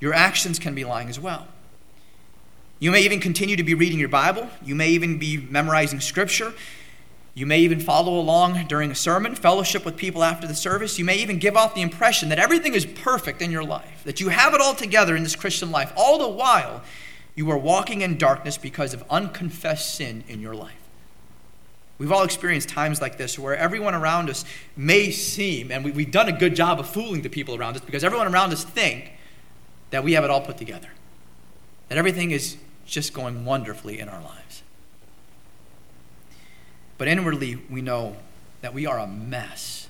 your 0.00 0.14
actions 0.14 0.58
can 0.58 0.74
be 0.74 0.84
lying 0.84 1.08
as 1.08 1.20
well. 1.20 1.46
You 2.80 2.90
may 2.90 3.02
even 3.02 3.20
continue 3.20 3.56
to 3.56 3.62
be 3.62 3.74
reading 3.74 3.98
your 3.98 4.08
Bible, 4.08 4.48
you 4.64 4.74
may 4.74 4.88
even 4.88 5.18
be 5.18 5.36
memorizing 5.36 6.00
Scripture. 6.00 6.52
You 7.34 7.46
may 7.46 7.60
even 7.60 7.78
follow 7.78 8.18
along 8.18 8.66
during 8.66 8.90
a 8.90 8.96
sermon, 8.96 9.36
fellowship 9.36 9.84
with 9.84 9.96
people 9.96 10.24
after 10.24 10.48
the 10.48 10.56
service. 10.56 10.98
You 10.98 11.04
may 11.04 11.18
even 11.18 11.38
give 11.38 11.56
off 11.56 11.72
the 11.72 11.82
impression 11.82 12.30
that 12.30 12.40
everything 12.40 12.74
is 12.74 12.84
perfect 12.84 13.40
in 13.40 13.52
your 13.52 13.62
life, 13.62 14.02
that 14.02 14.18
you 14.18 14.30
have 14.30 14.54
it 14.54 14.60
all 14.60 14.74
together 14.74 15.14
in 15.14 15.22
this 15.22 15.36
Christian 15.36 15.70
life. 15.70 15.92
All 15.96 16.18
the 16.18 16.28
while, 16.28 16.82
you 17.36 17.48
are 17.52 17.56
walking 17.56 18.00
in 18.00 18.18
darkness 18.18 18.58
because 18.58 18.92
of 18.92 19.04
unconfessed 19.08 19.94
sin 19.94 20.24
in 20.26 20.40
your 20.40 20.56
life. 20.56 20.87
We've 21.98 22.12
all 22.12 22.22
experienced 22.22 22.68
times 22.68 23.00
like 23.00 23.18
this 23.18 23.38
where 23.38 23.56
everyone 23.56 23.94
around 23.94 24.30
us 24.30 24.44
may 24.76 25.10
seem, 25.10 25.72
and 25.72 25.84
we, 25.84 26.04
have 26.04 26.12
done 26.12 26.28
a 26.28 26.38
good 26.38 26.54
job 26.54 26.78
of 26.78 26.88
fooling 26.88 27.22
the 27.22 27.28
people 27.28 27.56
around 27.56 27.76
us 27.76 27.82
because 27.82 28.04
everyone 28.04 28.32
around 28.32 28.52
us 28.52 28.62
think 28.64 29.12
that 29.90 30.04
we 30.04 30.12
have 30.12 30.22
it 30.22 30.30
all 30.30 30.40
put 30.40 30.56
together, 30.56 30.90
that 31.88 31.98
everything 31.98 32.30
is 32.30 32.56
just 32.86 33.12
going 33.12 33.44
wonderfully 33.44 33.98
in 33.98 34.08
our 34.08 34.22
lives. 34.22 34.62
But 36.98 37.08
inwardly, 37.08 37.56
we 37.68 37.82
know 37.82 38.16
that 38.60 38.74
we 38.74 38.86
are 38.86 38.98
a 38.98 39.06
mess 39.06 39.88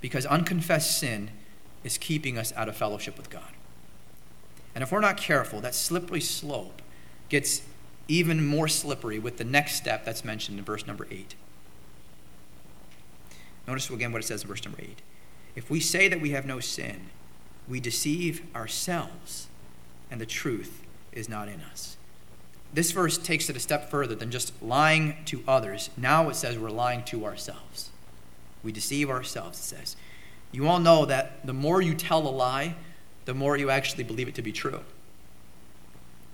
because 0.00 0.26
unconfessed 0.26 0.98
sin 0.98 1.30
is 1.84 1.96
keeping 1.96 2.38
us 2.38 2.52
out 2.56 2.68
of 2.68 2.76
fellowship 2.76 3.16
with 3.16 3.30
God. 3.30 3.42
And 4.74 4.82
if 4.82 4.92
we're 4.92 5.00
not 5.00 5.16
careful, 5.16 5.60
that 5.60 5.74
slippery 5.74 6.20
slope 6.20 6.82
gets 7.28 7.62
even 8.10 8.44
more 8.44 8.66
slippery 8.66 9.18
with 9.18 9.36
the 9.36 9.44
next 9.44 9.76
step 9.76 10.04
that's 10.04 10.24
mentioned 10.24 10.58
in 10.58 10.64
verse 10.64 10.86
number 10.86 11.06
8. 11.10 11.34
Notice 13.68 13.88
again 13.88 14.12
what 14.12 14.22
it 14.22 14.26
says 14.26 14.42
in 14.42 14.48
verse 14.48 14.64
number 14.64 14.80
8. 14.80 15.00
If 15.54 15.70
we 15.70 15.78
say 15.78 16.08
that 16.08 16.20
we 16.20 16.30
have 16.30 16.44
no 16.44 16.58
sin, 16.58 17.06
we 17.68 17.78
deceive 17.78 18.42
ourselves, 18.54 19.46
and 20.10 20.20
the 20.20 20.26
truth 20.26 20.82
is 21.12 21.28
not 21.28 21.48
in 21.48 21.60
us. 21.60 21.96
This 22.72 22.90
verse 22.90 23.16
takes 23.16 23.48
it 23.48 23.56
a 23.56 23.60
step 23.60 23.90
further 23.90 24.14
than 24.14 24.30
just 24.30 24.60
lying 24.62 25.16
to 25.26 25.42
others. 25.46 25.90
Now 25.96 26.28
it 26.28 26.36
says 26.36 26.58
we're 26.58 26.70
lying 26.70 27.04
to 27.04 27.24
ourselves. 27.24 27.90
We 28.62 28.72
deceive 28.72 29.08
ourselves, 29.08 29.58
it 29.58 29.62
says. 29.62 29.96
You 30.52 30.66
all 30.66 30.80
know 30.80 31.04
that 31.06 31.46
the 31.46 31.52
more 31.52 31.80
you 31.80 31.94
tell 31.94 32.26
a 32.26 32.30
lie, 32.30 32.74
the 33.24 33.34
more 33.34 33.56
you 33.56 33.70
actually 33.70 34.04
believe 34.04 34.28
it 34.28 34.34
to 34.34 34.42
be 34.42 34.52
true. 34.52 34.80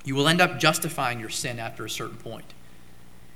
You 0.07 0.15
will 0.15 0.29
end 0.29 0.41
up 0.41 0.59
justifying 0.59 1.21
your 1.21 1.29
sin 1.29 1.59
after 1.59 1.85
a 1.85 1.91
certain 1.91 2.17
point 2.17 2.55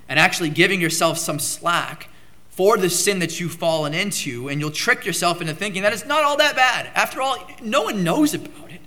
and 0.09 0.19
actually 0.19 0.51
giving 0.51 0.81
yourself 0.81 1.19
some 1.19 1.39
slack 1.39 2.09
for 2.49 2.77
the 2.77 2.89
sin 2.89 3.19
that 3.21 3.41
you've 3.41 3.55
fallen 3.55 3.95
into, 3.95 4.49
and 4.49 4.61
you'll 4.61 4.71
trick 4.71 5.07
yourself 5.07 5.41
into 5.41 5.55
thinking 5.55 5.83
that 5.83 5.93
it's 5.93 6.05
not 6.05 6.25
all 6.25 6.37
that 6.37 6.57
bad. 6.57 6.91
After 6.95 7.23
all, 7.23 7.39
no 7.63 7.83
one 7.83 8.05
knows 8.05 8.35
about 8.35 8.71
it. 8.71 8.81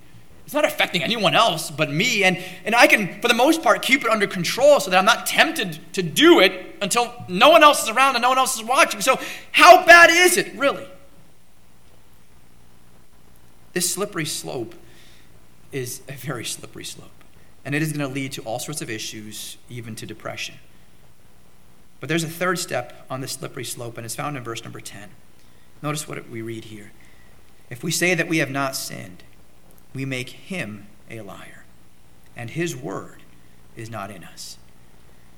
It's 0.46 0.54
not 0.54 0.66
affecting 0.66 1.02
anyone 1.02 1.34
else 1.34 1.72
but 1.72 1.90
me, 1.90 2.24
and, 2.24 2.38
and 2.66 2.76
I 2.76 2.88
can, 2.88 3.22
for 3.22 3.28
the 3.28 3.34
most 3.34 3.64
part, 3.64 3.82
keep 3.82 4.04
it 4.04 4.10
under 4.10 4.28
control 4.28 4.80
so 4.80 4.92
that 4.92 4.98
I'm 4.98 5.06
not 5.06 5.26
tempted 5.26 5.80
to 5.94 6.04
do 6.04 6.40
it 6.40 6.76
until 6.82 7.12
no 7.28 7.50
one 7.50 7.64
else 7.64 7.84
is 7.84 7.90
around 7.90 8.16
and 8.16 8.22
no 8.22 8.30
one 8.30 8.38
else 8.38 8.56
is 8.56 8.64
watching. 8.64 9.02
So, 9.02 9.20
how 9.52 9.86
bad 9.86 10.10
is 10.10 10.38
it, 10.38 10.54
really? 10.56 10.88
This 13.72 13.92
slippery 13.92 14.26
slope 14.26 14.76
is 15.72 16.02
a 16.08 16.14
very 16.14 16.46
slippery 16.46 16.86
slope, 16.86 17.10
and 17.66 17.74
it 17.74 17.82
is 17.82 17.94
going 17.94 18.08
to 18.08 18.14
lead 18.14 18.32
to 18.34 18.42
all 18.42 18.60
sorts 18.60 18.82
of 18.82 18.90
issues, 18.90 19.58
even 19.70 19.96
to 19.96 20.06
depression. 20.06 20.56
But 22.00 22.10
there's 22.10 22.24
a 22.24 22.30
third 22.30 22.60
step 22.60 23.06
on 23.10 23.22
this 23.22 23.34
slippery 23.34 23.64
slope, 23.64 23.98
and 23.98 24.06
it's 24.06 24.16
found 24.16 24.36
in 24.36 24.44
verse 24.44 24.64
number 24.64 24.82
10. 24.82 25.10
Notice 25.82 26.08
what 26.08 26.30
we 26.30 26.42
read 26.42 26.66
here. 26.66 26.92
If 27.70 27.84
we 27.84 27.92
say 27.92 28.14
that 28.14 28.28
we 28.28 28.40
have 28.40 28.52
not 28.52 28.76
sinned, 28.76 29.24
we 29.94 30.06
make 30.06 30.30
him 30.30 30.88
a 31.10 31.22
liar, 31.22 31.64
and 32.36 32.50
his 32.50 32.76
word 32.76 33.22
is 33.76 33.90
not 33.90 34.12
in 34.12 34.24
us. 34.24 34.58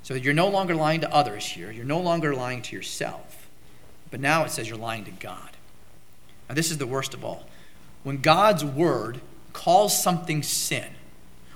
So 0.04 0.14
you're 0.14 0.34
no 0.34 0.48
longer 0.48 0.76
lying 0.76 1.02
to 1.02 1.14
others 1.14 1.46
here. 1.46 1.72
You're 1.72 1.86
no 1.86 2.00
longer 2.00 2.36
lying 2.36 2.62
to 2.64 2.76
yourself. 2.76 3.48
But 4.12 4.20
now 4.20 4.44
it 4.44 4.52
says 4.52 4.70
you're 4.70 4.78
lying 4.78 5.04
to 5.06 5.12
God. 5.12 5.50
Now, 6.48 6.54
this 6.54 6.70
is 6.70 6.78
the 6.78 6.86
worst 6.86 7.14
of 7.14 7.26
all 7.26 7.48
when 8.04 8.22
God's 8.22 8.64
word 8.64 9.20
calls 9.52 10.02
something 10.02 10.44
sin, 10.44 10.95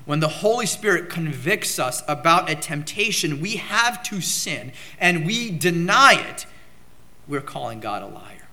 when 0.09 0.21
the 0.21 0.27
Holy 0.27 0.65
Spirit 0.65 1.07
convicts 1.07 1.77
us 1.77 2.01
about 2.07 2.49
a 2.49 2.55
temptation 2.55 3.39
we 3.39 3.57
have 3.57 4.01
to 4.01 4.19
sin 4.21 4.71
and 4.99 5.23
we 5.23 5.51
deny 5.51 6.13
it, 6.13 6.47
we're 7.27 7.41
calling 7.41 7.79
God 7.79 8.01
a 8.01 8.07
liar. 8.07 8.47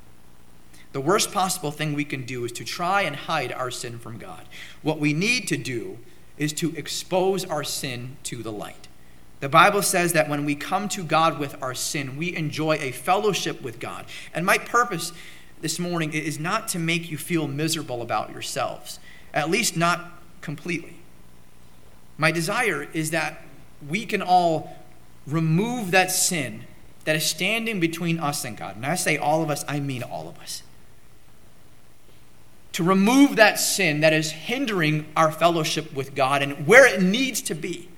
The 0.93 1.01
worst 1.01 1.33
possible 1.33 1.71
thing 1.71 1.95
we 1.95 2.05
can 2.05 2.27
do 2.27 2.45
is 2.45 2.53
to 2.53 2.65
try 2.67 3.01
and 3.01 3.17
hide 3.17 3.53
our 3.53 3.71
sin 3.71 3.99
from 3.99 4.19
God. 4.19 4.45
What 4.83 4.99
we 4.99 5.15
need 5.15 5.49
to 5.49 5.57
do 5.57 5.97
is 6.37 6.53
to 6.53 6.77
expose 6.77 7.47
our 7.47 7.65
sin 7.65 8.19
to 8.25 8.43
the 8.43 8.53
light. 8.53 8.87
The 9.41 9.49
Bible 9.49 9.81
says 9.81 10.13
that 10.13 10.29
when 10.29 10.45
we 10.45 10.57
come 10.57 10.91
to 10.91 11.03
God 11.03 11.39
with 11.39 11.57
our 11.63 11.73
sin, 11.73 12.19
we 12.19 12.37
enjoy 12.37 12.75
a 12.75 12.93
fellowship 12.93 13.63
with 13.63 13.81
God. 13.81 14.05
And 14.35 14.45
my 14.45 14.59
purpose 14.59 15.15
this 15.63 15.79
morning 15.79 16.13
is 16.13 16.39
not 16.39 16.69
to 16.69 16.79
make 16.79 17.11
you 17.11 17.17
feel 17.17 17.49
miserable 17.49 18.03
about 18.03 18.31
yourselves, 18.31 18.99
at 19.33 19.49
least 19.49 19.75
not 19.75 20.21
completely. 20.43 20.97
My 22.19 22.31
desire 22.31 22.89
is 22.93 23.11
that 23.11 23.43
we 23.89 24.07
can 24.07 24.23
all 24.23 24.77
remove 25.27 25.91
that 25.91 26.11
sin 26.11 26.65
that 27.05 27.17
is 27.17 27.25
standing 27.25 27.79
between 27.81 28.19
us 28.19 28.45
and 28.45 28.57
God. 28.57 28.77
And 28.77 28.87
I 28.87 28.95
say 28.95 29.17
all 29.17 29.43
of 29.43 29.51
us, 29.51 29.65
I 29.69 29.81
mean 29.81 30.03
all 30.03 30.29
of 30.29 30.39
us. 30.39 30.63
To 32.73 32.85
remove 32.85 33.37
that 33.37 33.59
sin 33.59 34.01
that 34.01 34.13
is 34.13 34.31
hindering 34.31 35.07
our 35.17 35.33
fellowship 35.33 35.95
with 35.95 36.15
God 36.15 36.43
and 36.43 36.67
where 36.67 36.87
it 36.87 37.01
needs 37.01 37.41
to 37.43 37.55
be. 37.55 37.89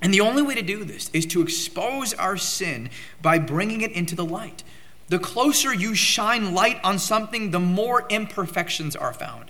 And 0.00 0.14
the 0.14 0.20
only 0.20 0.42
way 0.42 0.54
to 0.54 0.62
do 0.62 0.84
this 0.84 1.10
is 1.12 1.26
to 1.26 1.42
expose 1.42 2.14
our 2.14 2.36
sin 2.36 2.90
by 3.20 3.38
bringing 3.38 3.82
it 3.82 3.92
into 3.92 4.14
the 4.14 4.24
light. 4.24 4.62
The 5.08 5.18
closer 5.18 5.74
you 5.74 5.94
shine 5.94 6.54
light 6.54 6.80
on 6.84 6.98
something, 6.98 7.50
the 7.50 7.60
more 7.60 8.06
imperfections 8.08 8.96
are 8.96 9.12
found. 9.12 9.49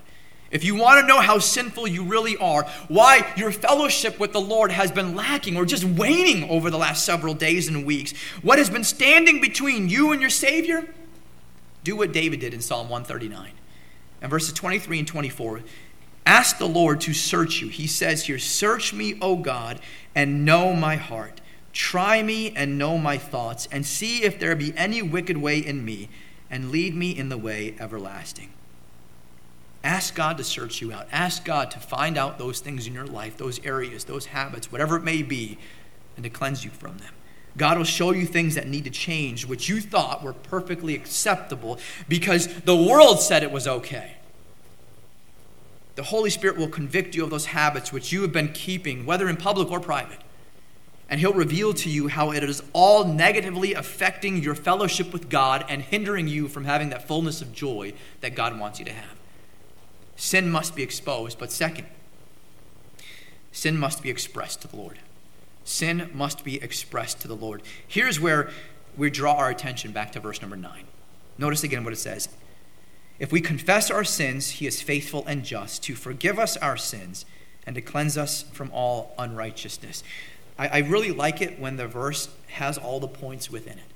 If 0.51 0.65
you 0.65 0.75
want 0.75 1.01
to 1.01 1.07
know 1.07 1.21
how 1.21 1.39
sinful 1.39 1.87
you 1.87 2.03
really 2.03 2.37
are, 2.37 2.65
why 2.89 3.33
your 3.37 3.53
fellowship 3.53 4.19
with 4.19 4.33
the 4.33 4.41
Lord 4.41 4.73
has 4.73 4.91
been 4.91 5.15
lacking 5.15 5.57
or 5.57 5.65
just 5.65 5.85
waning 5.85 6.51
over 6.51 6.71
the 6.71 6.79
last 6.79 7.05
several 7.05 7.35
days 7.35 7.69
and 7.69 7.87
weeks, 7.87 8.13
what 8.43 8.59
has 8.59 8.69
been 8.69 8.83
standing 8.83 9.41
between 9.41 9.89
you 9.89 10.11
and 10.11 10.21
your 10.21 10.31
Savior, 10.31 10.93
do 11.85 11.97
what 11.97 12.13
David 12.13 12.41
did 12.41 12.53
in 12.53 12.61
Psalm 12.61 12.89
139. 12.89 13.53
And 14.23 14.31
verses 14.31 14.53
23 14.53 15.01
and 15.01 15.09
24 15.09 15.63
ask 16.27 16.59
the 16.59 16.69
Lord 16.69 17.01
to 17.03 17.15
search 17.15 17.61
you. 17.61 17.69
He 17.69 17.87
says 17.87 18.27
here, 18.27 18.39
Search 18.39 18.93
me, 18.93 19.19
O 19.21 19.37
God, 19.37 19.81
and 20.15 20.45
know 20.45 20.75
my 20.75 20.97
heart. 20.97 21.41
Try 21.73 22.23
me 22.23 22.53
and 22.55 22.77
know 22.77 22.99
my 22.99 23.17
thoughts, 23.19 23.69
and 23.71 23.87
see 23.87 24.23
if 24.25 24.39
there 24.39 24.55
be 24.57 24.75
any 24.77 25.03
wicked 25.03 25.37
way 25.37 25.59
in 25.59 25.85
me, 25.85 26.09
and 26.51 26.71
lead 26.71 26.95
me 26.95 27.17
in 27.17 27.29
the 27.29 27.39
way 27.39 27.75
everlasting. 27.79 28.53
Ask 29.83 30.15
God 30.15 30.37
to 30.39 30.45
search 30.45 30.81
you 30.81 30.93
out. 30.93 31.09
Ask 31.11 31.45
God 31.45 31.71
to 31.71 31.79
find 31.79 32.19
out 32.19 32.39
those 32.39 32.61
things 32.61 32.87
in 32.87 32.93
your 32.93 33.07
life, 33.07 33.37
those 33.37 33.65
areas, 33.65 34.05
those 34.05 34.27
habits, 34.27 34.71
whatever 34.71 34.97
it 34.97 35.05
may 35.05 35.23
be, 35.23 35.59
and 36.17 36.25
to 36.25 36.31
cleanse 36.31 36.65
you 36.65 36.71
from 36.71 36.99
them. 36.99 37.15
God 37.57 37.79
will 37.79 37.85
show 37.85 38.13
you 38.13 38.27
things 38.27 38.55
that 38.55 38.69
need 38.69 38.85
to 38.85 38.91
change, 38.91 39.47
which 39.47 39.69
you 39.69 39.81
thought 39.81 40.23
were 40.23 40.33
perfectly 40.33 40.95
acceptable 40.95 41.79
because 42.09 42.47
the 42.63 42.77
world 42.77 43.21
said 43.21 43.43
it 43.43 43.51
was 43.51 43.67
okay. 43.67 44.17
The 45.97 46.05
Holy 46.05 46.31
Spirit 46.31 46.57
will 46.57 46.69
convict 46.69 47.15
you 47.15 47.25
of 47.25 47.31
those 47.31 47.47
habits 47.47 47.93
which 47.93 48.13
you 48.13 48.23
have 48.23 48.33
been 48.33 48.53
keeping, 48.53 49.05
whether 49.05 49.29
in 49.29 49.37
public 49.37 49.71
or 49.71 49.81
private 49.81 50.21
and 51.11 51.19
he'll 51.19 51.35
reveal 51.35 51.75
to 51.75 51.91
you 51.91 52.07
how 52.07 52.31
it 52.31 52.45
is 52.45 52.63
all 52.73 53.05
negatively 53.05 53.75
affecting 53.75 54.41
your 54.43 54.55
fellowship 54.55 55.13
with 55.13 55.29
God 55.29 55.65
and 55.69 55.83
hindering 55.83 56.29
you 56.29 56.47
from 56.47 56.65
having 56.65 56.91
that 56.91 57.09
fullness 57.09 57.43
of 57.43 57.53
joy 57.53 57.93
that 58.21 58.37
God 58.37 58.59
wants 58.59 58.79
you 58.79 58.85
to 58.85 58.93
have. 58.93 59.20
Sin 60.21 60.51
must 60.51 60.77
be 60.77 60.83
exposed, 60.83 61.39
but 61.39 61.51
second, 61.51 61.87
sin 63.53 63.79
must 63.79 64.03
be 64.03 64.11
expressed 64.11 64.61
to 64.61 64.69
the 64.69 64.77
Lord. 64.77 64.99
Sin 65.65 66.11
must 66.13 66.45
be 66.45 66.63
expressed 66.63 67.23
to 67.23 67.29
the 67.29 67.35
Lord. 67.35 67.63
Here's 67.89 68.21
where 68.21 68.51
we 68.99 69.09
draw 69.09 69.33
our 69.33 69.49
attention 69.49 69.93
back 69.93 70.13
to 70.13 70.21
verse 70.21 70.43
number 70.43 70.59
9. 70.59 70.85
Notice 71.39 71.65
again 71.65 71.85
what 71.85 71.95
it 71.95 71.97
says. 71.97 72.29
If 73.19 73.33
we 73.33 73.41
confess 73.41 73.91
our 73.91 74.05
sins, 74.05 74.51
he 74.51 74.67
is 74.67 74.83
faithful 74.83 75.25
and 75.27 75.43
just 75.43 75.83
to 75.85 75.95
forgive 75.95 76.39
us 76.39 76.55
our 76.59 76.77
sins 76.77 77.25
and 77.67 77.75
to 77.75 77.81
cleanse 77.81 78.19
us 78.19 78.43
from 78.43 78.71
all 78.75 79.15
unrighteousness. 79.17 80.05
I, 80.59 80.69
I 80.69 80.79
really 80.81 81.13
like 81.13 81.41
it 81.41 81.59
when 81.59 81.77
the 81.77 81.87
verse 81.87 82.29
has 82.49 82.77
all 82.77 83.01
the 83.01 83.09
points 83.09 83.51
within 83.51 83.79
it. 83.79 83.90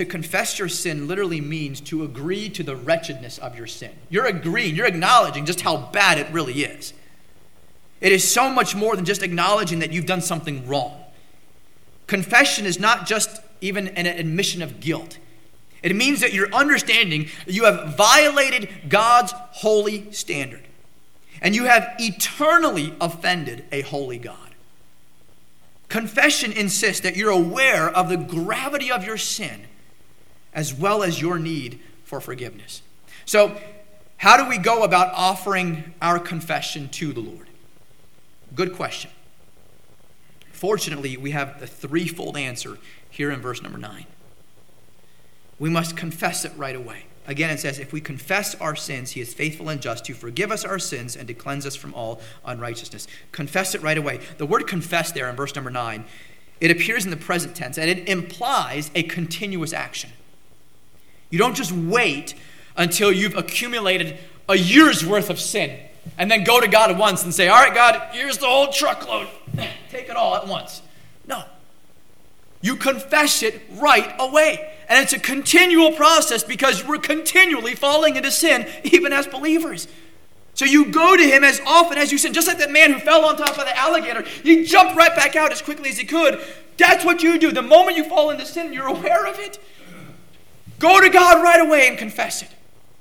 To 0.00 0.06
confess 0.06 0.58
your 0.58 0.68
sin 0.68 1.06
literally 1.06 1.42
means 1.42 1.78
to 1.78 2.04
agree 2.04 2.48
to 2.48 2.62
the 2.62 2.74
wretchedness 2.74 3.36
of 3.36 3.54
your 3.54 3.66
sin. 3.66 3.92
You're 4.08 4.24
agreeing, 4.24 4.74
you're 4.74 4.86
acknowledging 4.86 5.44
just 5.44 5.60
how 5.60 5.76
bad 5.76 6.16
it 6.16 6.26
really 6.32 6.62
is. 6.62 6.94
It 8.00 8.10
is 8.10 8.28
so 8.28 8.48
much 8.48 8.74
more 8.74 8.96
than 8.96 9.04
just 9.04 9.22
acknowledging 9.22 9.80
that 9.80 9.92
you've 9.92 10.06
done 10.06 10.22
something 10.22 10.66
wrong. 10.66 10.98
Confession 12.06 12.64
is 12.64 12.80
not 12.80 13.06
just 13.06 13.42
even 13.60 13.88
an 13.88 14.06
admission 14.06 14.62
of 14.62 14.80
guilt. 14.80 15.18
It 15.82 15.94
means 15.94 16.22
that 16.22 16.32
you're 16.32 16.52
understanding 16.52 17.28
you 17.46 17.64
have 17.64 17.94
violated 17.94 18.70
God's 18.88 19.34
holy 19.50 20.10
standard 20.12 20.66
and 21.42 21.54
you 21.54 21.64
have 21.64 21.94
eternally 21.98 22.94
offended 23.02 23.66
a 23.70 23.82
holy 23.82 24.16
God. 24.16 24.54
Confession 25.90 26.52
insists 26.52 27.02
that 27.02 27.16
you're 27.16 27.28
aware 27.28 27.90
of 27.90 28.08
the 28.08 28.16
gravity 28.16 28.90
of 28.90 29.04
your 29.04 29.18
sin 29.18 29.66
as 30.54 30.74
well 30.74 31.02
as 31.02 31.20
your 31.20 31.38
need 31.38 31.80
for 32.04 32.20
forgiveness. 32.20 32.82
So, 33.24 33.56
how 34.16 34.36
do 34.36 34.48
we 34.48 34.58
go 34.58 34.82
about 34.82 35.12
offering 35.14 35.94
our 36.02 36.18
confession 36.18 36.88
to 36.90 37.12
the 37.12 37.20
Lord? 37.20 37.48
Good 38.54 38.74
question. 38.74 39.10
Fortunately, 40.52 41.16
we 41.16 41.30
have 41.30 41.58
the 41.58 41.66
threefold 41.66 42.36
answer 42.36 42.76
here 43.08 43.30
in 43.30 43.40
verse 43.40 43.62
number 43.62 43.78
9. 43.78 44.04
We 45.58 45.70
must 45.70 45.96
confess 45.96 46.44
it 46.44 46.52
right 46.56 46.76
away. 46.76 47.04
Again, 47.26 47.50
it 47.50 47.60
says, 47.60 47.78
If 47.78 47.92
we 47.92 48.00
confess 48.00 48.54
our 48.56 48.74
sins, 48.74 49.12
he 49.12 49.20
is 49.20 49.32
faithful 49.32 49.68
and 49.68 49.80
just 49.80 50.04
to 50.06 50.14
forgive 50.14 50.50
us 50.50 50.64
our 50.64 50.78
sins 50.78 51.16
and 51.16 51.28
to 51.28 51.34
cleanse 51.34 51.64
us 51.64 51.76
from 51.76 51.94
all 51.94 52.20
unrighteousness. 52.44 53.06
Confess 53.32 53.74
it 53.74 53.82
right 53.82 53.96
away. 53.96 54.20
The 54.38 54.46
word 54.46 54.66
confess 54.66 55.12
there 55.12 55.30
in 55.30 55.36
verse 55.36 55.54
number 55.54 55.70
9, 55.70 56.04
it 56.60 56.70
appears 56.70 57.04
in 57.04 57.10
the 57.10 57.16
present 57.16 57.54
tense 57.54 57.78
and 57.78 57.88
it 57.88 58.08
implies 58.08 58.90
a 58.94 59.02
continuous 59.04 59.72
action. 59.72 60.10
You 61.30 61.38
don't 61.38 61.56
just 61.56 61.72
wait 61.72 62.34
until 62.76 63.12
you've 63.12 63.36
accumulated 63.36 64.18
a 64.48 64.56
year's 64.56 65.06
worth 65.06 65.30
of 65.30 65.40
sin 65.40 65.78
and 66.18 66.30
then 66.30 66.44
go 66.44 66.60
to 66.60 66.68
God 66.68 66.90
at 66.90 66.98
once 66.98 67.22
and 67.24 67.32
say, 67.32 67.48
All 67.48 67.62
right, 67.62 67.74
God, 67.74 68.10
here's 68.12 68.38
the 68.38 68.46
whole 68.46 68.72
truckload. 68.72 69.28
Take 69.90 70.08
it 70.08 70.16
all 70.16 70.34
at 70.36 70.46
once. 70.46 70.82
No. 71.26 71.44
You 72.62 72.76
confess 72.76 73.42
it 73.42 73.62
right 73.72 74.12
away. 74.18 74.74
And 74.88 75.02
it's 75.02 75.12
a 75.12 75.18
continual 75.18 75.92
process 75.92 76.42
because 76.42 76.84
we're 76.84 76.98
continually 76.98 77.74
falling 77.74 78.16
into 78.16 78.30
sin, 78.30 78.68
even 78.84 79.12
as 79.12 79.26
believers. 79.26 79.88
So 80.54 80.64
you 80.64 80.86
go 80.86 81.16
to 81.16 81.22
him 81.22 81.44
as 81.44 81.60
often 81.64 81.96
as 81.96 82.10
you 82.12 82.18
sin. 82.18 82.34
Just 82.34 82.48
like 82.48 82.58
that 82.58 82.70
man 82.70 82.92
who 82.92 82.98
fell 82.98 83.24
on 83.24 83.36
top 83.36 83.50
of 83.50 83.64
the 83.64 83.78
alligator, 83.78 84.22
he 84.22 84.64
jumped 84.64 84.96
right 84.96 85.14
back 85.14 85.36
out 85.36 85.52
as 85.52 85.62
quickly 85.62 85.90
as 85.90 85.98
he 85.98 86.04
could. 86.04 86.40
That's 86.76 87.04
what 87.04 87.22
you 87.22 87.38
do. 87.38 87.52
The 87.52 87.62
moment 87.62 87.96
you 87.96 88.04
fall 88.04 88.30
into 88.30 88.44
sin, 88.44 88.72
you're 88.72 88.88
aware 88.88 89.26
of 89.26 89.38
it. 89.38 89.58
Go 90.80 90.98
to 90.98 91.10
God 91.10 91.42
right 91.42 91.60
away 91.60 91.88
and 91.88 91.98
confess 91.98 92.40
it. 92.40 92.48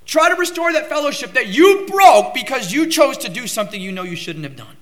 Try 0.05 0.27
to 0.27 0.35
restore 0.35 0.73
that 0.73 0.89
fellowship 0.89 1.31
that 1.33 1.47
you 1.47 1.85
broke 1.87 2.33
because 2.33 2.73
you 2.73 2.87
chose 2.87 3.17
to 3.19 3.29
do 3.29 3.47
something 3.47 3.79
you 3.81 3.93
know 3.93 4.03
you 4.03 4.17
shouldn't 4.17 4.43
have 4.43 4.57
done. 4.57 4.75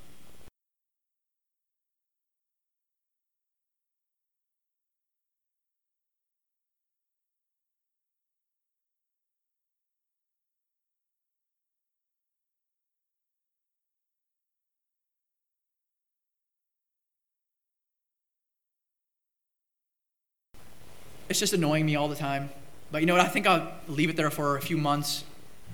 It's 21.29 21.39
just 21.39 21.53
annoying 21.53 21.85
me 21.85 21.95
all 21.95 22.07
the 22.07 22.15
time. 22.15 22.49
But 22.91 23.01
you 23.01 23.07
know 23.07 23.15
what? 23.15 23.25
I 23.25 23.29
think 23.29 23.47
I'll 23.47 23.71
leave 23.88 24.09
it 24.09 24.15
there 24.15 24.29
for 24.29 24.57
a 24.57 24.61
few 24.61 24.77
months, 24.77 25.23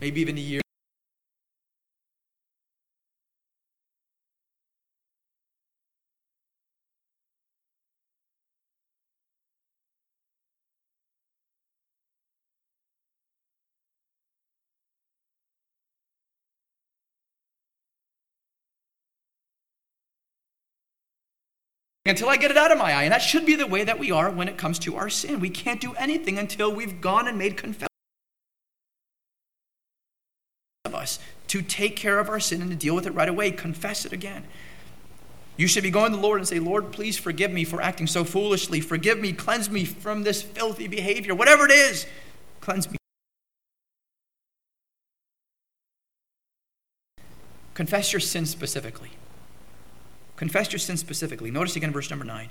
maybe 0.01 0.22
even 0.22 0.38
a 0.38 0.41
year. 0.41 0.62
Until 22.06 22.30
I 22.30 22.38
get 22.38 22.51
it 22.51 22.58
out 22.58 22.72
of 22.72 22.78
my 22.78 22.93
eye. 22.93 23.04
And 23.04 23.14
that 23.14 23.22
should 23.22 23.45
be 23.45 23.56
the 23.56 23.68
way 23.68 23.84
that 23.84 23.99
we 23.99 24.12
are 24.12 24.30
when 24.30 24.47
it 24.47 24.58
comes 24.58 24.80
to 24.80 24.95
our 24.95 25.10
sin. 25.10 25.39
We 25.39 25.49
can't 25.49 25.80
do 25.80 25.93
anything 25.95 26.38
until 26.38 26.74
we've 26.74 26.99
gone 26.99 27.28
and 27.28 27.38
made 27.38 27.58
confession 27.58 27.88
of 30.86 30.93
us 30.93 31.20
to 31.47 31.62
take 31.62 31.95
care 31.95 32.20
of 32.20 32.30
our 32.30 32.39
sin 32.39 32.62
and 32.62 32.70
to 32.72 32.76
deal 32.76 32.95
with 32.95 33.08
it 33.08 33.12
right 33.12 33.30
away. 33.30 33.51
Confess 33.51 34.06
it 34.06 34.12
again. 34.12 34.43
You 35.56 35.68
should 35.68 35.84
be 35.84 35.91
going 35.91 36.12
to 36.12 36.18
the 36.18 36.24
Lord 36.24 36.39
and 36.39 36.47
say, 36.47 36.60
Lord, 36.60 36.91
please 36.91 37.18
forgive 37.18 37.51
me 37.51 37.64
for 37.64 37.82
acting 37.82 38.08
so 38.08 38.24
foolishly. 38.24 38.82
Forgive 38.82 39.20
me, 39.20 39.34
cleanse 39.34 39.70
me 39.70 39.86
from 39.86 40.24
this 40.24 40.41
filthy 40.41 40.88
behavior. 40.88 41.36
Whatever 41.36 41.66
it 41.66 41.72
is, 41.72 42.08
cleanse 42.60 42.89
me. 42.91 42.97
Confess 47.76 48.14
your 48.14 48.20
sin 48.20 48.45
specifically. 48.45 49.12
Confess 50.36 50.71
your 50.71 50.79
sin 50.79 50.97
specifically. 50.97 51.51
Notice 51.51 51.75
again 51.75 51.91
verse 51.91 52.09
number 52.09 52.25
9. 52.25 52.49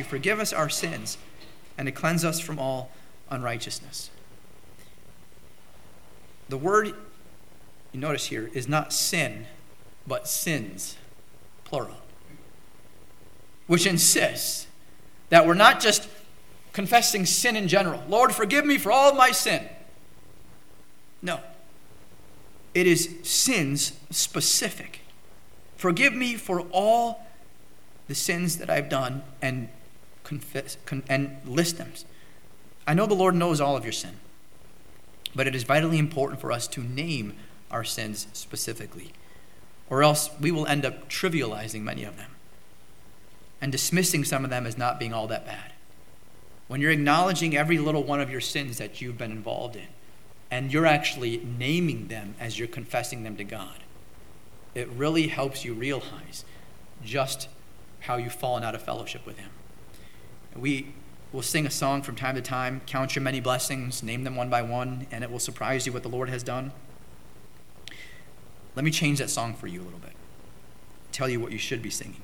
You 0.00 0.06
Forgive 0.06 0.40
us 0.40 0.52
our 0.52 0.68
sins 0.68 1.18
and 1.78 1.86
to 1.86 1.92
cleanse 1.92 2.24
us 2.24 2.40
from 2.40 2.58
all 2.58 2.90
unrighteousness. 3.30 4.10
The 6.48 6.58
word 6.58 6.94
you 7.92 8.00
notice 8.00 8.26
here 8.26 8.50
is 8.52 8.68
not 8.68 8.92
sin, 8.92 9.46
but 10.06 10.28
sins, 10.28 10.96
plural, 11.64 11.96
which 13.66 13.86
insists 13.86 14.66
that 15.30 15.46
we're 15.46 15.54
not 15.54 15.80
just 15.80 16.08
confessing 16.72 17.24
sin 17.24 17.56
in 17.56 17.68
general. 17.68 18.02
Lord, 18.08 18.32
forgive 18.32 18.66
me 18.66 18.78
for 18.78 18.92
all 18.92 19.10
of 19.10 19.16
my 19.16 19.30
sin. 19.30 19.66
No. 21.22 21.40
It 22.74 22.86
is 22.86 23.08
sins 23.22 23.92
specific. 24.10 25.00
Forgive 25.76 26.12
me 26.12 26.34
for 26.34 26.60
all 26.72 27.26
the 28.08 28.14
sins 28.14 28.58
that 28.58 28.68
I've 28.68 28.88
done 28.88 29.22
and 29.40 29.68
confess 30.24 30.76
con- 30.84 31.04
and 31.08 31.36
list 31.46 31.78
them. 31.78 31.92
I 32.86 32.94
know 32.94 33.06
the 33.06 33.14
Lord 33.14 33.34
knows 33.34 33.60
all 33.60 33.76
of 33.76 33.84
your 33.84 33.92
sin, 33.92 34.16
but 35.34 35.46
it 35.46 35.54
is 35.54 35.62
vitally 35.62 35.98
important 35.98 36.40
for 36.40 36.52
us 36.52 36.66
to 36.68 36.82
name 36.82 37.34
our 37.70 37.84
sins 37.84 38.26
specifically, 38.32 39.12
or 39.88 40.02
else 40.02 40.30
we 40.40 40.50
will 40.50 40.66
end 40.66 40.84
up 40.84 41.08
trivializing 41.08 41.82
many 41.82 42.04
of 42.04 42.16
them 42.16 42.30
and 43.60 43.72
dismissing 43.72 44.24
some 44.24 44.44
of 44.44 44.50
them 44.50 44.66
as 44.66 44.76
not 44.76 44.98
being 44.98 45.14
all 45.14 45.26
that 45.28 45.46
bad. 45.46 45.72
When 46.68 46.80
you're 46.80 46.90
acknowledging 46.90 47.56
every 47.56 47.78
little 47.78 48.02
one 48.02 48.20
of 48.20 48.30
your 48.30 48.40
sins 48.40 48.78
that 48.78 49.00
you've 49.00 49.18
been 49.18 49.30
involved 49.30 49.76
in, 49.76 49.86
and 50.54 50.72
you're 50.72 50.86
actually 50.86 51.38
naming 51.58 52.06
them 52.06 52.36
as 52.38 52.60
you're 52.60 52.68
confessing 52.68 53.24
them 53.24 53.36
to 53.36 53.42
God, 53.42 53.82
it 54.72 54.88
really 54.90 55.26
helps 55.26 55.64
you 55.64 55.74
realize 55.74 56.44
just 57.04 57.48
how 57.98 58.14
you've 58.14 58.32
fallen 58.32 58.62
out 58.62 58.72
of 58.72 58.80
fellowship 58.80 59.26
with 59.26 59.36
Him. 59.36 59.50
We 60.54 60.94
will 61.32 61.42
sing 61.42 61.66
a 61.66 61.72
song 61.72 62.02
from 62.02 62.14
time 62.14 62.36
to 62.36 62.40
time 62.40 62.82
count 62.86 63.16
your 63.16 63.24
many 63.24 63.40
blessings, 63.40 64.00
name 64.00 64.22
them 64.22 64.36
one 64.36 64.48
by 64.48 64.62
one, 64.62 65.08
and 65.10 65.24
it 65.24 65.30
will 65.32 65.40
surprise 65.40 65.86
you 65.86 65.92
what 65.92 66.04
the 66.04 66.08
Lord 66.08 66.28
has 66.28 66.44
done. 66.44 66.70
Let 68.76 68.84
me 68.84 68.92
change 68.92 69.18
that 69.18 69.30
song 69.30 69.54
for 69.54 69.66
you 69.66 69.82
a 69.82 69.82
little 69.82 69.98
bit. 69.98 70.12
Tell 71.10 71.28
you 71.28 71.40
what 71.40 71.50
you 71.50 71.58
should 71.58 71.82
be 71.82 71.90
singing. 71.90 72.22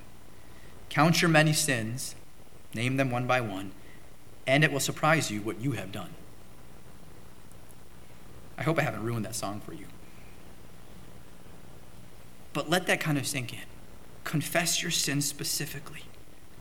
Count 0.88 1.20
your 1.20 1.30
many 1.30 1.52
sins, 1.52 2.14
name 2.74 2.96
them 2.96 3.10
one 3.10 3.26
by 3.26 3.40
one, 3.40 3.72
and 4.46 4.62
it 4.62 4.70
will 4.70 4.78
surprise 4.78 5.32
you 5.32 5.40
what 5.40 5.60
you 5.60 5.72
have 5.72 5.90
done. 5.90 6.14
I 8.60 8.62
hope 8.62 8.78
I 8.78 8.82
haven't 8.82 9.02
ruined 9.02 9.24
that 9.24 9.34
song 9.34 9.60
for 9.60 9.72
you. 9.72 9.86
But 12.52 12.68
let 12.68 12.86
that 12.86 13.00
kind 13.00 13.16
of 13.16 13.26
sink 13.26 13.54
in. 13.54 13.64
Confess 14.24 14.82
your 14.82 14.90
sins 14.90 15.24
specifically. 15.24 16.02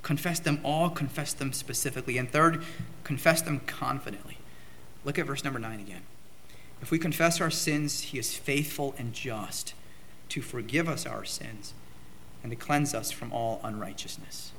Confess 0.02 0.40
them 0.40 0.62
all, 0.64 0.90
confess 0.90 1.34
them 1.34 1.52
specifically. 1.52 2.18
And 2.18 2.32
third, 2.32 2.64
confess 3.04 3.42
them 3.42 3.60
confidently. 3.68 4.38
Look 5.04 5.20
at 5.20 5.26
verse 5.26 5.44
number 5.44 5.60
9 5.60 5.80
again. 5.80 6.04
If 6.82 6.90
we 6.90 7.00
confess 7.00 7.42
our 7.42 7.52
sins, 7.52 8.02
he 8.02 8.18
is 8.18 8.34
faithful 8.34 8.96
and 8.98 9.14
just 9.14 9.74
to 10.30 10.42
forgive 10.42 10.88
us 10.88 11.06
our 11.06 11.26
sins 11.26 11.74
and 12.42 12.52
to 12.52 12.56
cleanse 12.56 12.94
us 12.94 13.12
from 13.12 13.34
all 13.34 13.60
unrighteousness. 13.62 14.54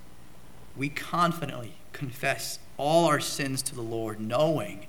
We 0.77 0.91
confidently 0.91 1.73
confess 1.95 2.59
all 2.77 3.07
our 3.07 3.21
sins 3.21 3.63
to 3.63 3.75
the 3.75 3.81
Lord, 3.81 4.21
knowing 4.21 4.87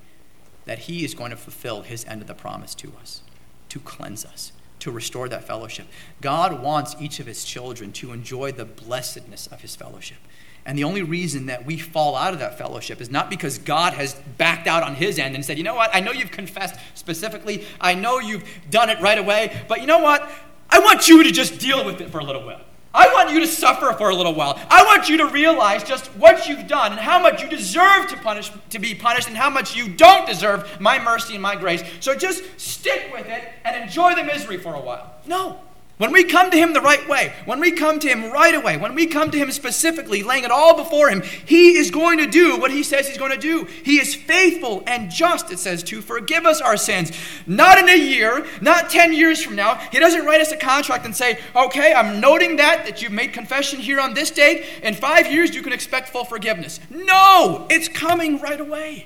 that 0.65 0.79
He 0.79 1.03
is 1.03 1.13
going 1.13 1.31
to 1.31 1.37
fulfill 1.37 1.81
His 1.81 2.05
end 2.05 2.21
of 2.21 2.27
the 2.27 2.33
promise 2.33 2.75
to 2.75 2.91
us, 3.01 3.21
to 3.69 3.79
cleanse 3.79 4.25
us, 4.25 4.51
to 4.79 4.91
restore 4.91 5.29
that 5.29 5.45
fellowship. 5.45 5.87
God 6.21 6.61
wants 6.61 6.95
each 6.99 7.19
of 7.19 7.25
His 7.25 7.43
children 7.43 7.91
to 7.93 8.11
enjoy 8.11 8.51
the 8.51 8.65
blessedness 8.65 9.47
of 9.47 9.61
His 9.61 9.75
fellowship. 9.75 10.17
And 10.65 10.77
the 10.77 10.83
only 10.83 11.01
reason 11.01 11.47
that 11.47 11.65
we 11.65 11.77
fall 11.77 12.15
out 12.15 12.33
of 12.33 12.39
that 12.39 12.57
fellowship 12.57 13.01
is 13.01 13.09
not 13.09 13.29
because 13.29 13.57
God 13.57 13.93
has 13.93 14.13
backed 14.37 14.67
out 14.67 14.83
on 14.83 14.93
his 14.93 15.17
end 15.17 15.33
and 15.33 15.43
said, 15.43 15.57
you 15.57 15.63
know 15.63 15.73
what, 15.73 15.89
I 15.93 16.01
know 16.01 16.11
you've 16.11 16.31
confessed 16.31 16.79
specifically, 16.93 17.65
I 17.79 17.95
know 17.95 18.19
you've 18.19 18.43
done 18.69 18.89
it 18.89 19.01
right 19.01 19.17
away, 19.17 19.59
but 19.67 19.81
you 19.81 19.87
know 19.87 19.99
what, 19.99 20.29
I 20.69 20.79
want 20.79 21.07
you 21.07 21.23
to 21.23 21.31
just 21.31 21.59
deal 21.59 21.83
with 21.83 21.99
it 21.99 22.11
for 22.11 22.19
a 22.19 22.23
little 22.23 22.45
while. 22.45 22.61
I 22.93 23.07
want 23.13 23.31
you 23.31 23.39
to 23.39 23.47
suffer 23.47 23.93
for 23.93 24.09
a 24.09 24.15
little 24.15 24.33
while. 24.33 24.59
I 24.69 24.83
want 24.83 25.07
you 25.07 25.17
to 25.17 25.27
realize 25.27 25.83
just 25.83 26.07
what 26.17 26.47
you've 26.47 26.67
done 26.67 26.91
and 26.91 26.99
how 26.99 27.19
much 27.19 27.41
you 27.41 27.49
deserve 27.49 28.07
to 28.09 28.17
punish 28.17 28.51
to 28.69 28.79
be 28.79 28.93
punished 28.95 29.27
and 29.27 29.37
how 29.37 29.49
much 29.49 29.75
you 29.75 29.87
don't 29.89 30.27
deserve 30.27 30.79
my 30.81 31.01
mercy 31.01 31.33
and 31.33 31.41
my 31.41 31.55
grace. 31.55 31.83
So 32.01 32.15
just 32.15 32.43
stick 32.59 33.11
with 33.13 33.27
it 33.27 33.43
and 33.63 33.81
enjoy 33.81 34.15
the 34.15 34.23
misery 34.23 34.57
for 34.57 34.73
a 34.73 34.79
while. 34.79 35.15
No. 35.25 35.59
When 36.01 36.11
we 36.11 36.23
come 36.23 36.49
to 36.49 36.57
Him 36.57 36.73
the 36.73 36.81
right 36.81 37.07
way, 37.07 37.31
when 37.45 37.59
we 37.59 37.73
come 37.73 37.99
to 37.99 38.07
Him 38.07 38.31
right 38.31 38.55
away, 38.55 38.75
when 38.75 38.95
we 38.95 39.05
come 39.05 39.29
to 39.29 39.37
Him 39.37 39.51
specifically, 39.51 40.23
laying 40.23 40.43
it 40.43 40.49
all 40.49 40.75
before 40.75 41.09
Him, 41.09 41.21
He 41.21 41.77
is 41.77 41.91
going 41.91 42.17
to 42.17 42.25
do 42.25 42.57
what 42.57 42.71
He 42.71 42.81
says 42.81 43.07
He's 43.07 43.19
going 43.19 43.33
to 43.33 43.37
do. 43.37 43.65
He 43.65 43.99
is 43.99 44.15
faithful 44.15 44.81
and 44.87 45.11
just, 45.11 45.51
it 45.51 45.59
says, 45.59 45.83
to 45.83 46.01
forgive 46.01 46.43
us 46.43 46.59
our 46.59 46.75
sins. 46.75 47.11
Not 47.45 47.77
in 47.77 47.87
a 47.87 47.95
year, 47.95 48.47
not 48.61 48.89
10 48.89 49.13
years 49.13 49.43
from 49.43 49.55
now. 49.55 49.75
He 49.91 49.99
doesn't 49.99 50.25
write 50.25 50.41
us 50.41 50.51
a 50.51 50.57
contract 50.57 51.05
and 51.05 51.15
say, 51.15 51.39
okay, 51.55 51.93
I'm 51.93 52.19
noting 52.19 52.55
that, 52.55 52.87
that 52.87 53.03
you've 53.03 53.11
made 53.11 53.31
confession 53.31 53.79
here 53.79 53.99
on 53.99 54.15
this 54.15 54.31
date. 54.31 54.65
In 54.81 54.95
five 54.95 55.31
years, 55.31 55.53
you 55.53 55.61
can 55.61 55.71
expect 55.71 56.09
full 56.09 56.25
forgiveness. 56.25 56.79
No, 56.89 57.67
it's 57.69 57.87
coming 57.87 58.39
right 58.39 58.59
away. 58.59 59.05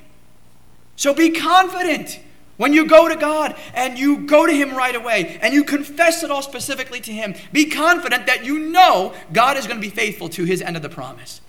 So 0.95 1.13
be 1.13 1.31
confident. 1.31 2.21
When 2.57 2.71
you 2.71 2.87
go 2.87 3.09
to 3.09 3.15
God 3.15 3.55
and 3.73 3.97
you 3.97 4.19
go 4.19 4.45
to 4.45 4.53
Him 4.53 4.75
right 4.75 4.95
away 4.95 5.37
and 5.41 5.53
you 5.53 5.63
confess 5.63 6.23
it 6.23 6.31
all 6.31 6.41
specifically 6.41 7.01
to 7.01 7.11
Him, 7.11 7.35
be 7.51 7.65
confident 7.65 8.27
that 8.27 8.45
you 8.45 8.59
know 8.59 9.13
God 9.33 9.57
is 9.57 9.67
going 9.67 9.77
to 9.77 9.85
be 9.85 9.93
faithful 9.93 10.29
to 10.29 10.45
His 10.45 10.61
end 10.61 10.75
of 10.75 10.81
the 10.81 10.89
promise. 10.89 11.41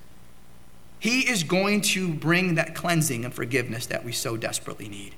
He 0.98 1.28
is 1.28 1.44
going 1.44 1.82
to 1.82 2.12
bring 2.12 2.56
that 2.56 2.74
cleansing 2.74 3.24
and 3.24 3.32
forgiveness 3.32 3.86
that 3.86 4.04
we 4.04 4.12
so 4.12 4.36
desperately 4.36 4.88
need. 4.88 5.14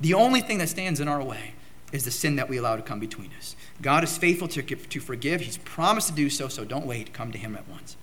The 0.00 0.12
only 0.12 0.42
thing 0.42 0.58
that 0.58 0.68
stands 0.68 1.00
in 1.00 1.08
our 1.08 1.22
way 1.22 1.54
is 1.92 2.04
the 2.04 2.10
sin 2.10 2.36
that 2.36 2.48
we 2.48 2.58
allow 2.58 2.76
to 2.76 2.82
come 2.82 3.00
between 3.00 3.30
us. 3.38 3.56
God 3.80 4.04
is 4.04 4.18
faithful 4.18 4.48
to, 4.48 4.62
to 4.62 5.00
forgive. 5.00 5.40
He's 5.40 5.56
promised 5.58 6.08
to 6.08 6.14
do 6.14 6.28
so, 6.28 6.48
so 6.48 6.64
don't 6.64 6.86
wait. 6.86 7.14
Come 7.14 7.32
to 7.32 7.38
Him 7.38 7.54
at 7.54 7.66
once. 7.68 7.96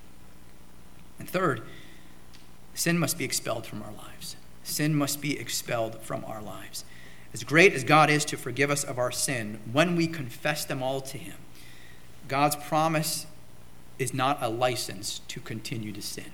And 1.20 1.30
third, 1.30 1.62
sin 2.74 2.98
must 2.98 3.18
be 3.18 3.26
expelled 3.26 3.68
from 3.68 3.84
our 3.84 3.92
lives. 3.92 4.36
Sin 4.64 4.96
must 4.96 5.22
be 5.22 5.40
expelled 5.40 6.00
from 6.02 6.24
our 6.26 6.42
lives. 6.42 6.86
As 7.34 7.44
great 7.44 7.74
as 7.74 7.84
God 7.84 8.10
is 8.10 8.26
to 8.26 8.38
forgive 8.38 8.70
us 8.70 8.84
of 8.84 8.98
our 8.98 9.12
sin, 9.12 9.60
when 9.72 9.96
we 9.96 10.08
confess 10.08 10.66
them 10.66 10.84
all 10.84 11.02
to 11.02 11.18
Him, 11.18 11.36
God's 12.28 12.56
promise 12.56 13.26
is 14.00 14.14
not 14.14 14.38
a 14.42 14.50
license 14.50 15.20
to 15.28 15.40
continue 15.40 15.92
to 15.92 16.02
sin. 16.02 16.32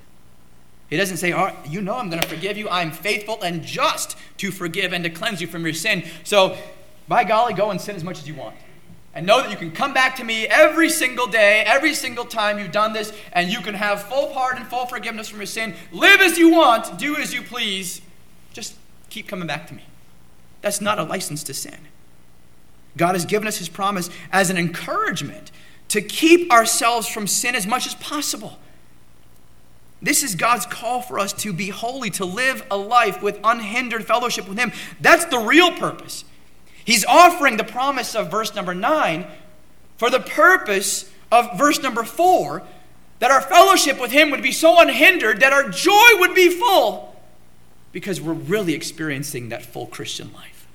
He 0.89 0.97
doesn't 0.97 1.17
say, 1.17 1.34
oh, 1.34 1.51
You 1.67 1.82
know, 1.82 1.95
I'm 1.95 2.09
going 2.09 2.21
to 2.21 2.27
forgive 2.27 2.57
you. 2.57 2.67
I'm 2.69 2.91
faithful 2.91 3.41
and 3.41 3.63
just 3.63 4.17
to 4.38 4.51
forgive 4.51 4.91
and 4.91 5.03
to 5.03 5.09
cleanse 5.09 5.39
you 5.39 5.47
from 5.47 5.63
your 5.63 5.73
sin. 5.73 6.03
So, 6.23 6.57
by 7.07 7.23
golly, 7.23 7.53
go 7.53 7.71
and 7.71 7.80
sin 7.80 7.95
as 7.95 8.03
much 8.03 8.19
as 8.19 8.27
you 8.27 8.36
want. 8.36 8.55
And 9.13 9.25
know 9.25 9.41
that 9.41 9.49
you 9.49 9.57
can 9.57 9.71
come 9.71 9.93
back 9.93 10.15
to 10.17 10.23
me 10.23 10.45
every 10.45 10.89
single 10.89 11.25
day, 11.25 11.63
every 11.65 11.95
single 11.95 12.25
time 12.25 12.59
you've 12.59 12.71
done 12.71 12.93
this, 12.93 13.11
and 13.34 13.49
you 13.49 13.59
can 13.61 13.73
have 13.73 14.03
full 14.03 14.27
pardon, 14.27 14.65
full 14.65 14.86
forgiveness 14.86 15.27
from 15.27 15.39
your 15.39 15.47
sin. 15.47 15.73
Live 15.91 16.21
as 16.21 16.38
you 16.38 16.51
want, 16.51 16.99
do 16.99 17.15
as 17.15 17.34
you 17.34 17.41
please, 17.41 18.01
just 18.53 18.75
keep 19.09 19.27
coming 19.27 19.47
back 19.47 19.67
to 19.67 19.73
me. 19.73 19.83
That's 20.61 20.81
not 20.81 20.99
a 20.99 21.03
license 21.03 21.43
to 21.43 21.53
sin. 21.53 21.87
God 22.97 23.15
has 23.15 23.25
given 23.25 23.47
us 23.47 23.57
his 23.57 23.69
promise 23.69 24.09
as 24.31 24.49
an 24.49 24.57
encouragement 24.57 25.51
to 25.89 26.01
keep 26.01 26.51
ourselves 26.51 27.07
from 27.07 27.27
sin 27.27 27.55
as 27.55 27.65
much 27.65 27.87
as 27.87 27.95
possible. 27.95 28.59
This 30.01 30.23
is 30.23 30.35
God's 30.35 30.65
call 30.65 31.01
for 31.01 31.19
us 31.19 31.33
to 31.33 31.51
be 31.51 31.69
holy, 31.69 32.09
to 32.11 32.25
live 32.25 32.65
a 32.71 32.77
life 32.77 33.21
with 33.21 33.39
unhindered 33.43 34.05
fellowship 34.05 34.47
with 34.47 34.57
Him. 34.57 34.71
That's 35.01 35.25
the 35.25 35.39
real 35.39 35.71
purpose. 35.71 36.23
He's 36.85 37.05
offering 37.05 37.57
the 37.57 37.63
promise 37.63 38.15
of 38.15 38.31
verse 38.31 38.55
number 38.55 38.73
nine 38.73 39.27
for 39.97 40.09
the 40.09 40.19
purpose 40.19 41.11
of 41.31 41.57
verse 41.57 41.81
number 41.81 42.03
four 42.03 42.63
that 43.19 43.31
our 43.31 43.41
fellowship 43.41 43.99
with 43.99 44.11
Him 44.11 44.31
would 44.31 44.41
be 44.41 44.53
so 44.53 44.79
unhindered 44.79 45.41
that 45.41 45.51
our 45.51 45.69
joy 45.69 46.09
would 46.19 46.33
be 46.33 46.49
full 46.49 47.09
because 47.91 48.21
we're 48.21 48.33
really 48.33 48.73
experiencing 48.73 49.49
that 49.49 49.65
full 49.65 49.87
Christian 49.87 50.31
life. 50.33 50.67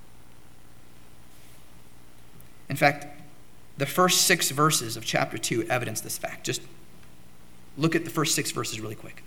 In 2.68 2.76
fact, 2.76 3.06
the 3.76 3.86
first 3.86 4.22
six 4.22 4.50
verses 4.50 4.96
of 4.96 5.04
chapter 5.04 5.38
2 5.38 5.64
evidence 5.64 6.00
this 6.00 6.18
fact. 6.18 6.44
Just 6.44 6.62
look 7.76 7.94
at 7.94 8.04
the 8.04 8.10
first 8.10 8.34
six 8.34 8.50
verses 8.50 8.80
really 8.80 8.94
quick. 8.94 9.22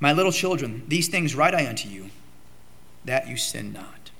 My 0.00 0.12
little 0.12 0.32
children, 0.32 0.82
these 0.88 1.08
things 1.08 1.34
write 1.34 1.54
I 1.54 1.68
unto 1.68 1.88
you, 1.88 2.10
that 3.04 3.28
you 3.28 3.36
sin 3.36 3.72
not. 3.72 4.10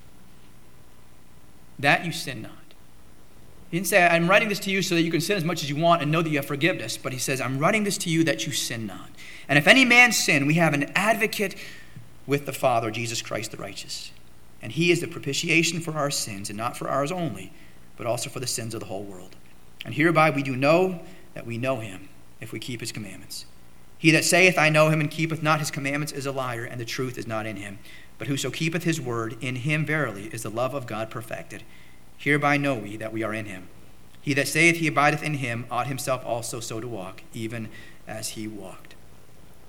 That 1.78 2.04
you 2.04 2.12
sin 2.12 2.42
not. 2.42 2.52
He 3.70 3.78
didn't 3.78 3.88
say, 3.88 4.06
I'm 4.06 4.28
writing 4.28 4.48
this 4.48 4.60
to 4.60 4.70
you 4.70 4.82
so 4.82 4.94
that 4.94 5.02
you 5.02 5.10
can 5.10 5.20
sin 5.20 5.36
as 5.36 5.44
much 5.44 5.62
as 5.62 5.70
you 5.70 5.76
want 5.76 6.02
and 6.02 6.12
know 6.12 6.20
that 6.20 6.28
you 6.28 6.36
have 6.36 6.46
forgiveness, 6.46 6.98
but 6.98 7.12
he 7.12 7.18
says, 7.18 7.40
I'm 7.40 7.58
writing 7.58 7.84
this 7.84 7.96
to 7.98 8.10
you 8.10 8.22
that 8.24 8.46
you 8.46 8.52
sin 8.52 8.86
not. 8.86 9.11
And 9.48 9.58
if 9.58 9.66
any 9.66 9.84
man 9.84 10.12
sin, 10.12 10.46
we 10.46 10.54
have 10.54 10.74
an 10.74 10.90
advocate 10.94 11.56
with 12.26 12.46
the 12.46 12.52
Father, 12.52 12.90
Jesus 12.90 13.22
Christ 13.22 13.50
the 13.50 13.56
righteous. 13.56 14.12
And 14.60 14.72
he 14.72 14.90
is 14.90 15.00
the 15.00 15.08
propitiation 15.08 15.80
for 15.80 15.92
our 15.92 16.10
sins, 16.10 16.48
and 16.48 16.56
not 16.56 16.76
for 16.76 16.88
ours 16.88 17.10
only, 17.10 17.52
but 17.96 18.06
also 18.06 18.30
for 18.30 18.40
the 18.40 18.46
sins 18.46 18.74
of 18.74 18.80
the 18.80 18.86
whole 18.86 19.02
world. 19.02 19.36
And 19.84 19.94
hereby 19.94 20.30
we 20.30 20.42
do 20.42 20.54
know 20.54 21.00
that 21.34 21.46
we 21.46 21.58
know 21.58 21.80
him, 21.80 22.08
if 22.40 22.52
we 22.52 22.60
keep 22.60 22.80
his 22.80 22.92
commandments. 22.92 23.46
He 23.98 24.10
that 24.12 24.24
saith, 24.24 24.58
I 24.58 24.68
know 24.68 24.88
him, 24.88 25.00
and 25.00 25.10
keepeth 25.10 25.42
not 25.42 25.60
his 25.60 25.70
commandments, 25.70 26.12
is 26.12 26.26
a 26.26 26.32
liar, 26.32 26.64
and 26.64 26.80
the 26.80 26.84
truth 26.84 27.18
is 27.18 27.26
not 27.26 27.46
in 27.46 27.56
him. 27.56 27.78
But 28.18 28.28
whoso 28.28 28.50
keepeth 28.50 28.84
his 28.84 29.00
word, 29.00 29.36
in 29.40 29.56
him 29.56 29.84
verily 29.84 30.28
is 30.32 30.42
the 30.42 30.50
love 30.50 30.74
of 30.74 30.86
God 30.86 31.10
perfected. 31.10 31.64
Hereby 32.16 32.56
know 32.56 32.74
we 32.74 32.96
that 32.96 33.12
we 33.12 33.22
are 33.22 33.34
in 33.34 33.46
him. 33.46 33.68
He 34.20 34.34
that 34.34 34.48
saith 34.48 34.76
he 34.76 34.86
abideth 34.86 35.22
in 35.22 35.34
him 35.34 35.66
ought 35.70 35.88
himself 35.88 36.24
also 36.24 36.60
so 36.60 36.80
to 36.80 36.86
walk, 36.86 37.22
even 37.34 37.68
as 38.06 38.30
he 38.30 38.46
walked. 38.46 38.91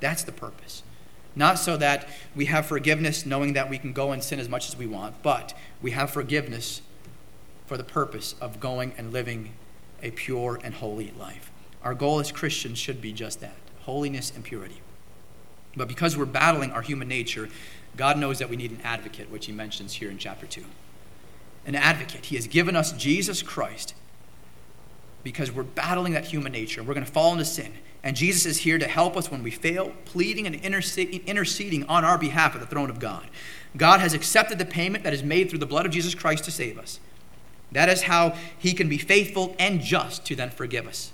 That's 0.04 0.24
the 0.24 0.34
purpose. 0.34 0.84
Not 1.34 1.58
so 1.58 1.78
that 1.78 2.10
we 2.36 2.46
have 2.46 2.66
forgiveness 2.66 3.26
knowing 3.26 3.54
that 3.54 3.70
we 3.70 3.78
can 3.78 3.94
go 3.94 4.12
and 4.12 4.22
sin 4.22 4.38
as 4.38 4.50
much 4.50 4.68
as 4.68 4.76
we 4.76 4.86
want, 4.86 5.24
but 5.24 5.54
we 5.82 5.92
have 5.92 6.12
forgiveness 6.12 6.82
for 7.66 7.78
the 7.78 7.86
purpose 7.86 8.36
of 8.42 8.60
going 8.60 8.94
and 8.98 9.14
living 9.14 9.54
a 10.02 10.12
pure 10.12 10.60
and 10.62 10.74
holy 10.76 11.12
life. 11.18 11.50
Our 11.84 11.94
goal 11.94 12.20
as 12.20 12.34
Christians 12.34 12.78
should 12.78 13.02
be 13.02 13.14
just 13.14 13.40
that 13.40 13.56
holiness 13.84 14.34
and 14.36 14.44
purity. 14.44 14.82
But 15.76 15.88
because 15.88 16.18
we're 16.18 16.26
battling 16.26 16.72
our 16.72 16.82
human 16.82 17.08
nature, 17.08 17.48
God 17.96 18.18
knows 18.18 18.40
that 18.40 18.50
we 18.50 18.58
need 18.58 18.72
an 18.72 18.82
advocate, 18.84 19.32
which 19.32 19.46
he 19.46 19.54
mentions 19.54 19.94
here 19.94 20.12
in 20.12 20.18
chapter 20.18 20.46
2. 20.46 20.66
An 21.66 21.76
advocate. 21.76 22.26
He 22.26 22.36
has 22.36 22.48
given 22.48 22.76
us 22.76 22.92
Jesus 22.92 23.42
Christ 23.42 23.96
because 25.24 25.50
we're 25.50 25.64
battling 25.64 26.12
that 26.12 26.26
human 26.26 26.52
nature. 26.52 26.84
We're 26.84 26.94
going 26.94 27.06
to 27.06 27.12
fall 27.12 27.32
into 27.32 27.46
sin. 27.46 27.74
And 28.04 28.18
Jesus 28.18 28.46
is 28.46 28.58
here 28.58 28.78
to 28.78 28.88
help 28.88 29.16
us 29.16 29.32
when 29.32 29.44
we 29.44 29.52
fail, 29.52 29.94
pleading 30.04 30.46
and 30.46 30.56
interceding 30.56 31.84
on 31.86 32.04
our 32.04 32.18
behalf 32.18 32.54
at 32.54 32.60
the 32.60 32.68
throne 32.68 32.90
of 32.90 33.00
God. 33.00 33.26
God 33.78 34.02
has 34.02 34.14
accepted 34.14 34.60
the 34.60 34.66
payment 34.66 35.06
that 35.06 35.14
is 35.14 35.24
made 35.24 35.50
through 35.50 35.60
the 35.60 35.66
blood 35.66 35.86
of 35.86 35.92
Jesus 35.94 36.14
Christ 36.14 36.44
to 36.44 36.52
save 36.52 36.78
us. 36.78 37.00
That 37.72 37.90
is 37.90 38.04
how 38.04 38.36
he 38.58 38.74
can 38.74 38.90
be 38.90 38.98
faithful 38.98 39.56
and 39.58 39.82
just 39.82 40.26
to 40.26 40.36
then 40.36 40.52
forgive 40.52 40.86
us. 40.86 41.12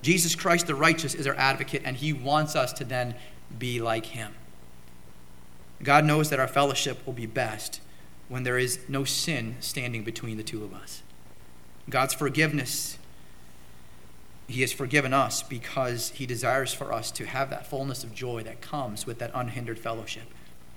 Jesus 0.00 0.34
Christ, 0.34 0.66
the 0.66 0.74
righteous, 0.74 1.14
is 1.14 1.26
our 1.26 1.34
advocate, 1.34 1.82
and 1.84 1.96
he 1.96 2.12
wants 2.12 2.56
us 2.56 2.72
to 2.74 2.84
then 2.84 3.14
be 3.58 3.80
like 3.80 4.06
him. 4.06 4.34
God 5.82 6.04
knows 6.04 6.30
that 6.30 6.40
our 6.40 6.48
fellowship 6.48 7.04
will 7.06 7.12
be 7.12 7.26
best 7.26 7.80
when 8.28 8.42
there 8.42 8.58
is 8.58 8.80
no 8.88 9.04
sin 9.04 9.56
standing 9.60 10.04
between 10.04 10.36
the 10.36 10.42
two 10.42 10.64
of 10.64 10.74
us. 10.74 11.02
God's 11.88 12.14
forgiveness 12.14 12.97
he 14.48 14.62
has 14.62 14.72
forgiven 14.72 15.12
us 15.12 15.42
because 15.42 16.08
He 16.10 16.24
desires 16.24 16.72
for 16.72 16.92
us 16.92 17.10
to 17.12 17.26
have 17.26 17.50
that 17.50 17.66
fullness 17.66 18.02
of 18.02 18.14
joy 18.14 18.42
that 18.44 18.62
comes 18.62 19.06
with 19.06 19.18
that 19.18 19.30
unhindered 19.34 19.78
fellowship. 19.78 20.24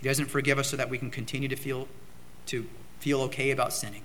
He 0.01 0.07
doesn't 0.07 0.25
forgive 0.25 0.59
us 0.59 0.69
so 0.69 0.77
that 0.77 0.89
we 0.89 0.97
can 0.97 1.09
continue 1.09 1.47
to 1.47 1.55
feel, 1.55 1.87
to 2.47 2.67
feel 2.99 3.21
okay 3.21 3.49
about 3.49 3.71
sinning. 3.71 4.03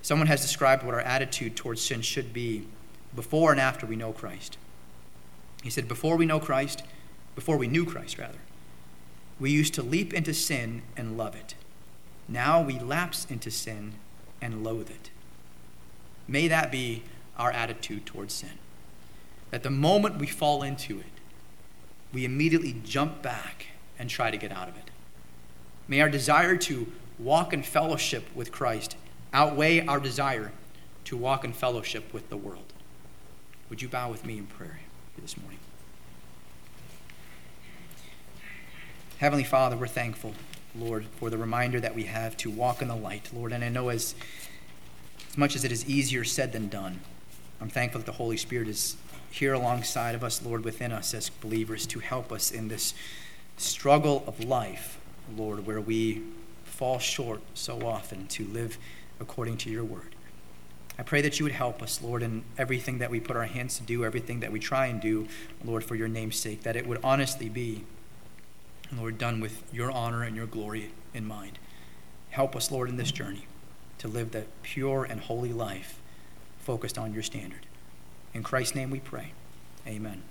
Someone 0.00 0.26
has 0.26 0.40
described 0.40 0.82
what 0.82 0.94
our 0.94 1.00
attitude 1.00 1.54
towards 1.54 1.82
sin 1.82 2.00
should 2.00 2.32
be 2.32 2.66
before 3.14 3.52
and 3.52 3.60
after 3.60 3.84
we 3.84 3.94
know 3.94 4.12
Christ. 4.12 4.56
He 5.62 5.70
said, 5.70 5.86
Before 5.86 6.16
we 6.16 6.24
know 6.24 6.40
Christ, 6.40 6.82
before 7.34 7.58
we 7.58 7.68
knew 7.68 7.84
Christ, 7.84 8.18
rather, 8.18 8.38
we 9.38 9.50
used 9.50 9.74
to 9.74 9.82
leap 9.82 10.14
into 10.14 10.32
sin 10.32 10.82
and 10.96 11.18
love 11.18 11.34
it. 11.34 11.56
Now 12.26 12.62
we 12.62 12.78
lapse 12.78 13.26
into 13.28 13.50
sin 13.50 13.94
and 14.40 14.64
loathe 14.64 14.90
it. 14.90 15.10
May 16.26 16.48
that 16.48 16.72
be 16.72 17.02
our 17.36 17.50
attitude 17.50 18.06
towards 18.06 18.34
sin. 18.34 18.58
That 19.50 19.62
the 19.62 19.70
moment 19.70 20.18
we 20.18 20.26
fall 20.26 20.62
into 20.62 21.00
it, 21.00 21.06
we 22.12 22.24
immediately 22.24 22.76
jump 22.84 23.22
back 23.22 23.66
and 23.98 24.08
try 24.08 24.30
to 24.30 24.36
get 24.36 24.52
out 24.52 24.68
of 24.68 24.76
it. 24.76 24.90
May 25.88 26.00
our 26.00 26.08
desire 26.08 26.56
to 26.56 26.86
walk 27.18 27.52
in 27.52 27.62
fellowship 27.62 28.24
with 28.34 28.52
Christ 28.52 28.96
outweigh 29.32 29.84
our 29.86 30.00
desire 30.00 30.52
to 31.04 31.16
walk 31.16 31.44
in 31.44 31.52
fellowship 31.52 32.12
with 32.12 32.30
the 32.30 32.36
world. 32.36 32.72
Would 33.68 33.82
you 33.82 33.88
bow 33.88 34.10
with 34.10 34.24
me 34.24 34.38
in 34.38 34.46
prayer 34.46 34.80
this 35.20 35.36
morning? 35.36 35.58
Heavenly 39.18 39.44
Father, 39.44 39.76
we're 39.76 39.86
thankful, 39.86 40.34
Lord, 40.74 41.06
for 41.18 41.30
the 41.30 41.38
reminder 41.38 41.80
that 41.80 41.94
we 41.94 42.04
have 42.04 42.36
to 42.38 42.50
walk 42.50 42.82
in 42.82 42.88
the 42.88 42.96
light, 42.96 43.30
Lord. 43.34 43.52
And 43.52 43.64
I 43.64 43.68
know 43.68 43.88
as, 43.88 44.14
as 45.30 45.38
much 45.38 45.56
as 45.56 45.64
it 45.64 45.72
is 45.72 45.88
easier 45.88 46.24
said 46.24 46.52
than 46.52 46.68
done, 46.68 47.00
I'm 47.60 47.68
thankful 47.68 48.00
that 48.00 48.06
the 48.06 48.12
Holy 48.12 48.36
Spirit 48.36 48.68
is 48.68 48.96
here 49.30 49.54
alongside 49.54 50.14
of 50.14 50.22
us, 50.22 50.42
Lord, 50.44 50.64
within 50.64 50.92
us 50.92 51.14
as 51.14 51.28
believers 51.28 51.86
to 51.88 51.98
help 51.98 52.30
us 52.30 52.50
in 52.50 52.68
this 52.68 52.94
struggle 53.56 54.22
of 54.26 54.44
life, 54.44 54.98
Lord, 55.36 55.66
where 55.66 55.80
we 55.80 56.22
fall 56.64 56.98
short 56.98 57.40
so 57.54 57.86
often 57.86 58.26
to 58.28 58.44
live 58.44 58.78
according 59.20 59.56
to 59.58 59.70
your 59.70 59.84
word. 59.84 60.14
I 60.98 61.02
pray 61.02 61.22
that 61.22 61.40
you 61.40 61.44
would 61.44 61.52
help 61.52 61.82
us, 61.82 62.00
Lord, 62.00 62.22
in 62.22 62.44
everything 62.56 62.98
that 62.98 63.10
we 63.10 63.18
put 63.18 63.36
our 63.36 63.46
hands 63.46 63.78
to 63.78 63.82
do, 63.82 64.04
everything 64.04 64.40
that 64.40 64.52
we 64.52 64.60
try 64.60 64.86
and 64.86 65.00
do, 65.00 65.26
Lord, 65.64 65.82
for 65.82 65.96
your 65.96 66.08
name's 66.08 66.36
sake, 66.36 66.62
that 66.62 66.76
it 66.76 66.86
would 66.86 67.00
honestly 67.02 67.48
be, 67.48 67.84
Lord, 68.96 69.18
done 69.18 69.40
with 69.40 69.62
your 69.72 69.90
honor 69.90 70.22
and 70.22 70.36
your 70.36 70.46
glory 70.46 70.92
in 71.12 71.26
mind. 71.26 71.58
Help 72.30 72.54
us, 72.54 72.70
Lord, 72.70 72.88
in 72.88 72.96
this 72.96 73.10
journey 73.10 73.46
to 73.98 74.06
live 74.06 74.30
the 74.30 74.44
pure 74.62 75.04
and 75.04 75.20
holy 75.20 75.52
life 75.52 76.00
focused 76.64 76.98
on 76.98 77.12
your 77.12 77.22
standard. 77.22 77.66
In 78.32 78.42
Christ's 78.42 78.74
name 78.74 78.90
we 78.90 79.00
pray. 79.00 79.32
Amen. 79.86 80.22